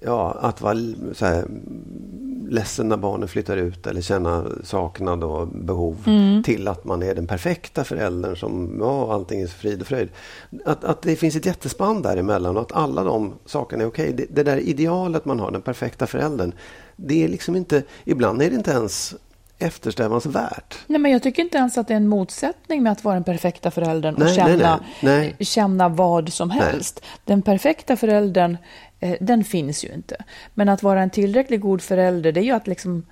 ja, 0.01 0.37
att 0.41 0.61
vara 0.61 0.77
så 1.13 1.25
här, 1.25 1.45
ledsen 2.49 2.89
när 2.89 2.97
barnen 2.97 3.27
flyttar 3.27 3.57
ut 3.57 3.87
eller 3.87 4.01
känna 4.01 4.45
saknad 4.63 5.23
och 5.23 5.47
behov 5.47 5.97
till 6.45 6.67
att 6.67 6.85
man 6.85 7.03
är 7.03 7.15
den 7.15 7.27
perfekta 7.27 7.83
föräldern 7.83 8.35
som 8.35 8.77
ja, 8.79 9.13
allting 9.13 9.41
är 9.41 9.47
frid 9.47 9.81
och 9.81 9.87
fröjd. 9.87 10.09
Att, 10.65 10.83
att 10.83 11.01
det 11.01 11.15
finns 11.15 11.35
ett 11.35 11.45
jättespann 11.45 12.01
däremellan 12.01 12.57
och 12.57 12.61
att 12.61 12.71
alla 12.71 13.03
de 13.03 13.33
sakerna 13.45 13.83
är 13.83 13.87
okej. 13.87 14.13
Det, 14.13 14.25
det 14.29 14.43
där 14.43 14.57
idealet 14.57 15.25
man 15.25 15.39
har, 15.39 15.51
den 15.51 15.61
perfekta 15.61 16.07
föräldern, 16.07 16.53
det 16.95 17.23
är 17.23 17.27
liksom 17.27 17.55
inte, 17.55 17.83
ibland 18.05 18.41
är 18.41 18.49
det 18.49 18.55
inte 18.55 18.71
ens 18.71 19.15
eftersträvansvärt. 19.59 20.77
Nej, 20.87 20.99
men 20.99 21.11
jag 21.11 21.23
tycker 21.23 21.43
inte 21.43 21.57
ens 21.57 21.77
att 21.77 21.87
det 21.87 21.93
är 21.93 21.97
en 21.97 22.07
motsättning 22.07 22.83
med 22.83 22.91
att 22.91 23.03
vara 23.03 23.13
den 23.13 23.23
perfekta 23.23 23.71
föräldern 23.71 24.13
och 24.13 24.19
Nej, 24.19 24.27
nej, 24.27 24.35
känna, 24.35 24.79
nej, 25.01 25.35
nej. 25.37 25.45
känna 25.45 25.89
vad 25.89 26.33
som 26.33 26.49
helst. 26.49 27.05
Den 27.25 27.41
perfekta 27.41 27.95
föräldern, 27.97 28.57
eh, 28.99 29.15
den 29.21 29.43
finns 29.43 29.85
ju 29.85 29.93
inte. 29.93 30.15
Men 30.53 30.69
att 30.69 30.83
vara 30.83 31.01
en 31.01 31.09
tillräckligt 31.09 31.61
god 31.61 31.81
förälder, 31.81 32.31
det 32.31 32.39
är 32.39 32.43
ju 32.43 32.51
att 32.51 32.67
liksom 32.67 33.05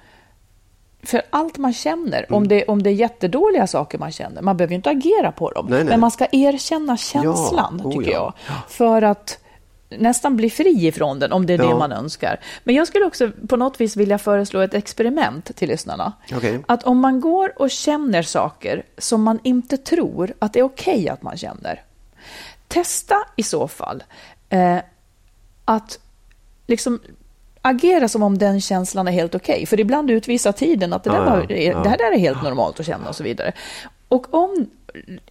för 1.04 1.22
allt 1.30 1.58
man 1.58 1.74
känner, 1.74 2.18
Mm. 2.18 2.34
om, 2.38 2.48
det, 2.48 2.66
om 2.66 2.84
det 2.84 2.89
är 2.89 2.93
jättedåliga 2.93 3.68
saker 3.68 3.98
man 3.98 4.12
känner, 4.12 4.41
man 4.41 4.58
behöver 4.58 4.72
ju 4.72 4.76
inte 4.76 4.89
agera 4.89 5.32
på 5.32 5.52
dem, 5.52 5.66
Nej, 5.70 5.80
nej. 5.80 5.89
men 5.89 6.00
man 6.00 6.12
ska 6.12 6.28
erkänna 6.32 6.98
känslan, 6.98 7.82
oh 7.84 7.91
tycker 7.91 8.12
ja. 8.12 8.34
jag. 8.48 8.56
För 8.68 9.02
att 9.02 9.39
nästan 9.90 10.36
bli 10.38 10.50
fri 10.50 10.88
ifrån 10.88 11.20
den, 11.20 11.32
om 11.32 11.46
det 11.46 11.54
är 11.54 11.58
det 11.58 11.64
Ja. 11.64 11.78
man 11.78 11.92
önskar. 11.92 12.40
Men 12.64 12.76
jag 12.76 12.88
skulle 12.88 13.06
också 13.06 13.32
på 13.48 13.56
något 13.58 13.82
vis 13.82 13.96
vilja 13.96 14.18
föreslå 14.18 14.60
ett 14.62 14.74
experiment 14.74 15.56
till 15.56 15.70
lyssnarna. 15.70 16.14
Okej. 16.36 16.60
Att 16.68 16.84
om 16.84 17.00
man 17.00 17.22
går 17.22 17.62
och 17.62 17.70
känner 17.72 18.22
saker 18.22 18.84
som 18.98 19.24
man 19.24 19.40
inte 19.44 19.78
tror 19.78 20.34
att 20.40 20.54
det 20.54 20.60
är 20.60 20.64
okej 20.64 21.10
att 21.10 21.22
man 21.24 21.38
känner, 21.38 21.82
testa 22.68 23.16
i 23.36 23.44
så 23.44 23.68
fall 23.68 24.04
eh, 24.50 24.78
att 25.66 26.00
liksom 26.68 27.00
agera 27.62 28.08
som 28.08 28.24
om 28.24 28.38
den 28.38 28.62
känslan 28.62 29.08
är 29.08 29.12
helt 29.12 29.36
okej. 29.36 29.66
För 29.66 29.80
ibland 29.80 30.12
utvisar 30.12 30.52
tiden 30.52 30.94
att 30.94 31.04
det, 31.04 31.10
där 31.10 31.18
Ja, 31.18 31.30
var, 31.30 31.46
det, 31.48 31.64
ja. 31.64 31.80
det 31.84 31.90
här 31.90 31.98
där 31.98 32.12
är 32.12 32.20
helt 32.20 32.44
normalt 32.44 32.80
att 32.80 32.86
känna 32.86 33.10
och 33.10 33.16
så 33.16 33.24
vidare. 33.24 33.52
Och 34.08 34.34
om 34.34 34.70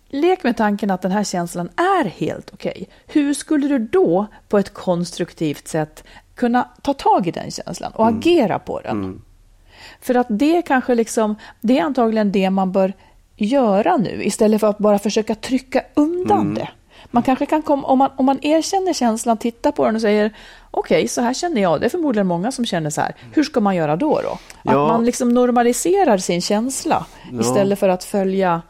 lek 0.09 0.43
med 0.45 0.57
tanken 0.57 0.91
att 0.91 1.03
den 1.03 1.11
här 1.13 1.25
känslan 1.25 1.69
är 1.77 2.05
helt 2.05 2.51
okej. 2.55 2.89
Hur 3.07 3.35
skulle 3.35 3.69
du 3.69 3.79
då 3.79 4.27
på 4.49 4.59
ett 4.59 4.75
konstruktivt 4.75 5.69
sätt 5.69 6.05
kunna 6.35 6.69
ta 6.83 6.93
tag 6.95 7.27
i 7.27 7.31
den 7.31 7.51
känslan 7.51 7.93
och 7.93 8.07
Mm. 8.07 8.19
agera 8.19 8.59
på 8.59 8.81
den? 8.81 9.23
För 10.01 10.15
att 10.15 10.27
det 10.31 10.63
kanske 10.63 10.95
liksom, 10.95 11.37
det 11.61 11.79
är 11.79 11.83
antagligen 11.85 12.33
det 12.33 12.51
man 12.51 12.73
bör 12.73 12.93
göra 13.37 13.97
nu 13.97 14.25
istället 14.25 14.61
för 14.61 14.67
att 14.71 14.79
bara 14.79 14.99
försöka 14.99 15.35
trycka 15.35 15.83
undan 15.95 16.41
Mm. 16.41 16.55
det. 16.55 16.69
Man 17.11 17.23
kanske 17.23 17.47
kan 17.47 17.63
komma, 17.63 17.87
om 17.87 17.99
man, 17.99 18.11
om 18.17 18.27
man 18.27 18.39
erkänner 18.43 18.93
känslan, 18.93 19.37
tittar 19.37 19.73
på 19.73 19.85
den 19.87 19.95
och 19.95 20.01
säger 20.01 20.35
okej, 20.71 21.09
så 21.09 21.21
här 21.21 21.35
känner 21.35 21.63
jag. 21.63 21.81
Det 21.81 21.87
är 21.87 21.91
förmodligen 21.91 22.27
många 22.27 22.53
som 22.53 22.65
känner 22.67 22.91
så 22.91 23.01
här. 23.01 23.15
Hur 23.33 23.43
ska 23.45 23.61
man 23.61 23.77
göra 23.77 23.97
då? 23.97 24.21
då? 24.23 24.39
Ja. 24.63 24.71
Att 24.71 24.89
man 24.93 25.05
liksom 25.05 25.29
normaliserar 25.29 26.19
sin 26.19 26.41
känsla 26.41 27.07
istället 27.41 27.79
för 27.79 27.89
att 27.89 28.05
följa 28.05 28.63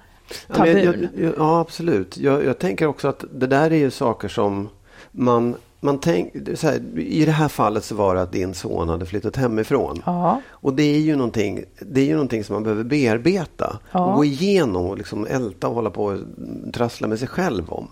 Ja, 0.47 0.59
men 0.59 0.85
jag, 0.85 1.09
jag, 1.17 1.35
ja 1.37 1.61
absolut. 1.61 2.17
Jag, 2.17 2.45
jag 2.45 2.59
tänker 2.59 2.87
också 2.87 3.09
att 3.09 3.25
det 3.33 3.47
där 3.47 3.71
är 3.71 3.77
ju 3.77 3.91
saker 3.91 4.29
som 4.29 4.69
man, 5.11 5.55
man 5.81 5.99
tänk, 6.01 6.35
här, 6.63 6.99
I 6.99 7.25
det 7.25 7.33
här 7.33 7.49
fallet 7.49 7.85
så 7.85 7.95
var 7.95 8.15
det 8.15 8.23
att 8.23 8.33
din 8.33 8.55
son 8.55 8.89
hade 8.89 9.07
flyttat 9.07 9.37
hemifrån. 9.37 10.03
Ja. 10.07 10.41
Och 10.49 10.75
det 10.75 10.83
är 10.83 10.99
ju 10.99 11.17
någonting, 11.17 11.65
det 11.81 12.01
är 12.01 12.05
ju 12.05 12.13
någonting 12.13 12.45
som 12.45 12.55
man 12.55 12.63
behöver 12.63 12.85
bearbeta. 12.85 13.79
Ja. 13.93 14.07
Och 14.07 14.17
gå 14.17 14.25
igenom 14.25 14.87
och 14.87 14.99
liksom 14.99 15.27
älta 15.27 15.69
och 15.69 15.75
hålla 15.75 15.91
på 15.91 16.05
och 16.05 16.19
trassla 16.73 17.09
med 17.09 17.19
sig 17.19 17.29
själv 17.29 17.71
om. 17.71 17.89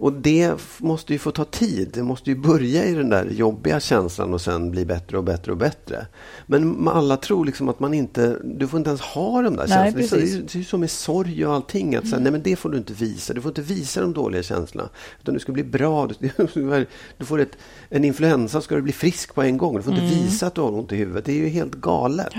Och 0.00 0.12
det 0.12 0.54
måste 0.78 1.12
ju 1.12 1.18
få 1.18 1.30
ta 1.30 1.44
tid. 1.44 1.90
Det 1.92 2.02
måste 2.02 2.30
ju 2.30 2.36
börja 2.36 2.84
i 2.84 2.94
den 2.94 3.08
där 3.08 3.24
jobbiga 3.24 3.80
känslan 3.80 4.34
och 4.34 4.40
sen 4.40 4.70
bli 4.70 4.84
bättre 4.84 5.18
och 5.18 5.24
bättre 5.24 5.52
och 5.52 5.58
bättre. 5.58 6.06
Men 6.46 6.88
alla 6.88 7.16
tror 7.16 7.44
liksom 7.44 7.68
att 7.68 7.80
man 7.80 7.94
inte, 7.94 8.36
du 8.44 8.68
får 8.68 8.78
inte 8.78 8.90
ens 8.90 9.00
ha 9.00 9.42
de 9.42 9.56
där 9.56 9.66
Nej, 9.68 9.92
känslorna. 9.92 10.24
Det 10.24 10.32
är. 10.32 10.42
Det 10.52 10.58
är 10.58 10.62
som 10.62 10.80
med 10.80 10.90
sorg 10.90 11.46
och 11.46 11.54
allting. 11.54 11.96
Att 11.96 12.08
säga, 12.08 12.20
nej 12.20 12.32
men 12.32 12.42
det 12.42 12.56
får 12.56 12.70
du 12.70 12.78
inte 12.78 12.92
visa. 12.92 13.34
Du 13.34 13.40
får 13.40 13.50
inte 13.50 13.62
visa 13.62 14.00
de 14.00 14.12
dåliga 14.12 14.42
känslorna. 14.42 14.88
Utan 15.20 15.34
du 15.34 15.40
ska 15.40 15.52
bli 15.52 15.64
bra. 15.64 16.08
Du, 16.18 16.30
du 17.18 17.24
får 17.24 17.40
ett, 17.40 17.56
en 17.88 18.04
influensa 18.04 18.60
ska 18.60 18.74
du 18.74 18.82
bli 18.82 18.92
frisk 18.92 19.34
på 19.34 19.42
en 19.42 19.58
gång. 19.58 19.76
Du 19.76 19.82
får 19.82 19.92
inte 19.92 20.04
visa 20.06 20.46
att 20.46 20.54
du 20.54 20.60
har 20.60 20.72
ont 20.72 20.92
i 20.92 20.96
huvudet. 20.96 21.24
Det 21.24 21.32
är 21.32 21.36
ju 21.36 21.48
helt 21.48 21.74
galet. 21.74 22.32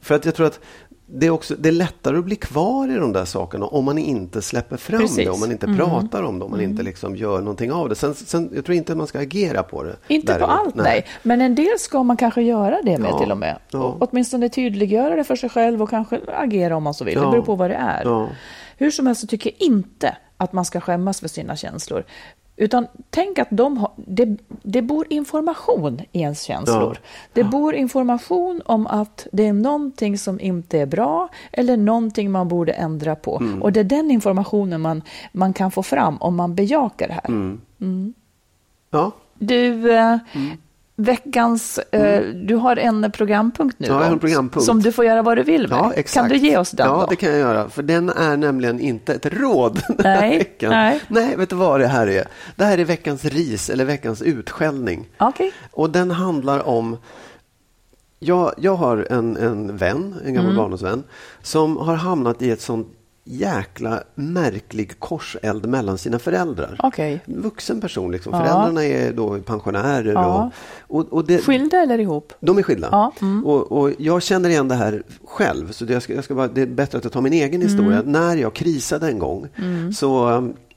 För 0.00 0.14
att 0.14 0.24
jag 0.24 0.34
tror 0.34 0.46
att 0.46 0.60
det 1.08 1.26
är, 1.26 1.30
också, 1.30 1.54
det 1.58 1.68
är 1.68 1.72
lättare 1.72 2.18
att 2.18 2.24
bli 2.24 2.36
kvar 2.36 2.88
i 2.88 2.94
de 2.94 3.12
där 3.12 3.24
sakerna 3.24 3.66
om 3.66 3.84
man 3.84 3.98
inte 3.98 4.42
släpper 4.42 4.76
fram 4.76 5.00
Precis. 5.00 5.16
det, 5.16 5.28
om 5.28 5.40
man 5.40 5.52
inte 5.52 5.66
pratar 5.66 6.22
om 6.22 6.38
det, 6.38 6.44
om 6.44 6.50
man 6.50 6.60
inte 6.60 6.82
liksom 6.82 7.16
gör 7.16 7.38
någonting 7.40 7.72
av 7.72 7.88
det. 7.88 7.94
Sen, 7.94 8.14
sen, 8.14 8.50
jag 8.54 8.64
tror 8.64 8.76
inte 8.76 8.92
att 8.92 8.98
man 8.98 9.06
ska 9.06 9.18
agera 9.20 9.62
på 9.62 9.82
det. 9.82 9.96
Inte 10.08 10.32
på 10.32 10.38
däremot. 10.38 10.66
allt, 10.66 10.74
nej. 10.74 11.06
Men 11.22 11.40
en 11.40 11.54
del 11.54 11.78
ska 11.78 12.02
man 12.02 12.16
kanske 12.16 12.42
göra 12.42 12.82
det 12.82 12.98
med 12.98 13.10
Ja, 13.10 13.18
till 13.18 13.30
och 13.32 13.38
med. 13.38 13.58
ja. 13.70 13.96
Åtminstone 14.00 14.48
tydliggöra 14.48 15.16
det 15.16 15.24
för 15.24 15.36
sig 15.36 15.48
själv 15.50 15.82
och 15.82 15.90
kanske 15.90 16.20
agera 16.36 16.76
om 16.76 16.82
man 16.82 16.94
så 16.94 17.04
vill. 17.04 17.14
Det 17.14 17.20
Ja. 17.20 17.30
beror 17.30 17.42
på 17.42 17.54
vad 17.54 17.70
det 17.70 17.76
är. 17.76 18.04
Ja. 18.04 18.28
Hur 18.76 18.90
som 18.90 19.06
helst 19.06 19.20
så 19.20 19.26
tycker 19.26 19.50
jag 19.50 19.66
inte 19.66 20.16
att 20.36 20.52
man 20.52 20.64
ska 20.64 20.80
skämmas 20.80 21.20
för 21.20 21.28
sina 21.28 21.56
känslor. 21.56 22.04
Utan 22.56 22.86
tänk 23.10 23.38
att 23.38 23.48
de 23.50 23.76
har, 23.76 23.90
det, 23.96 24.36
det 24.62 24.82
bor 24.82 25.06
information 25.10 26.00
i 26.12 26.20
ens 26.20 26.42
känslor. 26.42 26.98
Det 27.32 27.44
bor 27.44 27.74
information 27.74 28.62
om 28.64 28.86
att 28.86 29.26
det 29.32 29.46
är 29.46 29.52
någonting 29.52 30.18
som 30.18 30.40
inte 30.40 30.78
är 30.78 30.86
bra 30.86 31.28
eller 31.52 31.76
någonting 31.76 32.30
man 32.30 32.48
borde 32.48 32.72
ändra 32.72 33.16
på. 33.16 33.38
Mm. 33.38 33.62
Och 33.62 33.72
det 33.72 33.80
är 33.80 33.84
den 33.84 34.10
informationen 34.10 34.80
man, 34.80 35.02
man 35.32 35.52
kan 35.52 35.70
få 35.70 35.82
fram 35.82 36.16
om 36.16 36.36
man 36.36 36.54
bejakar 36.54 37.08
det 37.08 37.14
här. 37.14 37.28
Mm. 37.80 38.14
Ja, 38.90 39.12
Du, 39.38 39.92
eh, 39.92 40.18
veckans, 40.96 41.78
eh, 41.78 42.22
du 42.24 42.54
har 42.54 42.76
en 42.76 43.12
programpunkt 43.12 43.78
nu 43.78 43.86
Mm. 43.86 43.98
Ja, 44.00 44.04
en 44.06 44.18
programpunkt. 44.18 44.66
som 44.66 44.82
du 44.82 44.92
får 44.92 45.04
göra 45.04 45.22
vad 45.22 45.36
du 45.38 45.42
vill 45.42 45.68
med. 45.68 45.78
Ja. 45.78 45.92
Kan 46.14 46.28
du 46.28 46.36
ge 46.36 46.56
oss 46.58 46.70
den 46.70 46.86
Ja, 46.86 47.00
då? 47.00 47.06
det 47.10 47.16
kan 47.16 47.28
jag 47.30 47.38
göra. 47.38 47.68
För 47.68 47.82
den 47.82 48.10
är 48.10 48.36
nämligen 48.36 48.80
inte 48.80 49.14
ett 49.14 49.26
råd 49.26 49.80
den 49.88 50.06
här 50.06 50.20
Nej, 50.20 50.38
veckan. 50.38 50.70
nej. 50.70 51.00
nej, 51.08 51.36
vet 51.36 51.50
du 51.50 51.56
vad 51.56 51.80
det 51.80 51.86
här 51.86 52.06
är? 52.06 52.24
Det 52.56 52.64
här 52.64 52.78
är 52.78 52.84
veckans 52.84 53.24
ris 53.24 53.70
eller 53.70 53.84
veckans 53.84 54.22
utskällning. 54.22 55.08
Okej. 55.18 55.52
Och 55.70 55.90
den 55.90 56.10
handlar 56.10 56.68
om... 56.68 56.96
Jag, 58.18 58.54
jag 58.58 58.76
har 58.76 59.06
en, 59.10 59.36
en 59.36 59.76
vän, 59.76 60.14
en 60.24 60.34
gammal 60.34 60.50
Mm. 60.50 60.56
barndomsvän, 60.56 61.02
som 61.42 61.76
har 61.76 61.94
hamnat 61.94 62.42
i 62.42 62.50
ett 62.50 62.60
sånt 62.60 62.88
jäkla 63.26 64.02
märklig 64.14 65.00
korseld 65.00 65.66
mellan 65.66 65.98
sina 65.98 66.18
föräldrar. 66.18 66.76
En 67.24 67.42
vuxen 67.42 67.80
person. 67.80 68.12
Liksom. 68.12 68.32
Ja. 68.32 68.38
Föräldrarna 68.38 68.84
är 68.84 69.12
då 69.12 69.38
pensionärer. 69.38 70.12
Ja. 70.12 70.50
Och, 70.80 71.00
och, 71.00 71.12
och 71.12 71.26
det, 71.26 71.38
Skilda 71.38 71.82
eller 71.82 71.98
ihop? 71.98 72.32
de 72.40 72.58
är 72.58 72.62
skilda. 72.62 72.88
Ja, 72.92 73.12
mm. 73.20 73.46
Och, 73.46 73.72
och 73.72 73.90
jag 73.98 74.22
känner 74.22 74.48
igen 74.48 74.68
det 74.68 74.74
här 74.74 75.02
själv. 75.24 75.72
Så 75.72 75.84
det, 75.84 75.92
jag 75.92 76.02
ska, 76.02 76.14
jag 76.14 76.24
ska 76.24 76.34
bara, 76.34 76.48
det 76.48 76.62
är 76.62 76.66
bättre 76.66 76.98
att 76.98 77.04
jag 77.04 77.12
tar 77.12 77.20
min 77.20 77.32
egen 77.32 77.60
historia. 77.60 77.98
Mm. 77.98 78.12
När 78.12 78.36
jag 78.36 78.54
krisade 78.54 79.08
en 79.08 79.18
gång 79.18 79.48
så 79.94 80.28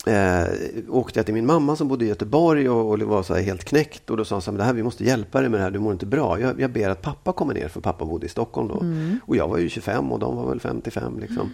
eh, 0.05 0.47
åkte 0.89 1.19
jag 1.19 1.25
till 1.25 1.35
min 1.35 1.45
mamma 1.45 1.75
som 1.75 1.87
bodde 1.87 2.05
i 2.05 2.07
Göteborg 2.07 2.69
och, 2.69 2.91
och 2.91 2.99
var 2.99 3.23
så 3.23 3.35
helt 3.35 3.63
knäckt. 3.63 4.09
Och 4.09 4.17
då 4.17 4.25
sa 4.25 4.35
hon 4.35 4.41
så 4.41 4.51
här, 4.51 4.57
det 4.57 4.63
här, 4.63 4.73
vi 4.73 4.83
måste 4.83 5.03
hjälpa 5.03 5.41
dig 5.41 5.49
med 5.49 5.59
det 5.59 5.63
här, 5.63 5.71
du 5.71 5.79
mår 5.79 5.93
inte 5.93 6.05
bra. 6.05 6.39
Jag, 6.39 6.61
jag 6.61 6.71
ber 6.71 6.89
att 6.89 7.01
pappa 7.01 7.31
kommer 7.31 7.53
ner, 7.53 7.67
för 7.67 7.81
pappa 7.81 8.05
bodde 8.05 8.25
i 8.25 8.29
Stockholm 8.29 8.67
då. 8.67 8.79
Mm. 8.79 9.19
Och 9.25 9.35
jag 9.35 9.47
var 9.47 9.57
ju 9.57 9.69
25 9.69 10.11
och 10.11 10.19
de 10.19 10.35
var 10.35 10.49
väl 10.49 10.59
55. 10.59 11.19
Liksom. 11.19 11.41
Ehm, 11.41 11.49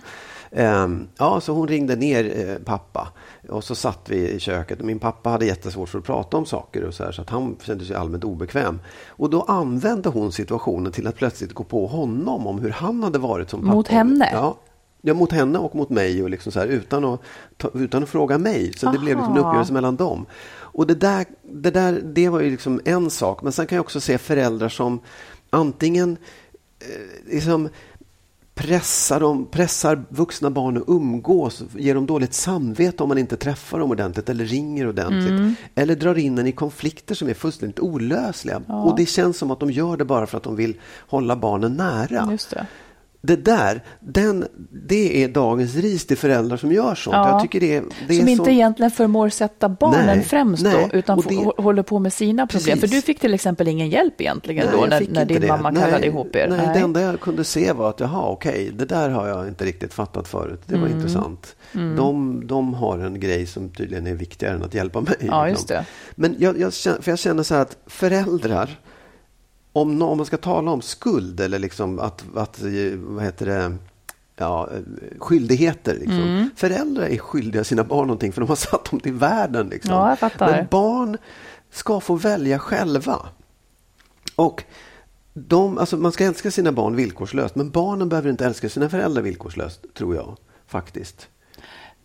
ja, 1.17 1.41
så 1.41 1.53
hon 1.53 1.67
ringde 1.67 1.95
ner 1.95 2.49
eh, 2.49 2.63
pappa 2.65 3.07
och 3.49 3.63
så 3.63 3.75
satt 3.75 4.09
vi 4.09 4.29
i 4.29 4.39
köket. 4.39 4.81
Min 4.81 4.99
pappa 4.99 5.29
hade 5.29 5.45
jättesvårt 5.45 5.89
för 5.89 5.99
att 5.99 6.05
prata 6.05 6.37
om 6.37 6.45
saker 6.45 6.83
och 6.83 6.93
så 6.93 7.03
här, 7.03 7.11
så 7.11 7.21
att 7.21 7.29
han 7.29 7.55
kände 7.63 7.85
sig 7.85 7.95
allmänt 7.95 8.23
obekväm. 8.23 8.79
Och 9.07 9.29
då 9.29 9.41
använde 9.41 10.09
hon 10.09 10.31
situationen 10.31 10.91
till 10.91 11.07
att 11.07 11.15
plötsligt 11.15 11.53
gå 11.53 11.63
på 11.63 11.87
honom 11.87 12.47
om 12.47 12.59
hur 12.59 12.69
han 12.69 13.03
hade 13.03 13.19
varit 13.19 13.49
som 13.49 13.61
pappa. 13.61 13.73
Mot 13.73 13.87
henne? 13.87 14.29
Ja. 14.33 14.57
Ja, 15.07 15.13
mot 15.13 15.31
henne 15.31 15.59
och 15.59 15.75
mot 15.75 15.89
mig 15.89 16.23
och 16.23 16.29
liksom 16.29 16.51
så 16.51 16.59
här, 16.59 16.67
utan, 16.67 17.05
att, 17.05 17.21
ta, 17.57 17.69
utan 17.73 18.03
att 18.03 18.09
fråga 18.09 18.37
mig. 18.37 18.73
Så 18.73 18.91
det 18.91 18.99
blev 18.99 19.17
liksom 19.17 19.33
en 19.33 19.39
Aha. 19.39 19.49
uppgörelse 19.49 19.73
mellan 19.73 19.95
dem. 19.95 20.25
Och 20.53 20.87
det 20.87 20.95
där, 20.95 21.25
det 21.41 21.71
där 21.71 22.01
det 22.03 22.29
var 22.29 22.41
ju 22.41 22.51
liksom 22.51 22.81
en 22.85 23.09
sak. 23.09 23.41
Men 23.41 23.51
sen 23.51 23.67
kan 23.67 23.75
jag 23.75 23.83
också 23.83 24.01
se 24.01 24.17
föräldrar 24.17 24.69
som 24.69 24.99
antingen 25.49 26.17
eh, 26.79 27.33
liksom 27.33 27.69
pressar, 28.55 29.19
dem, 29.19 29.45
pressar 29.51 30.03
vuxna 30.09 30.49
barn 30.49 30.77
att 30.77 30.83
umgås, 30.87 31.63
ger 31.77 31.95
dem 31.95 32.05
dåligt 32.05 32.33
samvete 32.33 33.03
om 33.03 33.09
man 33.09 33.17
inte 33.17 33.37
träffar 33.37 33.79
dem 33.79 33.91
ordentligt 33.91 34.29
eller 34.29 34.45
ringer 34.45 34.87
ordentligt. 34.87 35.29
Mm. 35.29 35.55
Eller 35.75 35.95
drar 35.95 36.17
in 36.17 36.37
en 36.37 36.47
i 36.47 36.51
konflikter 36.51 37.15
som 37.15 37.29
är 37.29 37.33
fullständigt 37.33 37.79
olösliga. 37.79 38.61
Och 38.67 38.95
det 38.97 39.05
känns 39.05 39.37
som 39.37 39.51
att 39.51 39.59
de 39.59 39.71
gör 39.71 39.97
det 39.97 40.05
bara 40.05 40.27
för 40.27 40.37
att 40.37 40.43
de 40.43 40.55
vill 40.55 40.75
hålla 41.07 41.35
barnen 41.35 41.73
nära. 41.73 42.37
Det. 43.26 43.36
Där, 43.36 43.84
den, 43.99 44.45
det 44.88 45.23
är 45.23 45.28
dagens 45.28 45.76
ris 45.76 46.05
till 46.07 46.17
föräldrar 46.17 46.57
som 46.57 46.71
gör 46.71 46.95
sånt. 46.95 47.13
Ja. 47.15 47.30
Jag 47.30 47.41
tycker 47.41 47.59
det, 47.59 47.84
det 48.07 48.15
som 48.15 48.28
är 48.28 48.32
inte 48.32 48.43
så... 48.45 48.49
egentligen 48.49 48.91
förmår 48.91 49.30
sätta 49.30 49.69
barnen 49.69 50.05
Nej, 50.05 50.21
främst 50.23 50.63
nej, 50.63 50.88
då, 50.91 50.97
utan 50.97 51.17
det- 51.19 51.36
hå- 51.36 51.61
håller 51.61 51.84
på 51.84 51.99
med 51.99 52.13
sina 52.13 52.47
problem. 52.47 52.65
Precis. 52.78 52.89
För 52.89 52.95
du 52.95 53.01
fick 53.01 53.19
till 53.19 53.34
exempel 53.34 53.67
ingen 53.67 53.89
hjälp 53.89 54.21
egentligen 54.21 54.67
då 54.71 54.78
jag 54.82 54.89
när, 54.89 55.05
när 55.09 55.26
din 55.26 55.41
det. 55.41 55.47
mamma 55.47 55.71
nej, 55.71 55.84
kallade 55.84 56.05
ihop 56.07 56.36
er? 56.36 56.47
Nej, 56.49 56.69
det 56.73 56.80
enda 56.80 57.01
jag 57.01 57.19
kunde 57.19 57.43
se 57.43 57.71
var 57.71 57.89
att 57.89 57.99
jaha, 57.99 58.28
okej, 58.30 58.71
det 58.73 58.86
där 58.86 59.09
har 59.09 59.28
jag 59.28 59.47
inte 59.47 59.65
riktigt 59.65 59.93
fattat 59.93 60.28
förut. 60.28 60.61
Det 60.65 60.76
Mm. 60.76 60.89
var 60.89 60.97
intressant. 60.97 61.55
De, 61.97 62.41
de 62.47 62.73
har 62.73 62.99
en 62.99 63.19
grej 63.19 63.45
som 63.45 63.69
tydligen 63.69 64.07
är 64.07 64.13
viktigare 64.13 64.55
än 64.55 64.63
att 64.63 64.73
hjälpa 64.73 65.01
mig. 65.01 65.09
liksom. 65.19 65.30
Ja, 65.30 65.49
just 65.49 65.67
det. 65.67 65.86
Men 66.15 66.36
jag, 66.39 66.59
jag, 66.59 66.73
känner, 66.73 67.01
för 67.01 67.11
jag 67.11 67.19
känner 67.19 67.43
så 67.43 67.53
här 67.55 67.61
att 67.61 67.78
föräldrar, 67.88 68.69
om, 69.76 70.01
om 70.01 70.17
man 70.17 70.26
ska 70.26 70.38
tala 70.38 70.71
om 70.71 70.82
skuld 70.82 71.39
eller 71.39 71.59
liksom 71.59 71.99
att, 71.99 72.23
att 72.36 72.61
vad 72.95 73.23
heter 73.23 73.45
det, 73.45 73.78
ja, 74.36 74.69
skyldigheter. 75.19 75.93
Liksom. 75.93 76.21
Mm. 76.21 76.49
Föräldrar 76.55 77.03
är 77.03 77.17
skyldiga 77.17 77.63
sina 77.63 77.84
barn 77.84 78.07
någonting 78.07 78.34
för 78.34 78.41
de 78.41 78.49
har 78.49 78.55
satt 78.55 78.91
dem 78.91 78.99
till 78.99 79.13
världen. 79.13 79.67
Liksom. 79.67 79.93
Ja. 79.93 80.30
Men 80.39 80.67
barn 80.71 81.17
ska 81.71 81.99
få 81.99 82.15
välja 82.15 82.59
själva. 82.59 83.19
Och 84.36 84.63
de, 85.34 85.78
alltså 85.78 85.97
man 85.97 86.11
ska 86.11 86.26
älska 86.26 86.51
sina 86.51 86.71
barn 86.71 86.95
villkorslöst, 86.95 87.55
men 87.55 87.69
barnen 87.69 88.09
behöver 88.09 88.30
inte 88.30 88.45
älska 88.45 88.69
sina 88.69 88.89
föräldrar 88.89 89.21
villkorslöst, 89.21 89.86
tror 89.93 90.15
jag 90.15 90.38
faktiskt. 90.67 91.28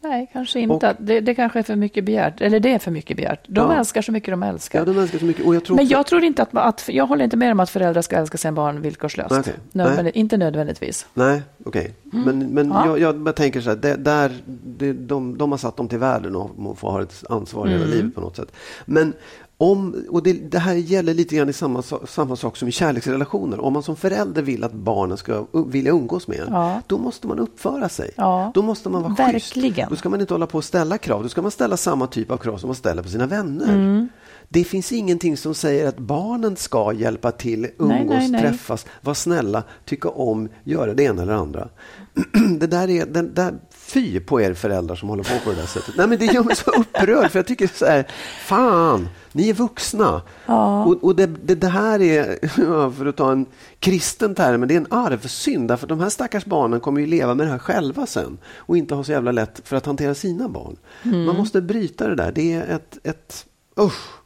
Nej, 0.03 0.31
kanske 0.33 0.61
inte. 0.61 0.97
Det, 1.01 1.21
det 1.21 1.35
kanske 1.35 1.59
är 1.59 1.63
för 1.63 1.77
mycket 1.77 2.05
begärt. 2.05 2.41
Eller 2.41 2.61
det 2.61 2.73
är 2.75 2.79
för 2.79 2.91
mycket 2.91 3.17
begärt. 3.17 3.45
De 3.49 3.71
Ja. 3.71 3.79
älskar 3.79 4.03
så 4.03 4.13
mycket 4.13 4.33
de 4.33 4.43
älskar. 4.43 4.79
Ja, 4.79 4.85
de 4.85 4.99
älskar 4.99 5.19
så 5.19 5.25
mycket. 5.25 5.47
Och 5.47 5.55
jag 5.55 5.65
tror 5.65 5.77
Men 5.77 5.89
jag 5.89 6.07
tror 6.07 6.25
inte 6.25 6.43
att, 6.43 6.49
att, 6.57 6.85
jag 6.89 7.07
håller 7.07 7.25
inte 7.25 7.37
med 7.37 7.53
om 7.53 7.61
att 7.61 7.71
föräldrar 7.71 8.03
ska 8.03 8.17
älska 8.17 8.39
sina 8.39 8.53
barn 8.53 8.83
villkorslöst. 8.83 9.33
Okej. 9.33 9.55
Nödvändigt, 9.73 10.17
inte 10.17 10.37
nödvändigtvis. 10.37 11.07
Nej, 11.15 11.43
okej. 11.65 11.95
Men, 12.03 12.39
men 12.39 12.59
Mm. 12.59 12.73
Ja. 12.73 12.99
jag, 12.99 13.27
jag 13.27 13.37
tänker 13.37 13.61
så 13.61 13.69
här, 13.71 13.77
det, 13.77 13.95
där, 13.97 14.33
det, 14.47 14.93
de, 14.93 15.39
de 15.39 15.51
har 15.51 15.59
satt 15.59 15.77
dem 15.77 15.89
till 15.89 15.99
världen 15.99 16.37
och 16.37 16.79
får 16.79 16.91
ha 16.91 17.03
ett 17.03 17.25
ansvar 17.31 17.67
hela 17.67 17.85
Mm. 17.85 17.97
livet 17.97 18.15
på 18.15 18.21
något 18.21 18.37
sätt. 18.37 18.53
Men 18.85 19.13
om, 19.57 20.05
och 20.11 20.23
det, 20.23 20.33
det 20.33 20.59
här 20.59 20.75
gäller 20.75 21.15
lite 21.15 21.37
grann 21.37 21.49
i 21.49 21.53
samma, 21.53 21.83
sa- 21.83 22.07
samma 22.07 22.37
sak 22.37 22.57
som 22.57 22.69
i 22.69 22.73
kärleksrelationer. 22.73 23.61
Om 23.61 23.73
man 23.73 23.83
som 23.83 23.97
förälder 23.97 24.43
vill 24.43 24.65
att 24.65 24.73
barnen 24.73 25.17
ska 25.17 25.47
vilja 25.67 25.93
umgås 25.93 26.29
med 26.29 26.41
en, 26.41 26.49
Ja. 26.53 26.81
då 26.87 26.99
måste 26.99 27.27
man 27.27 27.39
uppföra 27.39 27.89
sig. 27.89 28.11
Ja. 28.17 28.51
Då 28.55 28.63
måste 28.63 28.89
man 28.89 29.03
vara 29.03 29.15
Verkligen. 29.15 29.89
Då 29.91 29.97
ska 29.97 30.09
man 30.09 30.21
inte 30.21 30.35
hålla 30.35 30.47
på 30.47 30.59
och 30.59 30.65
ställa 30.65 30.99
krav. 30.99 31.23
Då 31.23 31.29
ska 31.29 31.43
man 31.43 31.51
ställa 31.51 31.77
samma 31.77 32.07
typ 32.07 32.31
av 32.31 32.37
krav 32.37 32.59
som 32.59 32.69
man 32.69 32.77
ställer 32.77 33.03
på 33.03 33.09
sina 33.09 33.27
vänner. 33.27 33.69
Mm. 33.69 34.09
Det 34.53 34.65
finns 34.65 34.93
ingenting 34.93 35.37
som 35.37 35.55
säger 35.55 35.87
att 35.87 35.99
barnen 35.99 36.57
ska 36.57 36.93
hjälpa 36.93 37.31
till, 37.31 37.67
umgås, 37.79 38.09
nej, 38.09 38.29
nej. 38.29 38.41
träffas, 38.41 38.87
vara 39.01 39.15
snälla, 39.15 39.63
tycka 39.85 40.09
om, 40.09 40.49
göra 40.65 40.95
det 40.95 41.03
ena 41.03 41.23
eller 41.23 41.33
andra. 41.33 41.69
det 42.59 42.67
där 42.67 42.91
är, 42.91 43.07
den 43.07 43.35
där, 43.35 43.55
fy 43.71 44.21
på 44.21 44.41
er 44.41 44.55
föräldrar 44.55 44.97
som 44.97 45.09
håller 45.09 45.25
på 45.25 45.45
på 45.45 45.51
det 45.51 45.57
där 45.57 45.67
sättet. 45.67 45.95
Nej, 45.97 46.07
men 46.07 46.19
det 46.19 46.25
gör 46.25 46.45
mig 46.45 46.57
så 46.57 46.71
upprörd, 46.71 47.31
för 47.31 47.39
jag 47.39 47.47
tycker 47.47 47.71
så 47.75 47.87
här, 47.87 48.07
fan, 48.47 49.09
ni 49.33 49.49
är 49.49 49.55
vuxna. 49.55 50.23
Ja. 50.47 50.85
Och, 50.85 51.05
och 51.05 51.17
det, 51.17 51.27
det, 51.27 51.55
det 51.55 51.69
här 51.69 52.03
är, 52.03 52.49
för 52.91 53.07
att 53.07 53.17
ta 53.17 53.33
en 53.33 53.47
kristen 53.79 54.35
term, 54.35 54.69
det 54.69 54.75
är 54.75 54.81
en 54.81 54.93
arvsynd. 54.93 55.69
Därför 55.69 55.87
de 55.87 56.01
här 56.01 56.11
stackars 56.11 56.45
barnen 56.45 56.81
kommer 56.81 57.01
ju 57.01 57.07
leva 57.07 57.35
med 57.35 57.47
det 57.47 57.51
här 57.51 57.59
själva 57.59 58.07
sen 58.07 58.39
och 58.55 58.77
inte 58.77 58.95
ha 58.95 59.05
så 59.05 59.13
jävla 59.13 59.33
lätt 59.33 59.61
för 59.65 59.77
att 59.77 59.87
hantera 59.87 60.15
sina 60.15 60.49
barn. 60.49 60.77
Mm. 61.03 61.25
Man 61.25 61.37
måste 61.37 61.61
bryta 61.61 62.09
det 62.09 62.15
där. 62.15 62.33
Det 62.33 62.53
är 62.53 62.67
ett, 62.67 62.99
ett 63.03 63.47
usch. 63.81 64.20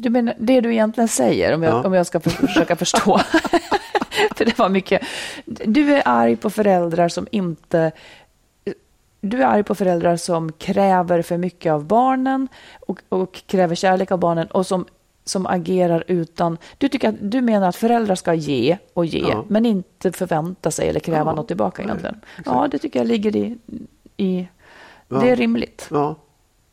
Du 0.00 0.10
menar 0.10 0.34
det 0.38 0.60
du 0.60 0.72
egentligen 0.72 1.08
säger, 1.08 1.54
om 1.54 1.62
jag, 1.62 1.74
Ja. 1.74 1.86
om 1.86 1.92
jag 1.94 2.06
ska 2.06 2.20
för, 2.20 2.30
försöka 2.30 2.76
förstå. 2.76 3.18
för 4.36 4.44
det 4.44 4.58
var 4.58 4.68
mycket. 4.68 5.02
Du 5.46 5.94
är 5.94 6.02
arg 6.04 6.36
på 6.36 6.50
föräldrar 6.50 7.08
som 7.08 7.26
inte... 7.30 7.92
Du 9.20 9.42
är 9.42 9.46
arg 9.46 9.62
på 9.62 9.74
föräldrar 9.74 10.16
som 10.16 10.52
kräver 10.52 11.22
för 11.22 11.36
mycket 11.36 11.72
av 11.72 11.84
barnen 11.84 12.48
och, 12.80 13.00
och 13.08 13.42
kräver 13.46 13.74
kärlek 13.74 14.10
av 14.10 14.18
barnen 14.18 14.46
och 14.46 14.66
som, 14.66 14.86
som 15.24 15.46
agerar 15.46 16.04
utan... 16.06 16.58
Du, 16.78 16.88
tycker 16.88 17.08
att, 17.08 17.14
du 17.20 17.40
menar 17.40 17.68
att 17.68 17.76
föräldrar 17.76 18.14
ska 18.14 18.34
ge 18.34 18.78
och 18.94 19.06
ge, 19.06 19.24
Ja. 19.28 19.44
men 19.48 19.66
inte 19.66 20.12
förvänta 20.12 20.70
sig 20.70 20.88
eller 20.88 21.00
kräva 21.00 21.30
Ja, 21.30 21.34
något 21.34 21.46
tillbaka 21.48 21.82
nej, 21.82 21.88
egentligen. 21.90 22.20
exakt. 22.38 22.46
Ja, 22.56 22.68
det 22.70 22.78
tycker 22.78 22.98
jag 23.00 23.06
ligger 23.08 23.36
i... 23.36 23.58
i 24.16 24.48
Ja. 25.08 25.16
Det 25.18 25.30
är 25.30 25.36
rimligt. 25.36 25.88
Ja. 25.90 26.16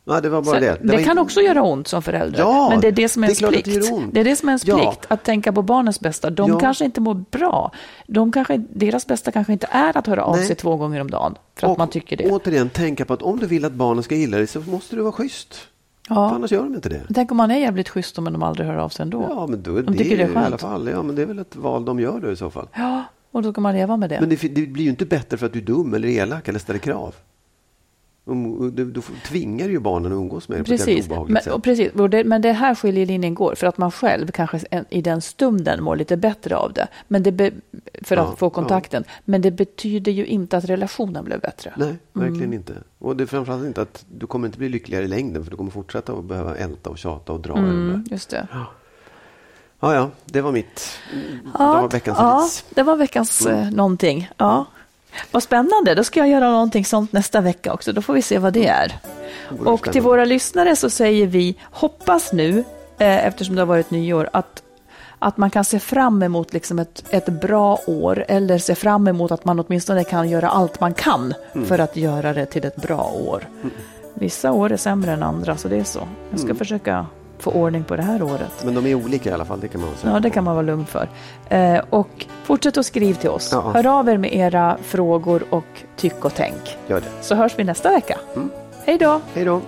Ja, 0.06 0.20
det 0.20 0.28
var 0.28 0.42
bara 0.42 0.54
Så 0.54 0.60
det. 0.60 0.78
det 0.82 0.92
var 0.96 1.02
kan 1.02 1.12
in- 1.12 1.18
också 1.18 1.40
göra 1.40 1.62
ont 1.62 1.88
som 1.88 2.02
förälder. 2.02 2.38
Ja, 2.38 2.68
men 2.70 2.80
det 2.80 2.88
är 2.88 2.92
det 2.92 3.08
som 3.08 3.24
är 3.24 3.26
det 3.28 3.32
ens 3.42 3.42
att 3.58 3.64
det 3.64 3.72
plikt. 3.72 3.92
ont. 3.92 4.14
Det 4.14 4.20
är 4.20 4.24
det 4.24 4.36
som 4.36 4.48
är 4.48 4.50
ens 4.52 4.66
Ja. 4.66 4.76
plikt, 4.78 5.06
att 5.08 5.24
tänka 5.24 5.52
på 5.52 5.62
barnens 5.62 6.00
bästa. 6.00 6.30
De 6.30 6.50
Ja. 6.50 6.58
kanske 6.58 6.84
inte 6.84 7.00
mår 7.00 7.14
bra. 7.30 7.72
De 8.06 8.32
kanske, 8.32 8.56
deras 8.70 9.06
bästa 9.06 9.32
kanske 9.32 9.52
inte 9.52 9.66
är 9.70 9.96
att 9.96 10.06
höra 10.06 10.24
av 10.24 10.36
Nej. 10.36 10.46
sig 10.46 10.56
två 10.56 10.76
gånger 10.76 11.00
om 11.00 11.10
dagen, 11.10 11.34
för 11.58 11.66
att 11.66 11.70
och 11.72 11.78
man 11.78 11.88
tycker 11.88 12.16
det. 12.16 12.30
återigen 12.30 12.68
tänka 12.70 13.04
på 13.04 13.14
att 13.14 13.22
om 13.22 13.38
du 13.38 13.46
vill 13.46 13.64
att 13.64 13.72
barnen 13.72 14.02
ska 14.02 14.14
gilla 14.14 14.36
dig 14.36 14.46
så 14.46 14.60
måste 14.60 14.96
du 14.96 15.02
vara 15.02 15.12
schysst. 15.12 15.54
För 16.08 16.14
Ja. 16.14 16.30
annars 16.34 16.52
gör 16.52 16.62
de 16.62 16.74
inte 16.74 16.88
det. 16.88 17.00
Tänk 17.14 17.30
om 17.30 17.36
man 17.36 17.50
är 17.50 17.58
jävligt 17.58 17.88
schysst 17.88 18.18
men 18.20 18.32
de 18.32 18.42
aldrig 18.42 18.66
hör 18.68 18.76
av 18.76 18.88
sig 18.88 19.02
ändå. 19.02 19.26
Ja, 19.30 19.46
men 19.46 19.62
då 19.62 19.76
är 19.76 19.82
De 19.82 19.92
det, 19.92 19.98
tycker 19.98 20.16
det 20.16 20.22
är 20.22 20.26
ju 20.26 20.30
i 20.32 20.34
skönt. 20.34 20.46
alla 20.46 20.58
fall. 20.58 20.88
Ja, 20.92 21.02
men 21.02 21.16
det 21.16 21.22
är 21.22 21.26
väl 21.26 21.38
ett 21.38 21.56
val 21.56 21.84
de 21.84 22.00
gör 22.00 22.20
då 22.20 22.30
i 22.32 22.36
så 22.36 22.50
fall. 22.50 22.68
Ja, 22.74 23.04
och 23.30 23.42
då 23.42 23.52
ska 23.52 23.60
man 23.60 23.74
leva 23.74 23.96
med 23.96 24.10
det. 24.10 24.20
Men 24.20 24.28
det, 24.28 24.36
det 24.54 24.66
blir 24.66 24.84
ju 24.84 24.90
inte 24.90 25.04
bättre 25.06 25.36
för 25.36 25.46
att 25.46 25.52
du 25.52 25.58
är 25.58 25.62
dum 25.64 25.94
eller 25.94 26.08
elak 26.08 26.48
eller 26.48 26.58
ställer 26.58 26.78
krav. 26.78 27.14
Du, 28.72 28.84
du 28.84 29.02
tvingar 29.26 29.68
ju 29.68 29.78
barnen 29.80 30.12
att 30.12 30.16
umgås 30.16 30.48
med 30.48 30.58
dig 30.58 30.64
på 30.64 30.72
ett 30.72 30.78
Precis, 30.78 30.88
jävligt 30.88 31.06
obehagligt 31.10 31.32
men, 31.32 31.42
sätt. 31.42 31.52
och 31.52 31.62
precis. 31.62 31.92
Och 31.92 32.10
det, 32.10 32.24
men 32.24 32.42
det 32.42 32.48
är 32.48 32.52
här 32.52 32.74
skiljelinjen 32.74 33.34
går, 33.34 33.54
för 33.54 33.66
att 33.66 33.78
man 33.78 33.90
själv 33.90 34.30
kanske 34.30 34.60
i 34.90 35.02
den 35.02 35.20
stunden 35.22 35.82
mår 35.84 35.96
lite 35.96 36.16
bättre 36.16 36.56
av 36.56 36.72
det, 36.72 36.88
men 37.08 37.22
det 37.22 37.32
be, 37.32 37.50
för 38.02 38.16
att 38.16 38.28
Ja, 38.30 38.36
få 38.36 38.50
kontakten. 38.50 39.04
Men 39.24 39.40
det 39.42 39.50
betyder 39.50 40.12
ju 40.12 40.26
inte 40.26 40.56
att 40.56 40.64
relationen 40.64 41.24
blev 41.24 41.40
bättre. 41.40 41.72
Nej, 41.76 41.94
verkligen 42.12 42.42
Mm. 42.42 42.52
inte. 42.52 42.74
Och 42.98 43.16
det 43.16 43.24
är 43.24 43.26
framförallt 43.26 43.64
inte 43.64 43.82
att 43.82 44.04
du 44.08 44.26
kommer 44.26 44.46
inte 44.48 44.58
bli 44.58 44.68
lyckligare 44.68 45.04
i 45.04 45.08
längden 45.08 45.44
för 45.44 45.50
du 45.50 45.56
kommer 45.56 45.70
fortsätta 45.70 46.12
att 46.12 46.24
behöva 46.24 46.56
älta 46.56 46.90
och 46.90 46.98
tjata 46.98 47.32
och 47.32 47.40
dra 47.40 47.56
Mm, 47.56 47.88
där. 48.04 48.12
just 48.14 48.30
det. 48.30 48.48
Ja, 49.80 49.94
ja, 49.94 50.10
det 50.24 50.40
var 50.40 50.52
mitt. 50.52 50.98
det 51.52 51.58
var 51.58 51.88
veckans 51.90 52.18
ja, 52.18 52.48
det 52.74 52.82
var 52.82 52.96
veckans 52.96 53.46
Mm. 53.46 53.60
eh, 53.60 53.70
någonting. 53.70 54.30
Ja. 54.36 54.66
Vad 55.30 55.42
spännande, 55.42 55.94
då 55.94 56.04
ska 56.04 56.20
jag 56.20 56.28
göra 56.28 56.50
någonting 56.50 56.84
sånt 56.84 57.12
nästa 57.12 57.40
vecka 57.40 57.72
också. 57.72 57.92
Då 57.92 58.02
får 58.02 58.14
vi 58.14 58.22
se 58.22 58.38
vad 58.38 58.52
det 58.52 58.66
är. 58.66 58.92
Och 59.64 59.92
till 59.92 60.02
våra 60.02 60.24
lyssnare 60.24 60.76
så 60.76 60.90
säger 60.90 61.26
vi, 61.26 61.56
hoppas 61.70 62.32
nu, 62.32 62.64
eh, 62.98 63.26
eftersom 63.26 63.54
det 63.54 63.60
har 63.60 63.66
varit 63.66 63.90
nyår, 63.90 64.28
att, 64.32 64.62
att 65.18 65.36
man 65.36 65.50
kan 65.50 65.64
se 65.64 65.78
fram 65.78 66.22
emot 66.22 66.52
liksom 66.52 66.78
ett, 66.78 67.04
ett 67.10 67.28
bra 67.28 67.80
år 67.86 68.24
eller 68.28 68.58
se 68.58 68.74
fram 68.74 69.08
emot 69.08 69.30
att 69.30 69.44
man 69.44 69.60
åtminstone 69.60 70.04
kan 70.04 70.28
göra 70.28 70.48
allt 70.48 70.80
man 70.80 70.94
kan 70.94 71.34
Mm. 71.52 71.66
för 71.68 71.78
att 71.78 71.96
göra 71.96 72.32
det 72.32 72.46
till 72.46 72.64
ett 72.64 72.76
bra 72.76 73.12
år. 73.26 73.48
Vissa 74.14 74.52
år 74.52 74.72
är 74.72 74.76
sämre 74.76 75.12
än 75.12 75.22
andra, 75.22 75.56
så 75.56 75.68
det 75.68 75.76
är 75.76 75.84
så. 75.84 76.08
Jag 76.30 76.38
ska 76.40 76.46
Mm. 76.46 76.56
försöka 76.56 77.06
få 77.38 77.50
ordning 77.50 77.84
på 77.84 77.96
det 77.96 78.02
här 78.02 78.22
året. 78.22 78.64
Men 78.64 78.74
de 78.74 78.86
är 78.86 78.94
olika 78.94 79.30
i 79.30 79.32
alla 79.32 79.44
fall, 79.44 79.60
det 79.60 79.68
kan 79.68 79.80
man 79.80 79.90
säga. 79.96 80.12
Ja, 80.12 80.20
det 80.20 80.30
kan 80.30 80.44
man 80.44 80.54
vara 80.54 80.66
lugn 80.66 80.86
för. 80.86 81.08
Eh, 81.48 81.80
och 81.90 82.26
fortsätt 82.44 82.76
att 82.76 82.86
skriva 82.86 83.18
till 83.18 83.30
oss. 83.30 83.48
Ja. 83.52 83.70
Hör 83.74 83.86
av 83.86 84.08
er 84.08 84.18
med 84.18 84.34
era 84.34 84.78
frågor 84.82 85.44
och 85.50 85.82
tyck 85.96 86.24
och 86.24 86.34
tänk. 86.34 86.76
Gör 86.86 87.00
det. 87.00 87.06
Så 87.20 87.34
hörs 87.34 87.54
vi 87.58 87.64
nästa 87.64 87.90
vecka. 87.90 88.18
Hej 88.84 88.98
då! 88.98 89.20
Hej 89.34 89.44
då. 89.44 89.60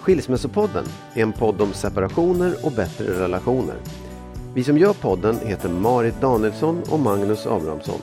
Skilsmässopodden 0.00 0.84
är 1.14 1.22
en 1.22 1.32
podd 1.32 1.60
om 1.60 1.72
separationer 1.72 2.54
och 2.62 2.72
bättre 2.72 3.24
relationer. 3.24 3.76
Vi 4.54 4.64
som 4.64 4.78
gör 4.78 4.92
podden 4.92 5.38
heter 5.44 5.68
Marit 5.68 6.20
Danielsson 6.20 6.82
och 6.90 7.00
Magnus 7.00 7.46
Abrahamsson. 7.46 8.00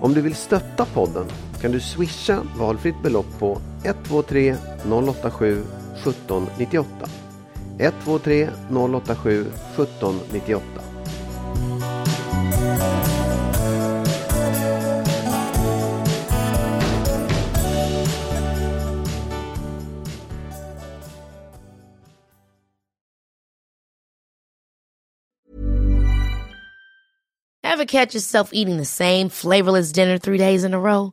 Om 0.00 0.14
du 0.14 0.20
vill 0.20 0.34
stötta 0.34 0.84
podden 0.84 1.24
kan 1.60 1.72
du 1.72 1.80
swisha 1.80 2.42
valfritt 2.56 3.02
belopp 3.02 3.38
på 3.38 3.60
123 3.84 4.56
087 4.84 5.64
1798. 6.04 6.86
123 7.78 8.50
087 8.70 9.52
1798. 9.76 10.62
Ever 27.62 27.84
catch 27.84 28.12
yourself 28.14 28.50
eating 28.52 28.76
the 28.76 28.84
same 28.84 29.28
flavorless 29.28 29.92
dinner 29.92 30.18
three 30.18 30.36
days 30.36 30.64
in 30.64 30.74
a 30.74 30.80
row? 30.80 31.12